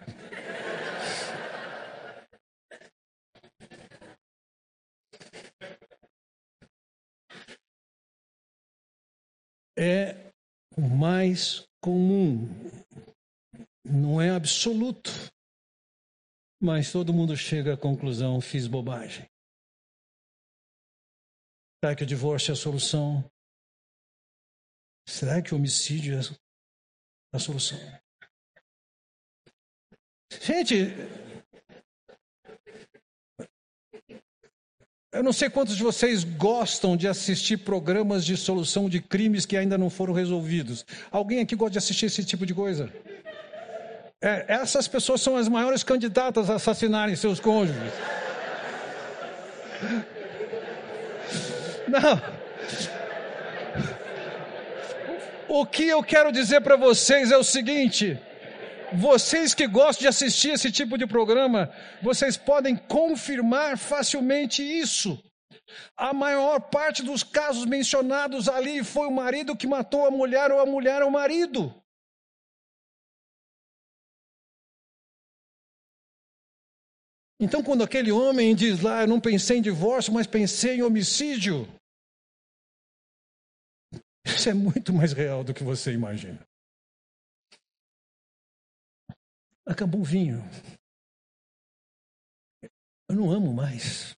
É 9.82 10.32
o 10.78 10.82
mais 10.82 11.66
comum. 11.84 12.48
Não 13.84 14.22
é 14.22 14.30
absoluto. 14.30 15.10
Mas 16.62 16.92
todo 16.92 17.14
mundo 17.14 17.36
chega 17.36 17.74
à 17.74 17.78
conclusão: 17.78 18.40
fiz 18.40 18.68
bobagem. 18.68 19.28
Será 21.84 21.96
que 21.96 22.04
o 22.04 22.06
divórcio 22.06 22.52
é 22.52 22.54
a 22.54 22.56
solução? 22.56 23.28
Será 25.10 25.42
que 25.42 25.54
o 25.54 25.58
homicídio 25.58 26.16
é 26.16 26.20
a 27.34 27.40
solução? 27.40 27.80
Gente, 30.40 30.86
Eu 35.12 35.22
não 35.22 35.34
sei 35.34 35.50
quantos 35.50 35.76
de 35.76 35.84
vocês 35.84 36.24
gostam 36.24 36.96
de 36.96 37.06
assistir 37.06 37.58
programas 37.58 38.24
de 38.24 38.38
solução 38.38 38.88
de 38.88 39.02
crimes 39.02 39.46
que 39.46 39.58
ainda 39.58 39.78
não 39.78 39.90
foram 39.90 40.14
resolvidos. 40.14 40.86
Alguém 41.12 41.42
aqui 41.42 41.54
gosta 41.54 41.74
de 41.74 41.78
assistir 41.80 42.06
esse 42.06 42.24
tipo 42.24 42.46
de 42.46 42.54
coisa? 42.54 42.90
É, 44.22 44.46
essas 44.48 44.88
pessoas 44.88 45.20
são 45.20 45.36
as 45.36 45.50
maiores 45.50 45.84
candidatas 45.84 46.50
a 46.50 46.56
assassinarem 46.56 47.14
seus 47.18 47.42
cônjuges. 47.42 47.92
Não. 51.90 52.22
O 55.50 55.66
que 55.66 55.90
eu 55.90 56.02
quero 56.02 56.32
dizer 56.32 56.62
para 56.62 56.78
vocês 56.78 57.32
é 57.32 57.38
o 57.38 57.44
seguinte: 57.44 58.18
vocês 58.94 59.54
que 59.54 59.68
gostam 59.68 60.02
de 60.02 60.08
assistir 60.08 60.52
esse 60.52 60.72
tipo 60.72 60.98
de 60.98 61.08
programa, 61.08 61.74
vocês 62.02 62.38
podem 62.38 62.76
confirmar 62.76 63.78
facilmente 63.78 64.62
isso. 64.62 65.22
A 65.96 66.14
maior 66.14 66.60
parte 66.60 67.02
dos 67.02 67.24
casos 67.24 67.66
mencionados 67.66 68.50
ali 68.50 68.84
foi 68.84 69.08
o 69.08 69.12
marido 69.12 69.56
que 69.56 69.68
matou 69.68 70.06
a 70.06 70.12
mulher 70.12 70.52
ou 70.52 70.60
a 70.60 70.66
mulher 70.66 71.02
o 71.04 71.12
marido. 71.12 71.74
Então, 77.40 77.64
quando 77.64 77.84
aquele 77.84 78.12
homem 78.12 78.54
diz 78.54 78.82
lá, 78.82 79.02
eu 79.02 79.08
não 79.08 79.20
pensei 79.20 79.58
em 79.58 79.62
divórcio, 79.64 80.14
mas 80.14 80.28
pensei 80.28 80.76
em 80.76 80.84
homicídio, 80.84 81.68
isso 84.24 84.50
é 84.50 84.54
muito 84.54 84.94
mais 84.94 85.12
real 85.14 85.44
do 85.44 85.54
que 85.54 85.64
você 85.64 85.92
imagina. 85.92 86.40
Acabou 89.66 90.02
o 90.02 90.06
vinho. 90.06 90.40
Eu 93.10 93.16
não 93.16 93.32
amo 93.32 93.54
mais. 93.54 94.16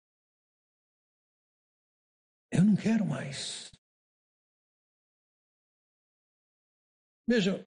Eu 2.50 2.64
não 2.64 2.76
quero 2.76 3.06
mais. 3.06 3.70
Veja, 7.26 7.66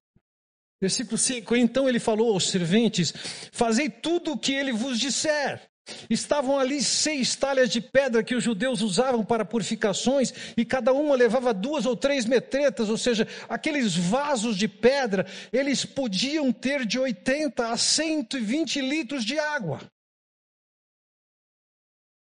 versículo 0.80 1.18
5: 1.18 1.56
Então 1.56 1.90
ele 1.90 2.00
falou 2.00 2.34
aos 2.34 2.50
serventes: 2.50 3.12
Fazei 3.52 3.90
tudo 3.90 4.34
o 4.34 4.40
que 4.40 4.54
ele 4.54 4.72
vos 4.72 5.00
disser. 5.00 5.70
Estavam 6.10 6.58
ali 6.58 6.82
seis 6.82 7.36
talhas 7.36 7.70
de 7.70 7.80
pedra 7.80 8.24
que 8.24 8.36
os 8.36 8.44
judeus 8.44 8.82
usavam 8.82 9.24
para 9.24 9.46
purificações, 9.46 10.34
e 10.58 10.66
cada 10.66 10.92
uma 10.94 11.16
levava 11.16 11.54
duas 11.54 11.86
ou 11.86 11.96
três 11.96 12.26
metretas, 12.26 12.90
ou 12.90 12.98
seja, 12.98 13.28
aqueles 13.48 13.96
vasos 13.96 14.58
de 14.58 14.68
pedra, 14.68 15.28
eles 15.54 15.86
podiam 15.86 16.52
ter 16.52 16.86
de 16.86 16.98
80 16.98 17.70
a 17.70 17.78
120 17.78 18.82
litros 18.82 19.24
de 19.24 19.38
água. 19.38 19.80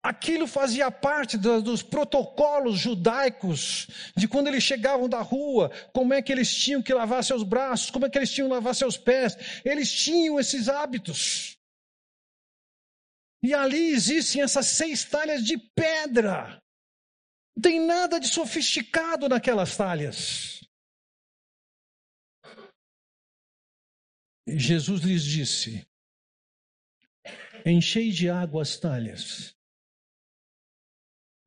Aquilo 0.03 0.47
fazia 0.47 0.89
parte 0.89 1.38
dos 1.38 1.84
protocolos 1.84 2.80
judaicos, 2.80 3.88
de 4.18 4.28
quando 4.28 4.47
eles 4.47 4.64
chegavam 4.64 5.07
da 5.07 5.22
rua, 5.22 5.70
como 5.93 6.12
é 6.12 6.24
que 6.24 6.32
eles 6.32 6.51
tinham 6.51 6.82
que 6.82 6.91
lavar 6.91 7.24
seus 7.24 7.43
braços, 7.43 7.91
como 7.91 8.07
é 8.07 8.09
que 8.09 8.18
eles 8.18 8.32
tinham 8.32 8.47
que 8.47 8.55
lavar 8.55 8.74
seus 8.74 8.97
pés. 8.97 9.38
Eles 9.64 9.91
tinham 9.91 10.39
esses 10.39 10.68
hábitos. 10.68 11.61
E 13.43 13.53
ali 13.53 13.91
existem 13.91 14.41
essas 14.41 14.67
seis 14.67 15.03
talhas 15.03 15.43
de 15.43 15.57
pedra. 15.57 16.61
Não 17.55 17.61
tem 17.61 17.85
nada 17.85 18.19
de 18.19 18.27
sofisticado 18.27 19.27
naquelas 19.27 19.75
talhas. 19.75 20.61
Jesus 24.47 25.01
lhes 25.01 25.23
disse: 25.23 25.87
Enchei 27.65 28.11
de 28.11 28.29
água 28.29 28.61
as 28.61 28.77
talhas. 28.77 29.55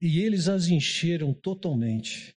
E 0.01 0.21
eles 0.21 0.49
as 0.49 0.67
encheram 0.67 1.33
totalmente. 1.33 2.37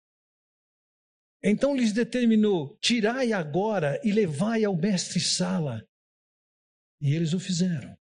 Então 1.41 1.75
lhes 1.75 1.93
determinou: 1.93 2.77
Tirai 2.77 3.31
agora 3.31 4.01
e 4.03 4.11
levai 4.11 4.65
ao 4.65 4.75
mestre-sala. 4.75 5.87
E 7.01 7.13
eles 7.13 7.33
o 7.33 7.39
fizeram. 7.39 7.97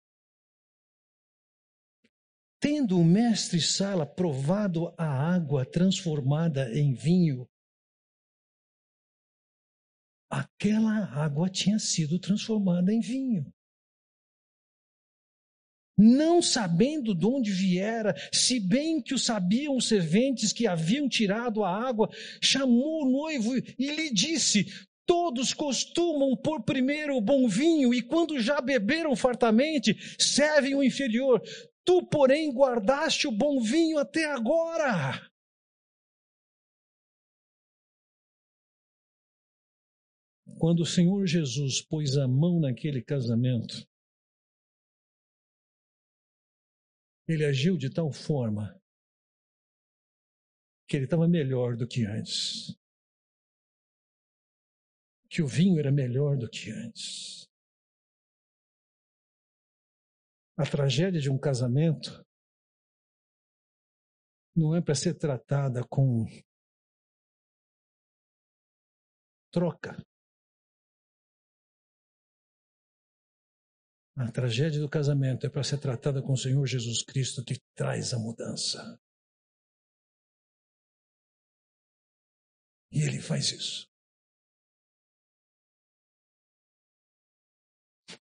Tendo 2.61 3.01
o 3.01 3.05
mestre 3.05 3.59
Sala 3.59 4.05
provado 4.05 4.93
a 4.99 5.07
água 5.07 5.65
transformada 5.65 6.71
em 6.79 6.93
vinho, 6.93 7.49
aquela 10.29 11.07
água 11.07 11.49
tinha 11.49 11.79
sido 11.79 12.19
transformada 12.19 12.93
em 12.93 13.01
vinho. 13.01 13.51
Não 15.97 16.43
sabendo 16.43 17.15
de 17.15 17.27
onde 17.27 17.51
viera, 17.51 18.15
se 18.31 18.61
bem 18.61 19.03
que 19.03 19.15
o 19.15 19.19
sabiam 19.19 19.77
os 19.77 19.89
serventes 19.89 20.53
que 20.53 20.67
haviam 20.67 21.09
tirado 21.09 21.65
a 21.65 21.71
água, 21.71 22.11
chamou 22.43 23.03
o 23.03 23.11
noivo 23.11 23.57
e 23.57 23.91
lhe 23.91 24.13
disse: 24.13 24.67
Todos 25.07 25.53
costumam 25.53 26.37
pôr 26.37 26.63
primeiro 26.63 27.17
o 27.17 27.21
bom 27.21 27.49
vinho 27.49 27.93
e, 27.93 28.01
quando 28.01 28.39
já 28.39 28.61
beberam 28.61 29.17
fartamente, 29.17 29.95
servem 30.19 30.75
o 30.75 30.83
inferior. 30.83 31.43
Tu, 31.85 32.07
porém, 32.09 32.53
guardaste 32.53 33.26
o 33.26 33.33
bom 33.33 33.61
vinho 33.61 33.99
até 33.99 34.26
agora. 34.26 35.31
Quando 40.59 40.81
o 40.81 40.87
Senhor 40.87 41.26
Jesus 41.26 41.81
pôs 41.81 42.16
a 42.18 42.28
mão 42.28 42.61
naquele 42.61 43.03
casamento, 43.03 43.89
ele 47.26 47.45
agiu 47.45 47.76
de 47.78 47.89
tal 47.89 48.12
forma 48.12 48.78
que 50.87 50.97
ele 50.97 51.05
estava 51.05 51.26
melhor 51.26 51.76
do 51.76 51.87
que 51.87 52.05
antes. 52.05 52.76
Que 55.31 55.41
o 55.41 55.47
vinho 55.47 55.78
era 55.78 55.93
melhor 55.93 56.37
do 56.37 56.51
que 56.51 56.70
antes. 56.70 57.49
A 60.61 60.71
tragédia 60.71 61.19
de 61.19 61.31
um 61.31 61.39
casamento 61.39 62.23
não 64.55 64.77
é 64.77 64.83
para 64.83 64.95
ser 64.95 65.15
tratada 65.15 65.83
com 65.89 66.27
troca. 69.51 69.97
A 74.19 74.31
tragédia 74.31 74.79
do 74.79 74.91
casamento 74.91 75.47
é 75.47 75.49
para 75.49 75.65
ser 75.65 75.81
tratada 75.81 76.21
com 76.21 76.35
o 76.35 76.37
Senhor 76.37 76.67
Jesus 76.67 77.03
Cristo 77.05 77.43
que 77.43 77.59
traz 77.75 78.13
a 78.13 78.19
mudança. 78.19 79.01
E 82.93 83.01
ele 83.01 83.23
faz 83.23 83.51
isso. 83.51 83.89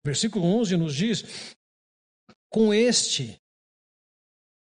Versículo 0.04 0.44
11 0.60 0.76
nos 0.76 0.94
diz: 0.94 1.56
com 2.56 2.74
este, 2.74 3.38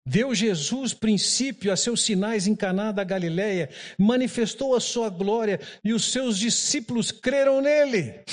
deu 0.05 0.35
Jesus 0.35 0.93
princípio 0.93 1.73
a 1.73 1.77
seus 1.77 2.05
sinais 2.05 2.49
em 2.49 2.57
Caná 2.57 2.91
da 2.91 3.05
Galileia, 3.05 3.71
manifestou 3.97 4.75
a 4.75 4.81
sua 4.81 5.09
glória 5.09 5.61
e 5.85 5.93
os 5.93 6.11
seus 6.11 6.37
discípulos 6.37 7.13
creram 7.13 7.61
nele. 7.61 8.25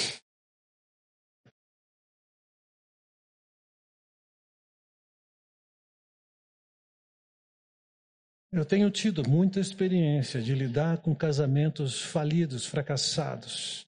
Eu 8.51 8.65
tenho 8.65 8.89
tido 8.89 9.21
muita 9.29 9.59
experiência 9.59 10.41
de 10.41 10.55
lidar 10.55 10.97
com 10.97 11.13
casamentos 11.13 12.01
falidos, 12.01 12.65
fracassados, 12.65 13.85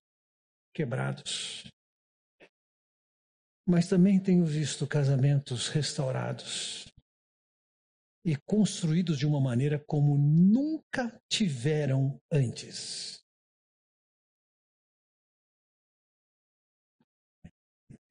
quebrados 0.75 1.65
mas 3.65 3.87
também 3.87 4.19
tenho 4.19 4.45
visto 4.45 4.87
casamentos 4.87 5.69
restaurados 5.69 6.85
e 8.23 8.35
construídos 8.35 9.17
de 9.17 9.25
uma 9.25 9.41
maneira 9.41 9.83
como 9.85 10.17
nunca 10.17 11.21
tiveram 11.29 12.19
antes. 12.31 13.23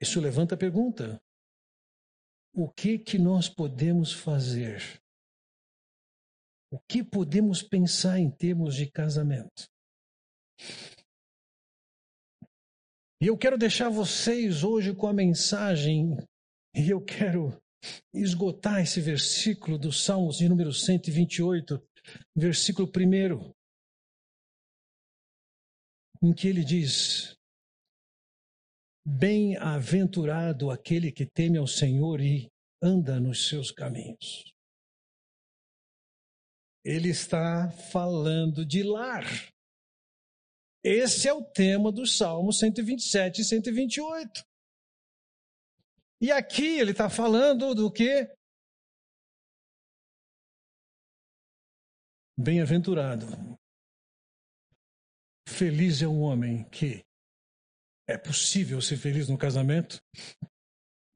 Isso 0.00 0.20
levanta 0.20 0.54
a 0.54 0.58
pergunta: 0.58 1.20
o 2.52 2.70
que 2.70 2.98
que 2.98 3.18
nós 3.18 3.48
podemos 3.48 4.12
fazer? 4.12 5.00
O 6.70 6.78
que 6.88 7.02
podemos 7.04 7.62
pensar 7.62 8.18
em 8.18 8.30
termos 8.30 8.74
de 8.74 8.90
casamento? 8.90 9.68
E 13.24 13.26
eu 13.26 13.38
quero 13.38 13.56
deixar 13.56 13.88
vocês 13.88 14.62
hoje 14.62 14.94
com 14.94 15.06
a 15.06 15.12
mensagem, 15.14 16.14
e 16.76 16.90
eu 16.90 17.02
quero 17.02 17.58
esgotar 18.12 18.82
esse 18.82 19.00
versículo 19.00 19.78
do 19.78 19.90
Salmos 19.90 20.36
de 20.36 20.46
número 20.46 20.74
128, 20.74 21.82
versículo 22.36 22.86
1, 22.86 23.54
em 26.22 26.34
que 26.34 26.46
ele 26.46 26.62
diz: 26.62 27.34
Bem-aventurado 29.08 30.70
aquele 30.70 31.10
que 31.10 31.24
teme 31.24 31.56
ao 31.56 31.66
Senhor 31.66 32.20
e 32.20 32.52
anda 32.82 33.18
nos 33.18 33.48
seus 33.48 33.70
caminhos. 33.70 34.52
Ele 36.84 37.08
está 37.08 37.70
falando 37.70 38.66
de 38.66 38.82
lar. 38.82 39.53
Esse 40.84 41.26
é 41.26 41.32
o 41.32 41.42
tema 41.42 41.90
dos 41.90 42.18
Salmos 42.18 42.58
127 42.58 43.40
e 43.40 43.44
128. 43.44 44.44
E 46.20 46.30
aqui 46.30 46.78
ele 46.78 46.90
está 46.90 47.08
falando 47.08 47.74
do 47.74 47.90
que? 47.90 48.30
Bem-aventurado. 52.38 53.26
Feliz 55.48 56.02
é 56.02 56.06
o 56.06 56.18
homem 56.18 56.68
que 56.68 57.02
é 58.06 58.18
possível 58.18 58.82
ser 58.82 58.98
feliz 58.98 59.26
no 59.26 59.38
casamento. 59.38 60.02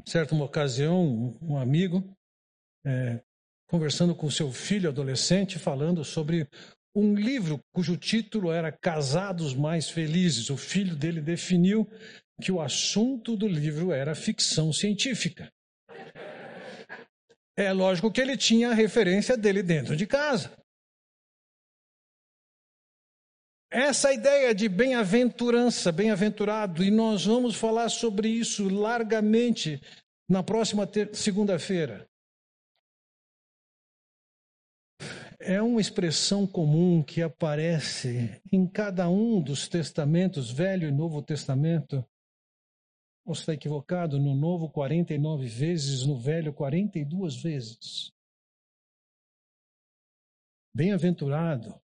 Certa 0.06 0.34
uma 0.34 0.46
ocasião, 0.46 1.36
um 1.42 1.58
amigo, 1.58 2.16
é, 2.86 3.22
conversando 3.68 4.16
com 4.16 4.30
seu 4.30 4.50
filho 4.50 4.88
adolescente, 4.88 5.58
falando 5.58 6.02
sobre 6.02 6.48
um 6.94 7.14
livro 7.14 7.60
cujo 7.72 7.96
título 7.96 8.50
era 8.50 8.72
Casados 8.72 9.54
Mais 9.54 9.88
Felizes. 9.88 10.50
O 10.50 10.56
filho 10.56 10.96
dele 10.96 11.20
definiu 11.20 11.88
que 12.40 12.52
o 12.52 12.60
assunto 12.60 13.36
do 13.36 13.46
livro 13.46 13.92
era 13.92 14.14
ficção 14.14 14.72
científica. 14.72 15.52
É 17.56 17.72
lógico 17.72 18.10
que 18.12 18.20
ele 18.20 18.36
tinha 18.36 18.70
a 18.70 18.74
referência 18.74 19.36
dele 19.36 19.62
dentro 19.62 19.96
de 19.96 20.06
casa. 20.06 20.56
Essa 23.70 24.12
ideia 24.12 24.54
de 24.54 24.68
bem-aventurança, 24.68 25.92
bem-aventurado, 25.92 26.82
e 26.82 26.90
nós 26.90 27.26
vamos 27.26 27.54
falar 27.54 27.90
sobre 27.90 28.28
isso 28.28 28.68
largamente 28.68 29.80
na 30.28 30.42
próxima 30.42 30.88
segunda-feira. 31.12 32.08
É 35.40 35.62
uma 35.62 35.80
expressão 35.80 36.46
comum 36.46 37.02
que 37.02 37.22
aparece 37.22 38.42
em 38.50 38.66
cada 38.66 39.08
um 39.08 39.40
dos 39.40 39.68
testamentos, 39.68 40.50
Velho 40.50 40.88
e 40.88 40.92
Novo 40.92 41.22
Testamento. 41.22 42.04
Ou 43.24 43.34
está 43.34 43.54
equivocado? 43.54 44.18
No 44.18 44.34
Novo, 44.34 44.68
49 44.68 45.46
vezes, 45.46 46.04
no 46.04 46.18
Velho, 46.18 46.52
42 46.52 47.36
vezes. 47.36 48.10
Bem-aventurado 50.74 51.80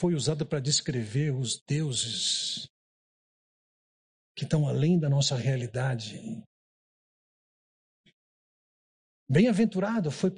foi 0.00 0.14
usado 0.14 0.46
para 0.46 0.60
descrever 0.60 1.34
os 1.34 1.60
deuses 1.66 2.68
que 4.36 4.44
estão 4.44 4.68
além 4.68 4.98
da 4.98 5.08
nossa 5.08 5.34
realidade. 5.34 6.44
Bem-aventurado 9.28 10.10
foi 10.10 10.30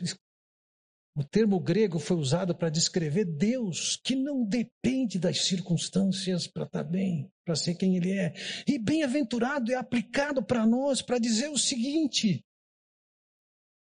o 1.18 1.24
termo 1.24 1.58
grego 1.58 1.98
foi 1.98 2.16
usado 2.16 2.56
para 2.56 2.70
descrever 2.70 3.24
Deus 3.24 3.96
que 3.96 4.14
não 4.14 4.44
depende 4.44 5.18
das 5.18 5.46
circunstâncias 5.46 6.46
para 6.46 6.62
estar 6.62 6.84
bem, 6.84 7.28
para 7.44 7.56
ser 7.56 7.74
quem 7.74 7.96
Ele 7.96 8.12
é. 8.12 8.32
E 8.68 8.78
bem-aventurado 8.78 9.72
é 9.72 9.74
aplicado 9.74 10.46
para 10.46 10.64
nós 10.64 11.02
para 11.02 11.18
dizer 11.18 11.48
o 11.48 11.58
seguinte: 11.58 12.46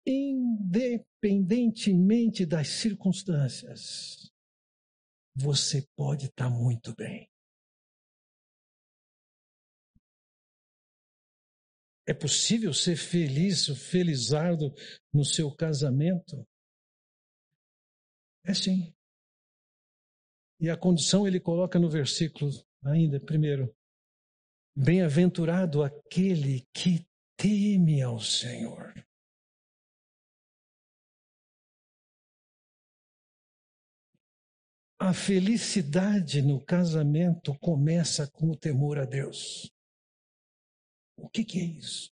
independentemente 0.05 2.45
das 2.45 2.67
circunstâncias, 2.67 4.31
você 5.35 5.83
pode 5.97 6.27
estar 6.27 6.51
muito 6.51 6.93
bem. 6.93 7.27
É 12.07 12.13
possível 12.13 12.71
ser 12.71 12.97
feliz, 12.97 13.65
felizardo 13.89 14.71
no 15.11 15.25
seu 15.25 15.51
casamento? 15.51 16.47
É 18.47 18.53
sim. 18.53 18.93
E 20.59 20.69
a 20.69 20.77
condição 20.77 21.27
ele 21.27 21.39
coloca 21.39 21.79
no 21.79 21.89
versículo 21.89 22.51
ainda, 22.83 23.19
primeiro. 23.19 23.75
Bem-aventurado 24.77 25.83
aquele 25.83 26.67
que 26.71 27.07
teme 27.35 28.01
ao 28.01 28.19
Senhor. 28.19 28.93
A 34.99 35.13
felicidade 35.13 36.41
no 36.41 36.63
casamento 36.63 37.57
começa 37.59 38.29
com 38.31 38.51
o 38.51 38.57
temor 38.57 38.97
a 38.99 39.05
Deus. 39.05 39.71
O 41.17 41.29
que, 41.29 41.43
que 41.43 41.59
é 41.59 41.63
isso? 41.63 42.14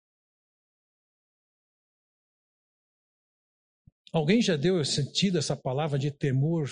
Alguém 4.12 4.40
já 4.40 4.56
deu 4.56 4.82
sentido 4.84 5.38
essa 5.38 5.56
palavra 5.56 5.98
de 5.98 6.10
temor 6.10 6.68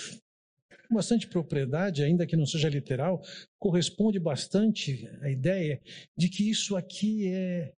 com 0.87 0.95
bastante 0.95 1.27
propriedade, 1.27 2.03
ainda 2.03 2.25
que 2.25 2.35
não 2.35 2.45
seja 2.45 2.69
literal, 2.69 3.21
corresponde 3.59 4.19
bastante 4.19 5.07
à 5.21 5.29
ideia 5.29 5.81
de 6.15 6.29
que 6.29 6.49
isso 6.49 6.75
aqui 6.75 7.33
é, 7.33 7.73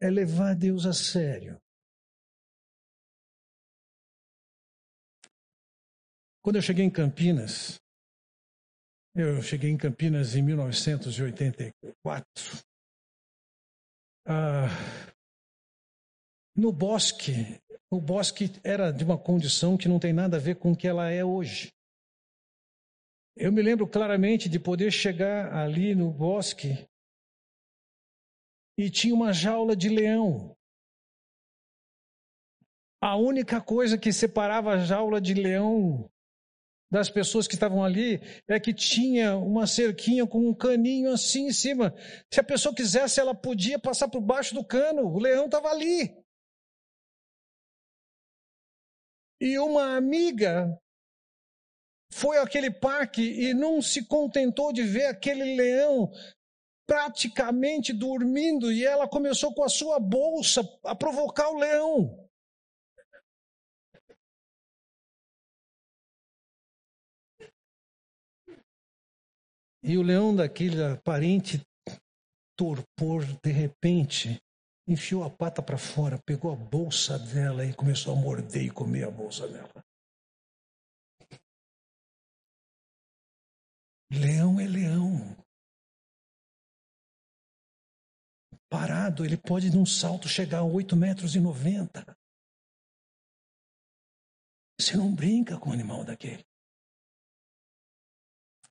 é 0.00 0.10
levar 0.10 0.54
Deus 0.54 0.84
a 0.84 0.92
sério. 0.92 1.60
Quando 6.42 6.56
eu 6.56 6.62
cheguei 6.62 6.84
em 6.84 6.90
Campinas, 6.90 7.80
eu 9.14 9.40
cheguei 9.40 9.70
em 9.70 9.78
Campinas 9.78 10.34
em 10.34 10.42
1984. 10.42 12.64
Ah, 14.26 14.66
no 16.56 16.72
bosque, 16.72 17.60
o 17.94 18.00
bosque 18.00 18.50
era 18.64 18.90
de 18.90 19.04
uma 19.04 19.16
condição 19.16 19.76
que 19.76 19.88
não 19.88 19.98
tem 19.98 20.12
nada 20.12 20.36
a 20.36 20.40
ver 20.40 20.56
com 20.56 20.72
o 20.72 20.76
que 20.76 20.88
ela 20.88 21.10
é 21.10 21.24
hoje. 21.24 21.72
Eu 23.36 23.52
me 23.52 23.62
lembro 23.62 23.86
claramente 23.86 24.48
de 24.48 24.58
poder 24.58 24.90
chegar 24.90 25.54
ali 25.54 25.94
no 25.94 26.10
bosque 26.10 26.86
e 28.78 28.90
tinha 28.90 29.14
uma 29.14 29.32
jaula 29.32 29.76
de 29.76 29.88
leão. 29.88 30.56
A 33.00 33.16
única 33.16 33.60
coisa 33.60 33.98
que 33.98 34.12
separava 34.12 34.72
a 34.72 34.78
jaula 34.78 35.20
de 35.20 35.34
leão 35.34 36.10
das 36.90 37.10
pessoas 37.10 37.46
que 37.46 37.54
estavam 37.54 37.84
ali 37.84 38.20
é 38.48 38.58
que 38.58 38.72
tinha 38.72 39.36
uma 39.36 39.66
cerquinha 39.66 40.26
com 40.26 40.48
um 40.48 40.54
caninho 40.54 41.12
assim 41.12 41.46
em 41.46 41.52
cima. 41.52 41.94
Se 42.32 42.40
a 42.40 42.44
pessoa 42.44 42.74
quisesse, 42.74 43.20
ela 43.20 43.34
podia 43.34 43.78
passar 43.78 44.08
por 44.08 44.20
baixo 44.20 44.54
do 44.54 44.64
cano. 44.64 45.06
O 45.06 45.18
leão 45.18 45.46
estava 45.46 45.68
ali. 45.68 46.23
E 49.40 49.58
uma 49.58 49.96
amiga 49.96 50.78
foi 52.12 52.38
àquele 52.38 52.70
parque 52.70 53.22
e 53.22 53.52
não 53.52 53.82
se 53.82 54.06
contentou 54.06 54.72
de 54.72 54.82
ver 54.82 55.06
aquele 55.06 55.56
leão 55.56 56.10
praticamente 56.86 57.92
dormindo 57.92 58.70
e 58.70 58.84
ela 58.84 59.08
começou 59.08 59.52
com 59.54 59.64
a 59.64 59.68
sua 59.68 59.98
bolsa 59.98 60.60
a 60.84 60.94
provocar 60.94 61.50
o 61.50 61.58
leão. 61.58 62.24
E 69.82 69.98
o 69.98 70.02
leão 70.02 70.34
daquele 70.34 70.82
aparente 70.82 71.60
torpor, 72.56 73.24
de 73.44 73.52
repente, 73.52 74.40
enfiou 74.86 75.24
a 75.24 75.30
pata 75.30 75.62
para 75.62 75.78
fora, 75.78 76.20
pegou 76.24 76.52
a 76.52 76.56
bolsa 76.56 77.18
dela 77.18 77.64
e 77.64 77.74
começou 77.74 78.12
a 78.12 78.16
morder 78.16 78.64
e 78.64 78.70
comer 78.70 79.04
a 79.04 79.10
bolsa 79.10 79.48
dela. 79.48 79.84
Leão 84.10 84.60
é 84.60 84.66
leão. 84.66 85.36
Parado, 88.68 89.24
ele 89.24 89.36
pode 89.36 89.70
num 89.70 89.86
salto 89.86 90.28
chegar 90.28 90.58
a 90.58 90.64
8 90.64 90.96
metros 90.96 91.34
e 91.34 91.40
90. 91.40 92.16
Você 94.80 94.96
não 94.96 95.14
brinca 95.14 95.58
com 95.58 95.70
um 95.70 95.72
animal 95.72 96.04
daquele. 96.04 96.44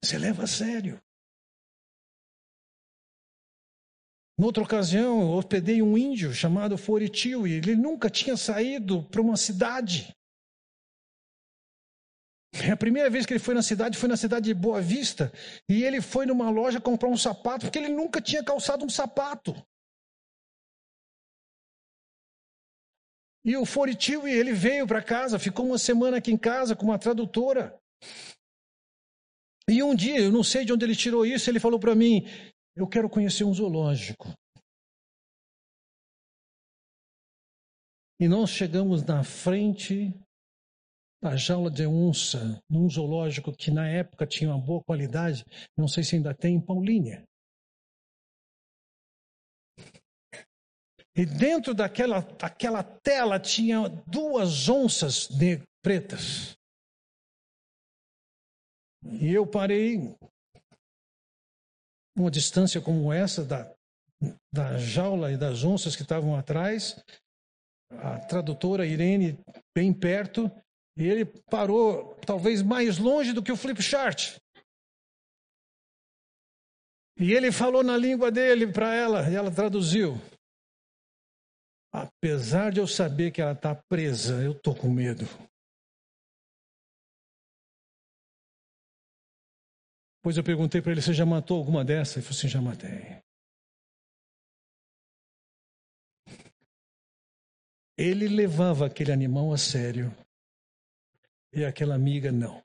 Você 0.04 0.18
leva 0.18 0.44
a 0.44 0.48
sério. 0.48 1.02
Noutra 4.38 4.64
ocasião, 4.64 5.32
hospedei 5.32 5.82
um 5.82 5.98
índio 5.98 6.34
chamado 6.34 6.78
Foritio 6.78 7.48
e 7.48 7.54
ele 7.54 7.76
nunca 7.76 8.10
tinha 8.10 8.36
saído 8.36 9.04
para 9.04 9.22
uma 9.22 9.38
cidade. 9.38 10.16
A 12.72 12.78
primeira 12.78 13.10
vez 13.10 13.26
que 13.26 13.34
ele 13.34 13.40
foi 13.40 13.54
na 13.54 13.62
cidade 13.62 13.98
foi 13.98 14.10
na 14.10 14.18
cidade 14.18 14.46
de 14.46 14.54
Boa 14.54 14.82
Vista 14.82 15.32
e 15.70 15.84
ele 15.84 16.02
foi 16.02 16.26
numa 16.26 16.50
loja 16.50 16.82
comprar 16.82 17.10
um 17.10 17.18
sapato 17.18 17.66
porque 17.66 17.78
ele 17.78 17.90
nunca 17.90 18.22
tinha 18.22 18.44
calçado 18.44 18.84
um 18.86 18.90
sapato. 18.90 19.56
E 23.46 23.58
o 23.58 23.66
Foritio 23.66 24.28
ele 24.28 24.54
veio 24.54 24.88
para 24.88 25.04
casa, 25.04 25.38
ficou 25.38 25.66
uma 25.66 25.78
semana 25.78 26.18
aqui 26.18 26.32
em 26.32 26.38
casa 26.38 26.76
com 26.76 26.86
uma 26.86 26.98
tradutora. 26.98 27.78
E 29.70 29.82
um 29.84 29.94
dia, 29.96 30.20
eu 30.20 30.32
não 30.32 30.44
sei 30.44 30.66
de 30.66 30.74
onde 30.74 30.86
ele 30.86 30.96
tirou 30.96 31.26
isso, 31.26 31.50
ele 31.50 31.60
falou 31.60 31.80
para 31.80 31.96
mim: 31.96 32.26
Eu 32.76 32.88
quero 32.88 33.10
conhecer 33.10 33.44
um 33.44 33.54
zoológico. 33.54 34.34
E 38.20 38.28
nós 38.28 38.50
chegamos 38.50 39.04
na 39.04 39.24
frente 39.24 40.14
da 41.22 41.36
jaula 41.36 41.70
de 41.70 41.86
onça, 41.86 42.62
num 42.70 42.90
zoológico 42.90 43.56
que 43.56 43.72
na 43.72 43.88
época 43.88 44.26
tinha 44.26 44.50
uma 44.50 44.60
boa 44.60 44.84
qualidade, 44.84 45.46
não 45.78 45.88
sei 45.88 46.04
se 46.04 46.16
ainda 46.16 46.34
tem, 46.34 46.56
em 46.56 46.62
Paulínia. 46.62 47.24
E 51.16 51.26
dentro 51.26 51.74
daquela, 51.76 52.22
daquela 52.22 52.84
tela 52.84 53.40
tinha 53.40 53.88
duas 54.08 54.68
onças 54.68 55.30
pretas. 55.82 56.58
E 59.06 59.32
eu 59.32 59.46
parei 59.46 60.16
uma 62.16 62.30
distância 62.30 62.82
como 62.82 63.12
essa 63.12 63.44
da, 63.44 63.74
da 64.52 64.78
jaula 64.78 65.32
e 65.32 65.38
das 65.38 65.64
onças 65.64 65.96
que 65.96 66.04
estavam 66.04 66.36
atrás, 66.36 67.04
a 67.92 68.20
tradutora 68.20 68.86
Irene 68.86 69.40
bem 69.76 69.94
perto, 69.94 70.52
e 70.98 71.08
ele 71.08 71.26
parou 71.26 72.16
talvez 72.26 72.62
mais 72.62 72.98
longe 72.98 73.34
do 73.34 73.42
que 73.42 73.52
o 73.52 73.58
flip 73.58 73.82
chart. 73.82 74.38
E 77.18 77.32
ele 77.32 77.52
falou 77.52 77.84
na 77.84 77.96
língua 77.98 78.32
dele 78.32 78.72
para 78.72 78.94
ela, 78.94 79.30
e 79.30 79.36
ela 79.36 79.52
traduziu. 79.52 80.20
Apesar 81.92 82.72
de 82.72 82.80
eu 82.80 82.88
saber 82.88 83.32
que 83.32 83.42
ela 83.42 83.52
está 83.52 83.76
presa, 83.76 84.42
eu 84.42 84.54
estou 84.54 84.76
com 84.76 84.90
medo. 84.90 85.26
Pois 90.24 90.38
eu 90.38 90.44
perguntei 90.44 90.82
para 90.82 90.94
ele: 90.94 91.02
Você 91.02 91.14
já 91.14 91.26
matou 91.26 91.58
alguma 91.58 91.84
dessas? 91.84 92.16
Ele 92.16 92.26
falou 92.26 92.38
assim: 92.38 92.48
Já 92.48 92.62
matei. 92.62 93.22
Ele 97.98 98.28
levava 98.28 98.88
aquele 98.88 99.12
animal 99.12 99.54
a 99.54 99.58
sério 99.58 100.12
e 101.54 101.64
aquela 101.64 101.94
amiga 101.94 102.32
não. 102.32 102.64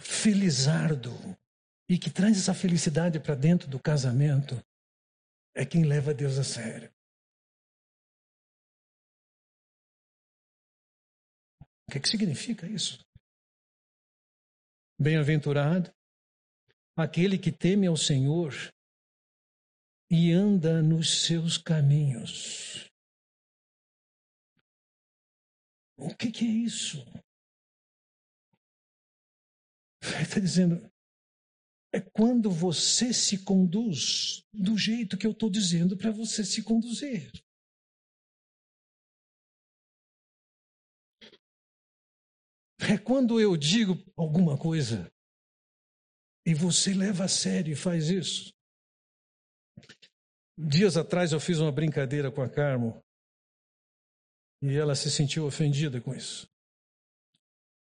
Felizardo 0.00 1.10
e 1.88 1.98
que 1.98 2.10
traz 2.10 2.38
essa 2.38 2.54
felicidade 2.54 3.18
para 3.18 3.34
dentro 3.34 3.68
do 3.68 3.80
casamento 3.80 4.62
é 5.54 5.64
quem 5.64 5.84
leva 5.84 6.14
Deus 6.14 6.38
a 6.38 6.44
sério. 6.44 6.92
Que, 11.94 12.00
que 12.00 12.08
significa 12.08 12.66
isso? 12.66 13.04
Bem-aventurado 15.00 15.92
aquele 16.96 17.38
que 17.38 17.52
teme 17.52 17.86
ao 17.86 17.96
Senhor 17.96 18.52
e 20.10 20.32
anda 20.32 20.82
nos 20.82 21.24
seus 21.24 21.56
caminhos. 21.56 22.90
O 25.96 26.14
que, 26.16 26.30
que 26.30 26.44
é 26.44 26.48
isso? 26.48 26.98
Ele 30.02 30.22
está 30.22 30.40
dizendo, 30.40 30.90
é 31.92 32.00
quando 32.00 32.50
você 32.50 33.12
se 33.12 33.44
conduz 33.44 34.44
do 34.52 34.76
jeito 34.76 35.16
que 35.16 35.26
eu 35.26 35.32
estou 35.32 35.48
dizendo 35.48 35.96
para 35.96 36.10
você 36.10 36.44
se 36.44 36.62
conduzir. 36.62 37.30
É 42.90 42.98
quando 42.98 43.40
eu 43.40 43.56
digo 43.56 43.94
alguma 44.16 44.58
coisa 44.58 45.10
e 46.46 46.52
você 46.52 46.92
leva 46.92 47.24
a 47.24 47.28
sério 47.28 47.72
e 47.72 47.76
faz 47.76 48.10
isso. 48.10 48.52
Dias 50.58 50.96
atrás 50.96 51.32
eu 51.32 51.40
fiz 51.40 51.58
uma 51.58 51.72
brincadeira 51.72 52.30
com 52.30 52.42
a 52.42 52.48
Carmo 52.48 53.02
e 54.62 54.74
ela 54.74 54.94
se 54.94 55.10
sentiu 55.10 55.46
ofendida 55.46 56.00
com 56.00 56.14
isso. 56.14 56.46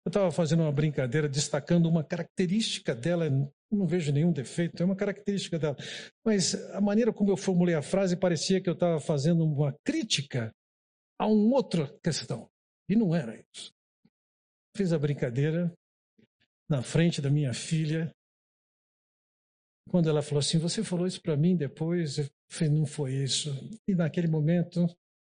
Eu 0.04 0.10
estava 0.10 0.30
fazendo 0.32 0.62
uma 0.62 0.72
brincadeira 0.72 1.28
destacando 1.28 1.86
uma 1.86 2.02
característica 2.02 2.94
dela, 2.94 3.28
não 3.70 3.86
vejo 3.86 4.12
nenhum 4.12 4.32
defeito, 4.32 4.82
é 4.82 4.86
uma 4.86 4.96
característica 4.96 5.58
dela. 5.58 5.76
Mas 6.24 6.54
a 6.72 6.80
maneira 6.80 7.12
como 7.12 7.30
eu 7.30 7.36
formulei 7.36 7.74
a 7.74 7.82
frase 7.82 8.16
parecia 8.16 8.60
que 8.60 8.68
eu 8.68 8.74
estava 8.74 8.98
fazendo 8.98 9.44
uma 9.44 9.72
crítica 9.84 10.54
a 11.18 11.26
uma 11.26 11.54
outra 11.54 11.96
questão. 12.02 12.50
E 12.88 12.96
não 12.96 13.14
era 13.14 13.38
isso. 13.54 13.72
Fiz 14.76 14.92
a 14.92 14.98
brincadeira 14.98 15.72
na 16.68 16.82
frente 16.82 17.20
da 17.20 17.30
minha 17.30 17.52
filha 17.52 18.12
quando 19.90 20.08
ela 20.08 20.22
falou 20.22 20.38
assim, 20.38 20.56
você 20.56 20.84
falou 20.84 21.04
isso 21.04 21.20
para 21.20 21.36
mim 21.36 21.56
depois, 21.56 22.18
eu 22.18 22.30
falei, 22.48 22.72
não 22.72 22.86
foi 22.86 23.12
isso. 23.12 23.50
E 23.88 23.94
naquele 23.94 24.28
momento, 24.28 24.86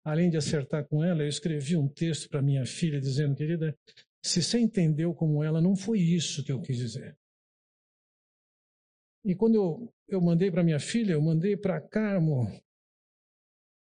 além 0.04 0.30
de 0.30 0.36
acertar 0.36 0.86
com 0.86 1.02
ela, 1.02 1.22
eu 1.24 1.28
escrevi 1.28 1.76
um 1.76 1.88
texto 1.88 2.28
para 2.28 2.40
minha 2.40 2.64
filha 2.64 3.00
dizendo, 3.00 3.34
querida, 3.34 3.76
se 4.24 4.40
você 4.40 4.60
entendeu 4.60 5.12
como 5.12 5.42
ela, 5.42 5.60
não 5.60 5.74
foi 5.74 5.98
isso 5.98 6.44
que 6.44 6.52
eu 6.52 6.60
quis 6.60 6.76
dizer. 6.76 7.18
E 9.24 9.34
quando 9.34 9.56
eu, 9.56 9.92
eu 10.08 10.20
mandei 10.20 10.52
para 10.52 10.62
minha 10.62 10.78
filha, 10.78 11.14
eu 11.14 11.22
mandei 11.22 11.56
para 11.56 11.80
Carmo, 11.80 12.46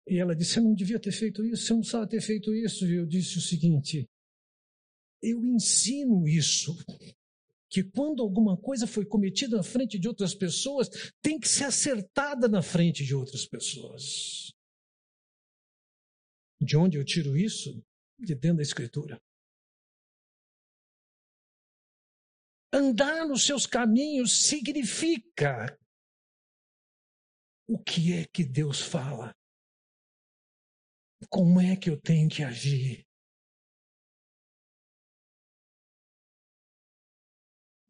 e 0.08 0.20
ela 0.20 0.34
disse, 0.34 0.54
você 0.54 0.62
não 0.62 0.74
devia 0.74 1.00
ter 1.00 1.12
feito 1.12 1.44
isso, 1.46 1.66
você 1.66 1.74
não 1.74 1.80
precisava 1.82 2.08
ter 2.08 2.22
feito 2.22 2.54
isso. 2.56 2.86
E 2.86 2.96
eu 2.96 3.06
disse 3.06 3.38
o 3.38 3.42
seguinte, 3.42 4.08
eu 5.22 5.46
ensino 5.46 6.28
isso 6.28 6.76
que 7.70 7.84
quando 7.84 8.22
alguma 8.22 8.58
coisa 8.58 8.86
foi 8.86 9.06
cometida 9.06 9.56
na 9.56 9.64
frente 9.64 9.98
de 9.98 10.08
outras 10.08 10.36
pessoas, 10.36 10.90
tem 11.22 11.40
que 11.40 11.48
ser 11.48 11.64
acertada 11.64 12.50
na 12.50 12.62
frente 12.62 13.06
de 13.06 13.16
outras 13.16 13.46
pessoas. 13.46 14.54
De 16.60 16.76
onde 16.76 16.98
eu 16.98 17.06
tiro 17.06 17.38
isso? 17.38 17.82
De 18.20 18.36
dentro 18.36 18.58
da 18.58 18.64
Escritura. 18.64 19.22
Andar 22.74 23.26
nos 23.26 23.46
seus 23.46 23.66
caminhos 23.66 24.48
significa 24.48 25.78
o 27.68 27.82
que 27.82 28.14
é 28.14 28.26
que 28.26 28.44
Deus 28.44 28.82
fala. 28.82 29.34
Como 31.30 31.60
é 31.62 31.78
que 31.78 31.90
eu 31.90 32.00
tenho 32.00 32.28
que 32.30 32.44
agir? 32.44 33.06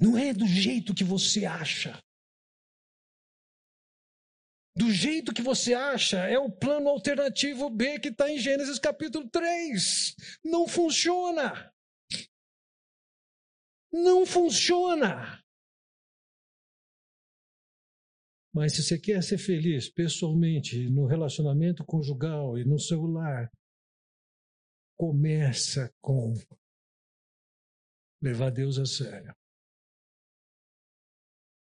Não 0.01 0.17
é 0.17 0.33
do 0.33 0.47
jeito 0.47 0.95
que 0.95 1.03
você 1.03 1.45
acha. 1.45 2.01
Do 4.75 4.89
jeito 4.89 5.31
que 5.31 5.43
você 5.43 5.75
acha, 5.75 6.17
é 6.17 6.39
o 6.39 6.51
plano 6.51 6.89
alternativo 6.89 7.69
B 7.69 7.99
que 7.99 8.07
está 8.07 8.27
em 8.27 8.39
Gênesis 8.39 8.79
capítulo 8.79 9.29
3. 9.29 10.15
Não 10.43 10.67
funciona. 10.67 11.71
Não 13.91 14.25
funciona. 14.25 15.39
Mas 18.51 18.75
se 18.75 18.83
você 18.83 18.99
quer 18.99 19.21
ser 19.21 19.37
feliz 19.37 19.87
pessoalmente, 19.87 20.89
no 20.89 21.05
relacionamento 21.05 21.85
conjugal 21.85 22.57
e 22.57 22.65
no 22.65 22.79
seu 22.79 23.03
lar, 23.03 23.51
começa 24.97 25.93
com 26.01 26.33
levar 28.21 28.49
Deus 28.49 28.79
a 28.79 28.85
sério 28.85 29.40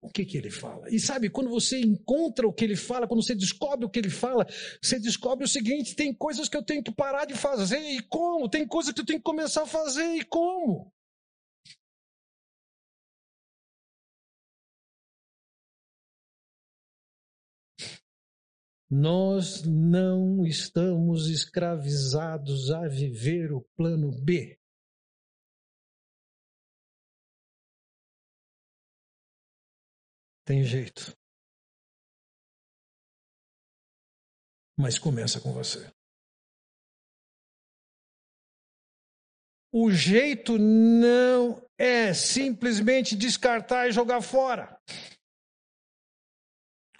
o 0.00 0.08
que, 0.08 0.24
que 0.24 0.38
ele 0.38 0.50
fala. 0.50 0.88
E 0.90 0.98
sabe, 0.98 1.28
quando 1.28 1.50
você 1.50 1.78
encontra 1.80 2.46
o 2.46 2.52
que 2.52 2.64
ele 2.64 2.76
fala, 2.76 3.06
quando 3.06 3.22
você 3.22 3.34
descobre 3.34 3.84
o 3.84 3.90
que 3.90 3.98
ele 3.98 4.10
fala, 4.10 4.46
você 4.80 4.98
descobre 4.98 5.44
o 5.44 5.48
seguinte: 5.48 5.94
tem 5.94 6.14
coisas 6.14 6.48
que 6.48 6.56
eu 6.56 6.62
tenho 6.62 6.82
que 6.82 6.92
parar 6.92 7.26
de 7.26 7.34
fazer 7.34 7.78
e 7.78 8.02
como? 8.02 8.48
Tem 8.48 8.66
coisas 8.66 8.92
que 8.92 9.00
eu 9.00 9.06
tenho 9.06 9.18
que 9.18 9.24
começar 9.24 9.62
a 9.62 9.66
fazer 9.66 10.16
e 10.16 10.24
como? 10.24 10.92
Nós 18.90 19.62
não 19.64 20.44
estamos 20.44 21.28
escravizados 21.28 22.72
a 22.72 22.88
viver 22.88 23.52
o 23.52 23.64
plano 23.76 24.10
B. 24.10 24.59
Tem 30.50 30.64
jeito. 30.64 31.16
Mas 34.76 34.98
começa 34.98 35.40
com 35.40 35.52
você. 35.52 35.88
O 39.72 39.92
jeito 39.92 40.58
não 40.58 41.64
é 41.78 42.12
simplesmente 42.12 43.14
descartar 43.14 43.86
e 43.86 43.92
jogar 43.92 44.20
fora. 44.22 44.76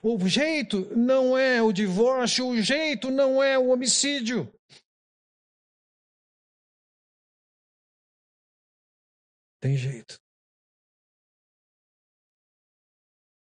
O 0.01 0.17
jeito 0.29 0.97
não 0.97 1.37
é 1.37 1.61
o 1.61 1.73
divórcio, 1.73 2.47
o 2.47 2.63
jeito 2.63 3.11
não 3.11 3.43
é 3.43 3.59
o 3.59 3.71
homicídio. 3.71 4.47
Tem 9.61 9.77
jeito. 9.77 10.21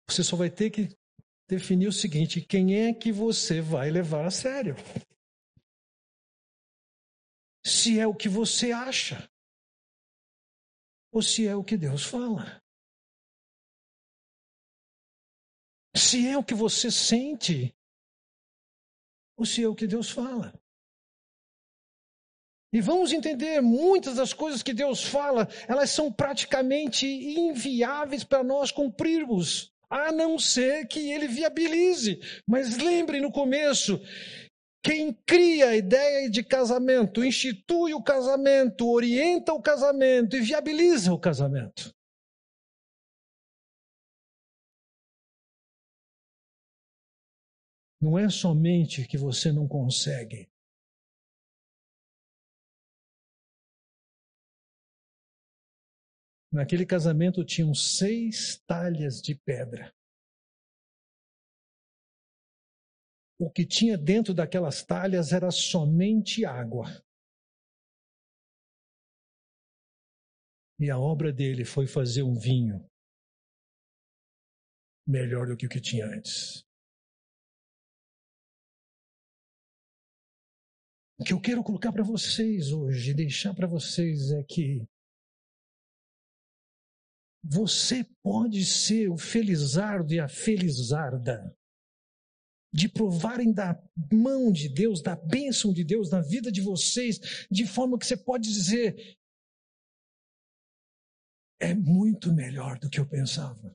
Você 0.09 0.23
só 0.23 0.35
vai 0.37 0.49
ter 0.49 0.69
que 0.69 0.89
definir 1.47 1.87
o 1.87 1.93
seguinte: 1.93 2.41
quem 2.41 2.87
é 2.87 2.93
que 2.93 3.11
você 3.11 3.61
vai 3.61 3.91
levar 3.91 4.25
a 4.25 4.31
sério? 4.31 4.75
Se 7.65 7.99
é 7.99 8.07
o 8.07 8.15
que 8.15 8.29
você 8.29 8.71
acha, 8.71 9.29
ou 11.11 11.21
se 11.21 11.45
é 11.45 11.55
o 11.55 11.63
que 11.63 11.77
Deus 11.77 12.05
fala. 12.05 12.61
Se 15.95 16.27
é 16.27 16.37
o 16.37 16.43
que 16.43 16.53
você 16.53 16.89
sente, 16.89 17.75
ou 19.35 19.45
se 19.45 19.63
é 19.63 19.67
o 19.67 19.75
que 19.75 19.87
Deus 19.87 20.09
fala. 20.09 20.53
E 22.71 22.79
vamos 22.79 23.11
entender, 23.11 23.61
muitas 23.61 24.15
das 24.15 24.33
coisas 24.33 24.61
que 24.61 24.73
Deus 24.73 25.03
fala, 25.03 25.47
elas 25.67 25.89
são 25.89 26.11
praticamente 26.11 27.05
inviáveis 27.05 28.23
para 28.23 28.43
nós 28.43 28.71
cumprirmos 28.71 29.73
a 29.89 30.11
não 30.11 30.37
ser 30.37 30.87
que 30.87 31.11
ele 31.11 31.27
viabilize. 31.27 32.19
Mas 32.47 32.77
lembre 32.77 33.19
no 33.19 33.31
começo, 33.31 33.99
quem 34.83 35.13
cria 35.25 35.69
a 35.69 35.75
ideia 35.75 36.29
de 36.29 36.43
casamento, 36.43 37.23
institui 37.23 37.93
o 37.93 38.03
casamento, 38.03 38.89
orienta 38.89 39.53
o 39.53 39.61
casamento 39.61 40.35
e 40.35 40.41
viabiliza 40.41 41.13
o 41.13 41.19
casamento. 41.19 41.93
Não 47.99 48.17
é 48.17 48.29
somente 48.29 49.07
que 49.07 49.17
você 49.17 49.51
não 49.51 49.67
consegue. 49.67 50.47
Naquele 56.57 56.87
casamento 56.87 57.45
tinham 57.45 57.71
seis 57.75 58.57
talhas 58.65 59.21
de 59.21 59.35
pedra. 59.35 59.93
O 63.39 63.51
que 63.51 63.63
tinha 63.63 63.95
dentro 63.95 64.33
daquelas 64.33 64.83
talhas 64.83 65.31
era 65.31 65.51
somente 65.51 66.45
água. 66.45 66.85
E 70.79 70.89
a 70.89 70.97
obra 70.97 71.31
dele 71.31 71.63
foi 71.63 71.85
fazer 71.85 72.23
um 72.23 72.33
vinho 72.33 72.83
melhor 75.07 75.45
do 75.45 75.55
que 75.55 75.67
o 75.67 75.69
que 75.69 75.79
tinha 75.79 76.07
antes. 76.07 76.65
O 81.19 81.23
que 81.23 81.33
eu 81.33 81.39
quero 81.39 81.63
colocar 81.63 81.91
para 81.91 82.03
vocês 82.03 82.71
hoje, 82.71 83.13
deixar 83.13 83.53
para 83.53 83.67
vocês 83.67 84.31
é 84.31 84.43
que 84.43 84.87
você 87.49 88.03
pode 88.21 88.65
ser 88.65 89.09
o 89.09 89.17
felizardo 89.17 90.13
e 90.13 90.19
a 90.19 90.27
felizarda 90.27 91.55
de 92.73 92.89
provarem 92.89 93.53
da 93.53 93.81
mão 94.11 94.51
de 94.51 94.67
Deus, 94.67 95.01
da 95.01 95.15
bênção 95.15 95.71
de 95.71 95.83
Deus 95.83 96.11
na 96.11 96.21
vida 96.21 96.51
de 96.51 96.61
vocês, 96.61 97.17
de 97.49 97.65
forma 97.65 97.97
que 97.97 98.05
você 98.05 98.17
pode 98.17 98.43
dizer: 98.43 99.17
é 101.59 101.73
muito 101.73 102.33
melhor 102.33 102.77
do 102.79 102.89
que 102.89 102.99
eu 102.99 103.07
pensava. 103.07 103.73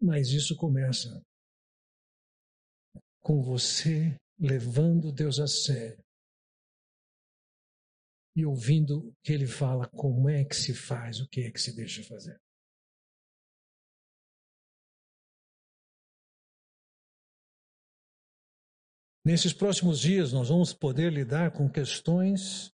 Mas 0.00 0.28
isso 0.28 0.56
começa 0.56 1.22
com 3.20 3.40
você 3.40 4.16
levando 4.36 5.12
Deus 5.12 5.38
a 5.38 5.46
sério 5.46 6.02
e 8.34 8.46
ouvindo 8.46 9.08
o 9.08 9.14
que 9.22 9.32
ele 9.32 9.46
fala, 9.46 9.88
como 9.88 10.28
é 10.28 10.44
que 10.44 10.56
se 10.56 10.74
faz, 10.74 11.20
o 11.20 11.28
que 11.28 11.42
é 11.42 11.50
que 11.50 11.60
se 11.60 11.74
deixa 11.74 12.02
fazer. 12.02 12.40
Nesses 19.24 19.52
próximos 19.52 20.00
dias, 20.00 20.32
nós 20.32 20.48
vamos 20.48 20.72
poder 20.72 21.12
lidar 21.12 21.52
com 21.52 21.70
questões 21.70 22.72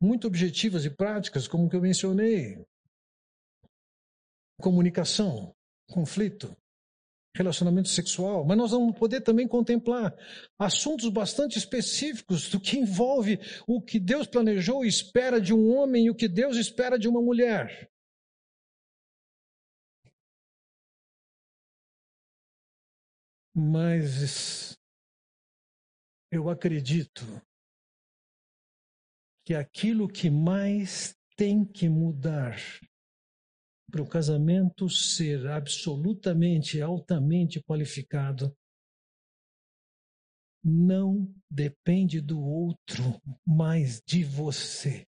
muito 0.00 0.26
objetivas 0.26 0.84
e 0.84 0.90
práticas, 0.90 1.48
como 1.48 1.68
que 1.68 1.74
eu 1.74 1.80
mencionei: 1.80 2.64
comunicação, 4.60 5.52
conflito, 5.90 6.56
relacionamento 7.34 7.88
sexual, 7.88 8.44
mas 8.44 8.58
nós 8.58 8.70
vamos 8.72 8.98
poder 8.98 9.22
também 9.22 9.48
contemplar 9.48 10.14
assuntos 10.58 11.08
bastante 11.08 11.58
específicos 11.58 12.50
do 12.50 12.60
que 12.60 12.78
envolve 12.78 13.38
o 13.66 13.80
que 13.80 13.98
Deus 13.98 14.26
planejou 14.26 14.84
e 14.84 14.88
espera 14.88 15.40
de 15.40 15.54
um 15.54 15.74
homem 15.74 16.06
e 16.06 16.10
o 16.10 16.14
que 16.14 16.28
Deus 16.28 16.56
espera 16.56 16.98
de 16.98 17.08
uma 17.08 17.22
mulher. 17.22 17.90
Mas 23.54 24.78
eu 26.30 26.48
acredito 26.48 27.22
que 29.44 29.54
aquilo 29.54 30.08
que 30.08 30.30
mais 30.30 31.14
tem 31.36 31.64
que 31.64 31.88
mudar 31.88 32.56
para 33.92 34.02
o 34.02 34.08
casamento 34.08 34.88
ser 34.88 35.46
absolutamente, 35.48 36.80
altamente 36.80 37.62
qualificado, 37.62 38.56
não 40.64 41.30
depende 41.50 42.18
do 42.18 42.40
outro, 42.40 43.20
mas 43.46 44.00
de 44.00 44.24
você. 44.24 45.06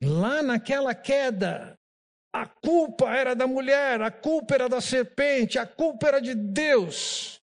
Lá 0.00 0.40
naquela 0.40 0.94
queda, 0.94 1.76
a 2.32 2.46
culpa 2.46 3.12
era 3.12 3.34
da 3.34 3.48
mulher, 3.48 4.00
a 4.02 4.10
culpa 4.10 4.54
era 4.54 4.68
da 4.68 4.80
serpente, 4.80 5.58
a 5.58 5.66
culpa 5.66 6.06
era 6.06 6.20
de 6.20 6.34
Deus. 6.34 7.40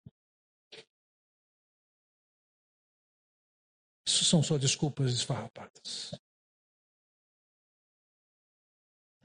Isso 4.08 4.26
são 4.26 4.44
só 4.44 4.60
desculpas 4.60 5.12
esfarrapadas. 5.12 6.12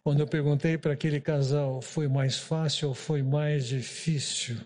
Quando 0.05 0.19
eu 0.19 0.29
perguntei 0.29 0.77
para 0.77 0.95
aquele 0.95 1.21
casal, 1.21 1.81
foi 1.81 2.09
mais 2.09 2.37
fácil 2.37 2.89
ou 2.89 2.95
foi 2.95 3.23
mais 3.23 3.69
difícil 3.69 4.57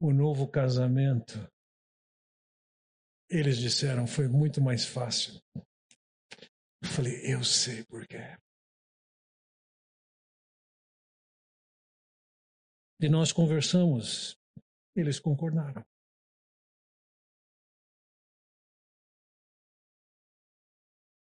o 0.00 0.12
novo 0.12 0.48
casamento? 0.48 1.38
Eles 3.30 3.56
disseram, 3.58 4.08
foi 4.08 4.26
muito 4.26 4.60
mais 4.60 4.84
fácil. 4.84 5.40
Eu 6.82 6.88
falei, 6.88 7.32
eu 7.32 7.44
sei 7.44 7.84
por 7.84 8.04
quê. 8.04 8.36
E 13.00 13.08
nós 13.08 13.30
conversamos, 13.32 14.36
eles 14.96 15.20
concordaram. 15.20 15.84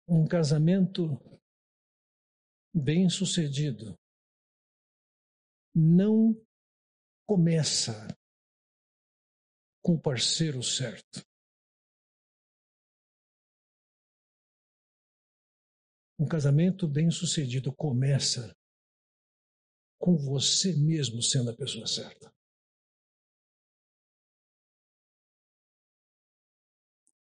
Um 0.09 0.27
casamento 0.27 1.21
bem-sucedido 2.75 3.99
não 5.75 6.35
começa 7.27 8.09
com 9.83 9.95
o 9.95 10.01
parceiro 10.01 10.63
certo. 10.63 11.23
Um 16.19 16.27
casamento 16.27 16.89
bem-sucedido 16.89 17.73
começa 17.75 18.53
com 20.01 20.17
você 20.17 20.73
mesmo 20.77 21.23
sendo 21.23 21.51
a 21.51 21.57
pessoa 21.57 21.87
certa. 21.87 22.33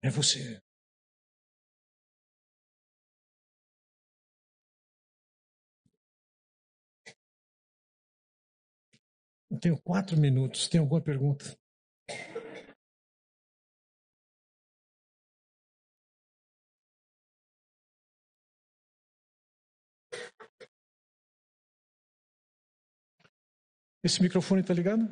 É 0.02 0.10
você. 0.10 0.65
Eu 9.56 9.60
tenho 9.60 9.80
quatro 9.80 10.18
minutos. 10.18 10.68
Tem 10.68 10.78
alguma 10.78 11.00
pergunta? 11.00 11.56
Esse 24.04 24.22
microfone 24.22 24.60
está 24.60 24.74
ligado? 24.74 25.02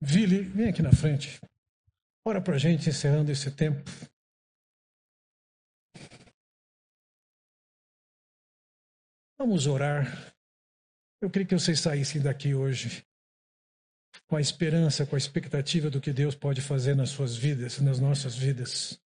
Vili, 0.00 0.42
vem 0.42 0.68
aqui 0.68 0.82
na 0.82 0.92
frente. 0.92 1.40
Ora 2.26 2.40
para 2.42 2.56
a 2.56 2.58
gente, 2.58 2.88
encerrando 2.90 3.30
esse 3.30 3.50
tempo. 3.54 4.13
Vamos 9.36 9.66
orar. 9.66 10.34
Eu 11.20 11.28
queria 11.28 11.46
que 11.46 11.58
vocês 11.58 11.80
saíssem 11.80 12.22
daqui 12.22 12.54
hoje 12.54 13.04
com 14.28 14.36
a 14.36 14.40
esperança, 14.40 15.04
com 15.04 15.16
a 15.16 15.18
expectativa 15.18 15.90
do 15.90 16.00
que 16.00 16.12
Deus 16.12 16.34
pode 16.34 16.60
fazer 16.60 16.94
nas 16.94 17.10
suas 17.10 17.36
vidas, 17.36 17.80
nas 17.80 17.98
nossas 17.98 18.36
vidas. 18.36 19.00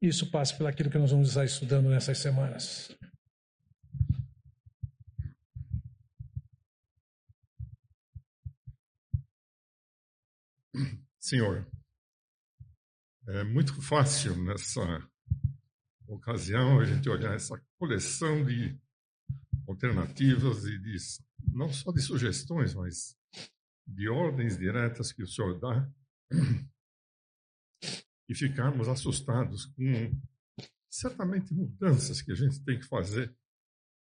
Isso 0.00 0.30
passa 0.30 0.56
pelo 0.56 0.68
aquilo 0.68 0.90
que 0.90 0.98
nós 0.98 1.10
vamos 1.10 1.30
estar 1.30 1.44
estudando 1.44 1.88
nessas 1.88 2.18
semanas. 2.18 2.96
Senhor, 11.18 11.66
é 13.26 13.42
muito 13.42 13.82
fácil 13.82 14.36
nessa 14.44 14.80
ocasião 16.06 16.78
a 16.78 16.84
gente 16.84 17.08
olhar 17.10 17.34
essa 17.34 17.60
coleção 17.78 18.44
de 18.44 18.78
alternativas 19.68 20.64
e 20.64 20.78
de, 20.78 20.96
não 21.52 21.68
só 21.70 21.92
de 21.92 22.00
sugestões, 22.00 22.74
mas 22.74 23.16
de 23.86 24.08
ordens 24.08 24.58
diretas 24.58 25.12
que 25.12 25.22
o 25.22 25.26
Senhor 25.26 25.58
dá 25.58 25.90
e 28.28 28.34
ficarmos 28.34 28.88
assustados 28.88 29.66
com 29.66 30.20
certamente 30.90 31.54
mudanças 31.54 32.20
que 32.20 32.32
a 32.32 32.34
gente 32.34 32.62
tem 32.64 32.78
que 32.78 32.86
fazer 32.86 33.34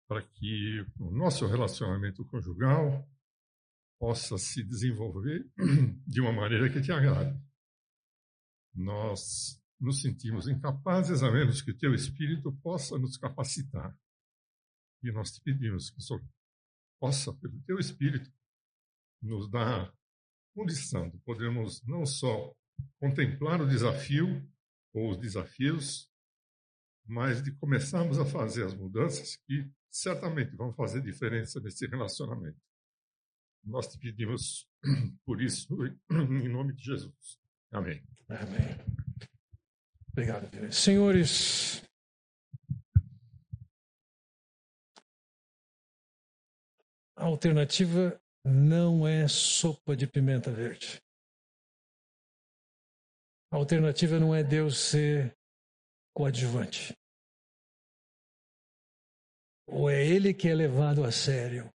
para 0.07 0.21
que 0.21 0.85
o 0.97 1.11
nosso 1.11 1.45
relacionamento 1.45 2.25
conjugal 2.25 3.07
possa 3.99 4.37
se 4.37 4.63
desenvolver 4.63 5.47
de 6.07 6.21
uma 6.21 6.31
maneira 6.31 6.69
que 6.69 6.81
te 6.81 6.91
agrade. 6.91 7.39
Nós 8.73 9.61
nos 9.79 10.01
sentimos 10.01 10.47
incapazes 10.47 11.21
a 11.21 11.31
menos 11.31 11.61
que 11.61 11.71
o 11.71 11.77
teu 11.77 11.93
Espírito 11.93 12.51
possa 12.63 12.97
nos 12.97 13.17
capacitar. 13.17 13.97
E 15.03 15.11
nós 15.11 15.31
te 15.31 15.41
pedimos 15.41 15.89
que 15.89 15.97
o 15.97 16.01
Senhor 16.01 16.23
possa, 16.99 17.33
pelo 17.33 17.59
teu 17.61 17.79
Espírito, 17.79 18.31
nos 19.21 19.49
dar 19.49 19.93
condição 20.53 21.09
de 21.09 21.17
podermos 21.19 21.81
não 21.85 22.05
só 22.05 22.53
contemplar 22.99 23.61
o 23.61 23.67
desafio 23.67 24.45
ou 24.93 25.11
os 25.11 25.17
desafios, 25.17 26.09
mas 27.05 27.41
de 27.41 27.51
começarmos 27.53 28.19
a 28.19 28.25
fazer 28.25 28.65
as 28.65 28.73
mudanças 28.73 29.35
que 29.47 29.69
certamente 29.89 30.55
vão 30.55 30.73
fazer 30.73 31.01
diferença 31.01 31.59
nesse 31.59 31.87
relacionamento. 31.87 32.59
Nós 33.63 33.87
te 33.87 33.97
pedimos 33.97 34.67
por 35.25 35.41
isso, 35.41 35.75
em 36.11 36.49
nome 36.49 36.73
de 36.73 36.83
Jesus. 36.83 37.39
Amém. 37.71 38.03
Amém. 38.29 38.77
Obrigado, 40.11 40.73
Senhores, 40.73 41.83
a 47.19 47.25
alternativa 47.25 48.17
não 48.45 49.05
é 49.05 49.27
sopa 49.27 49.93
de 49.93 50.07
pimenta 50.07 50.49
verde. 50.49 51.01
A 53.51 53.57
alternativa 53.57 54.17
não 54.17 54.33
é 54.33 54.41
Deus 54.41 54.77
ser 54.77 55.35
coadjuvante. 56.15 56.97
Ou 59.67 59.89
é 59.89 60.01
Ele 60.01 60.33
que 60.33 60.47
é 60.47 60.55
levado 60.55 61.03
a 61.03 61.11
sério, 61.11 61.69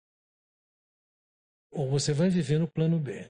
ou 1.71 1.89
você 1.89 2.13
vai 2.13 2.29
viver 2.29 2.59
no 2.59 2.71
plano 2.71 2.99
B. 2.99 3.27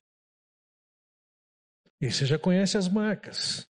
E 2.01 2.11
você 2.11 2.25
já 2.25 2.37
conhece 2.37 2.77
as 2.77 2.89
marcas: 2.89 3.65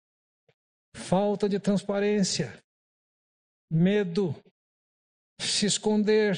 falta 0.96 1.48
de 1.48 1.60
transparência, 1.60 2.60
medo, 3.70 4.34
se 5.40 5.64
esconder, 5.64 6.36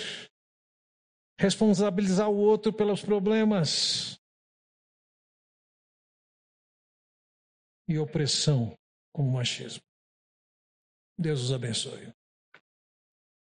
responsabilizar 1.39 2.29
o 2.29 2.37
outro 2.37 2.73
pelos 2.73 3.03
problemas 3.03 4.19
e 7.89 7.99
opressão 7.99 8.77
como 9.13 9.31
machismo. 9.33 9.83
Deus 11.19 11.43
os 11.43 11.53
abençoe. 11.53 12.13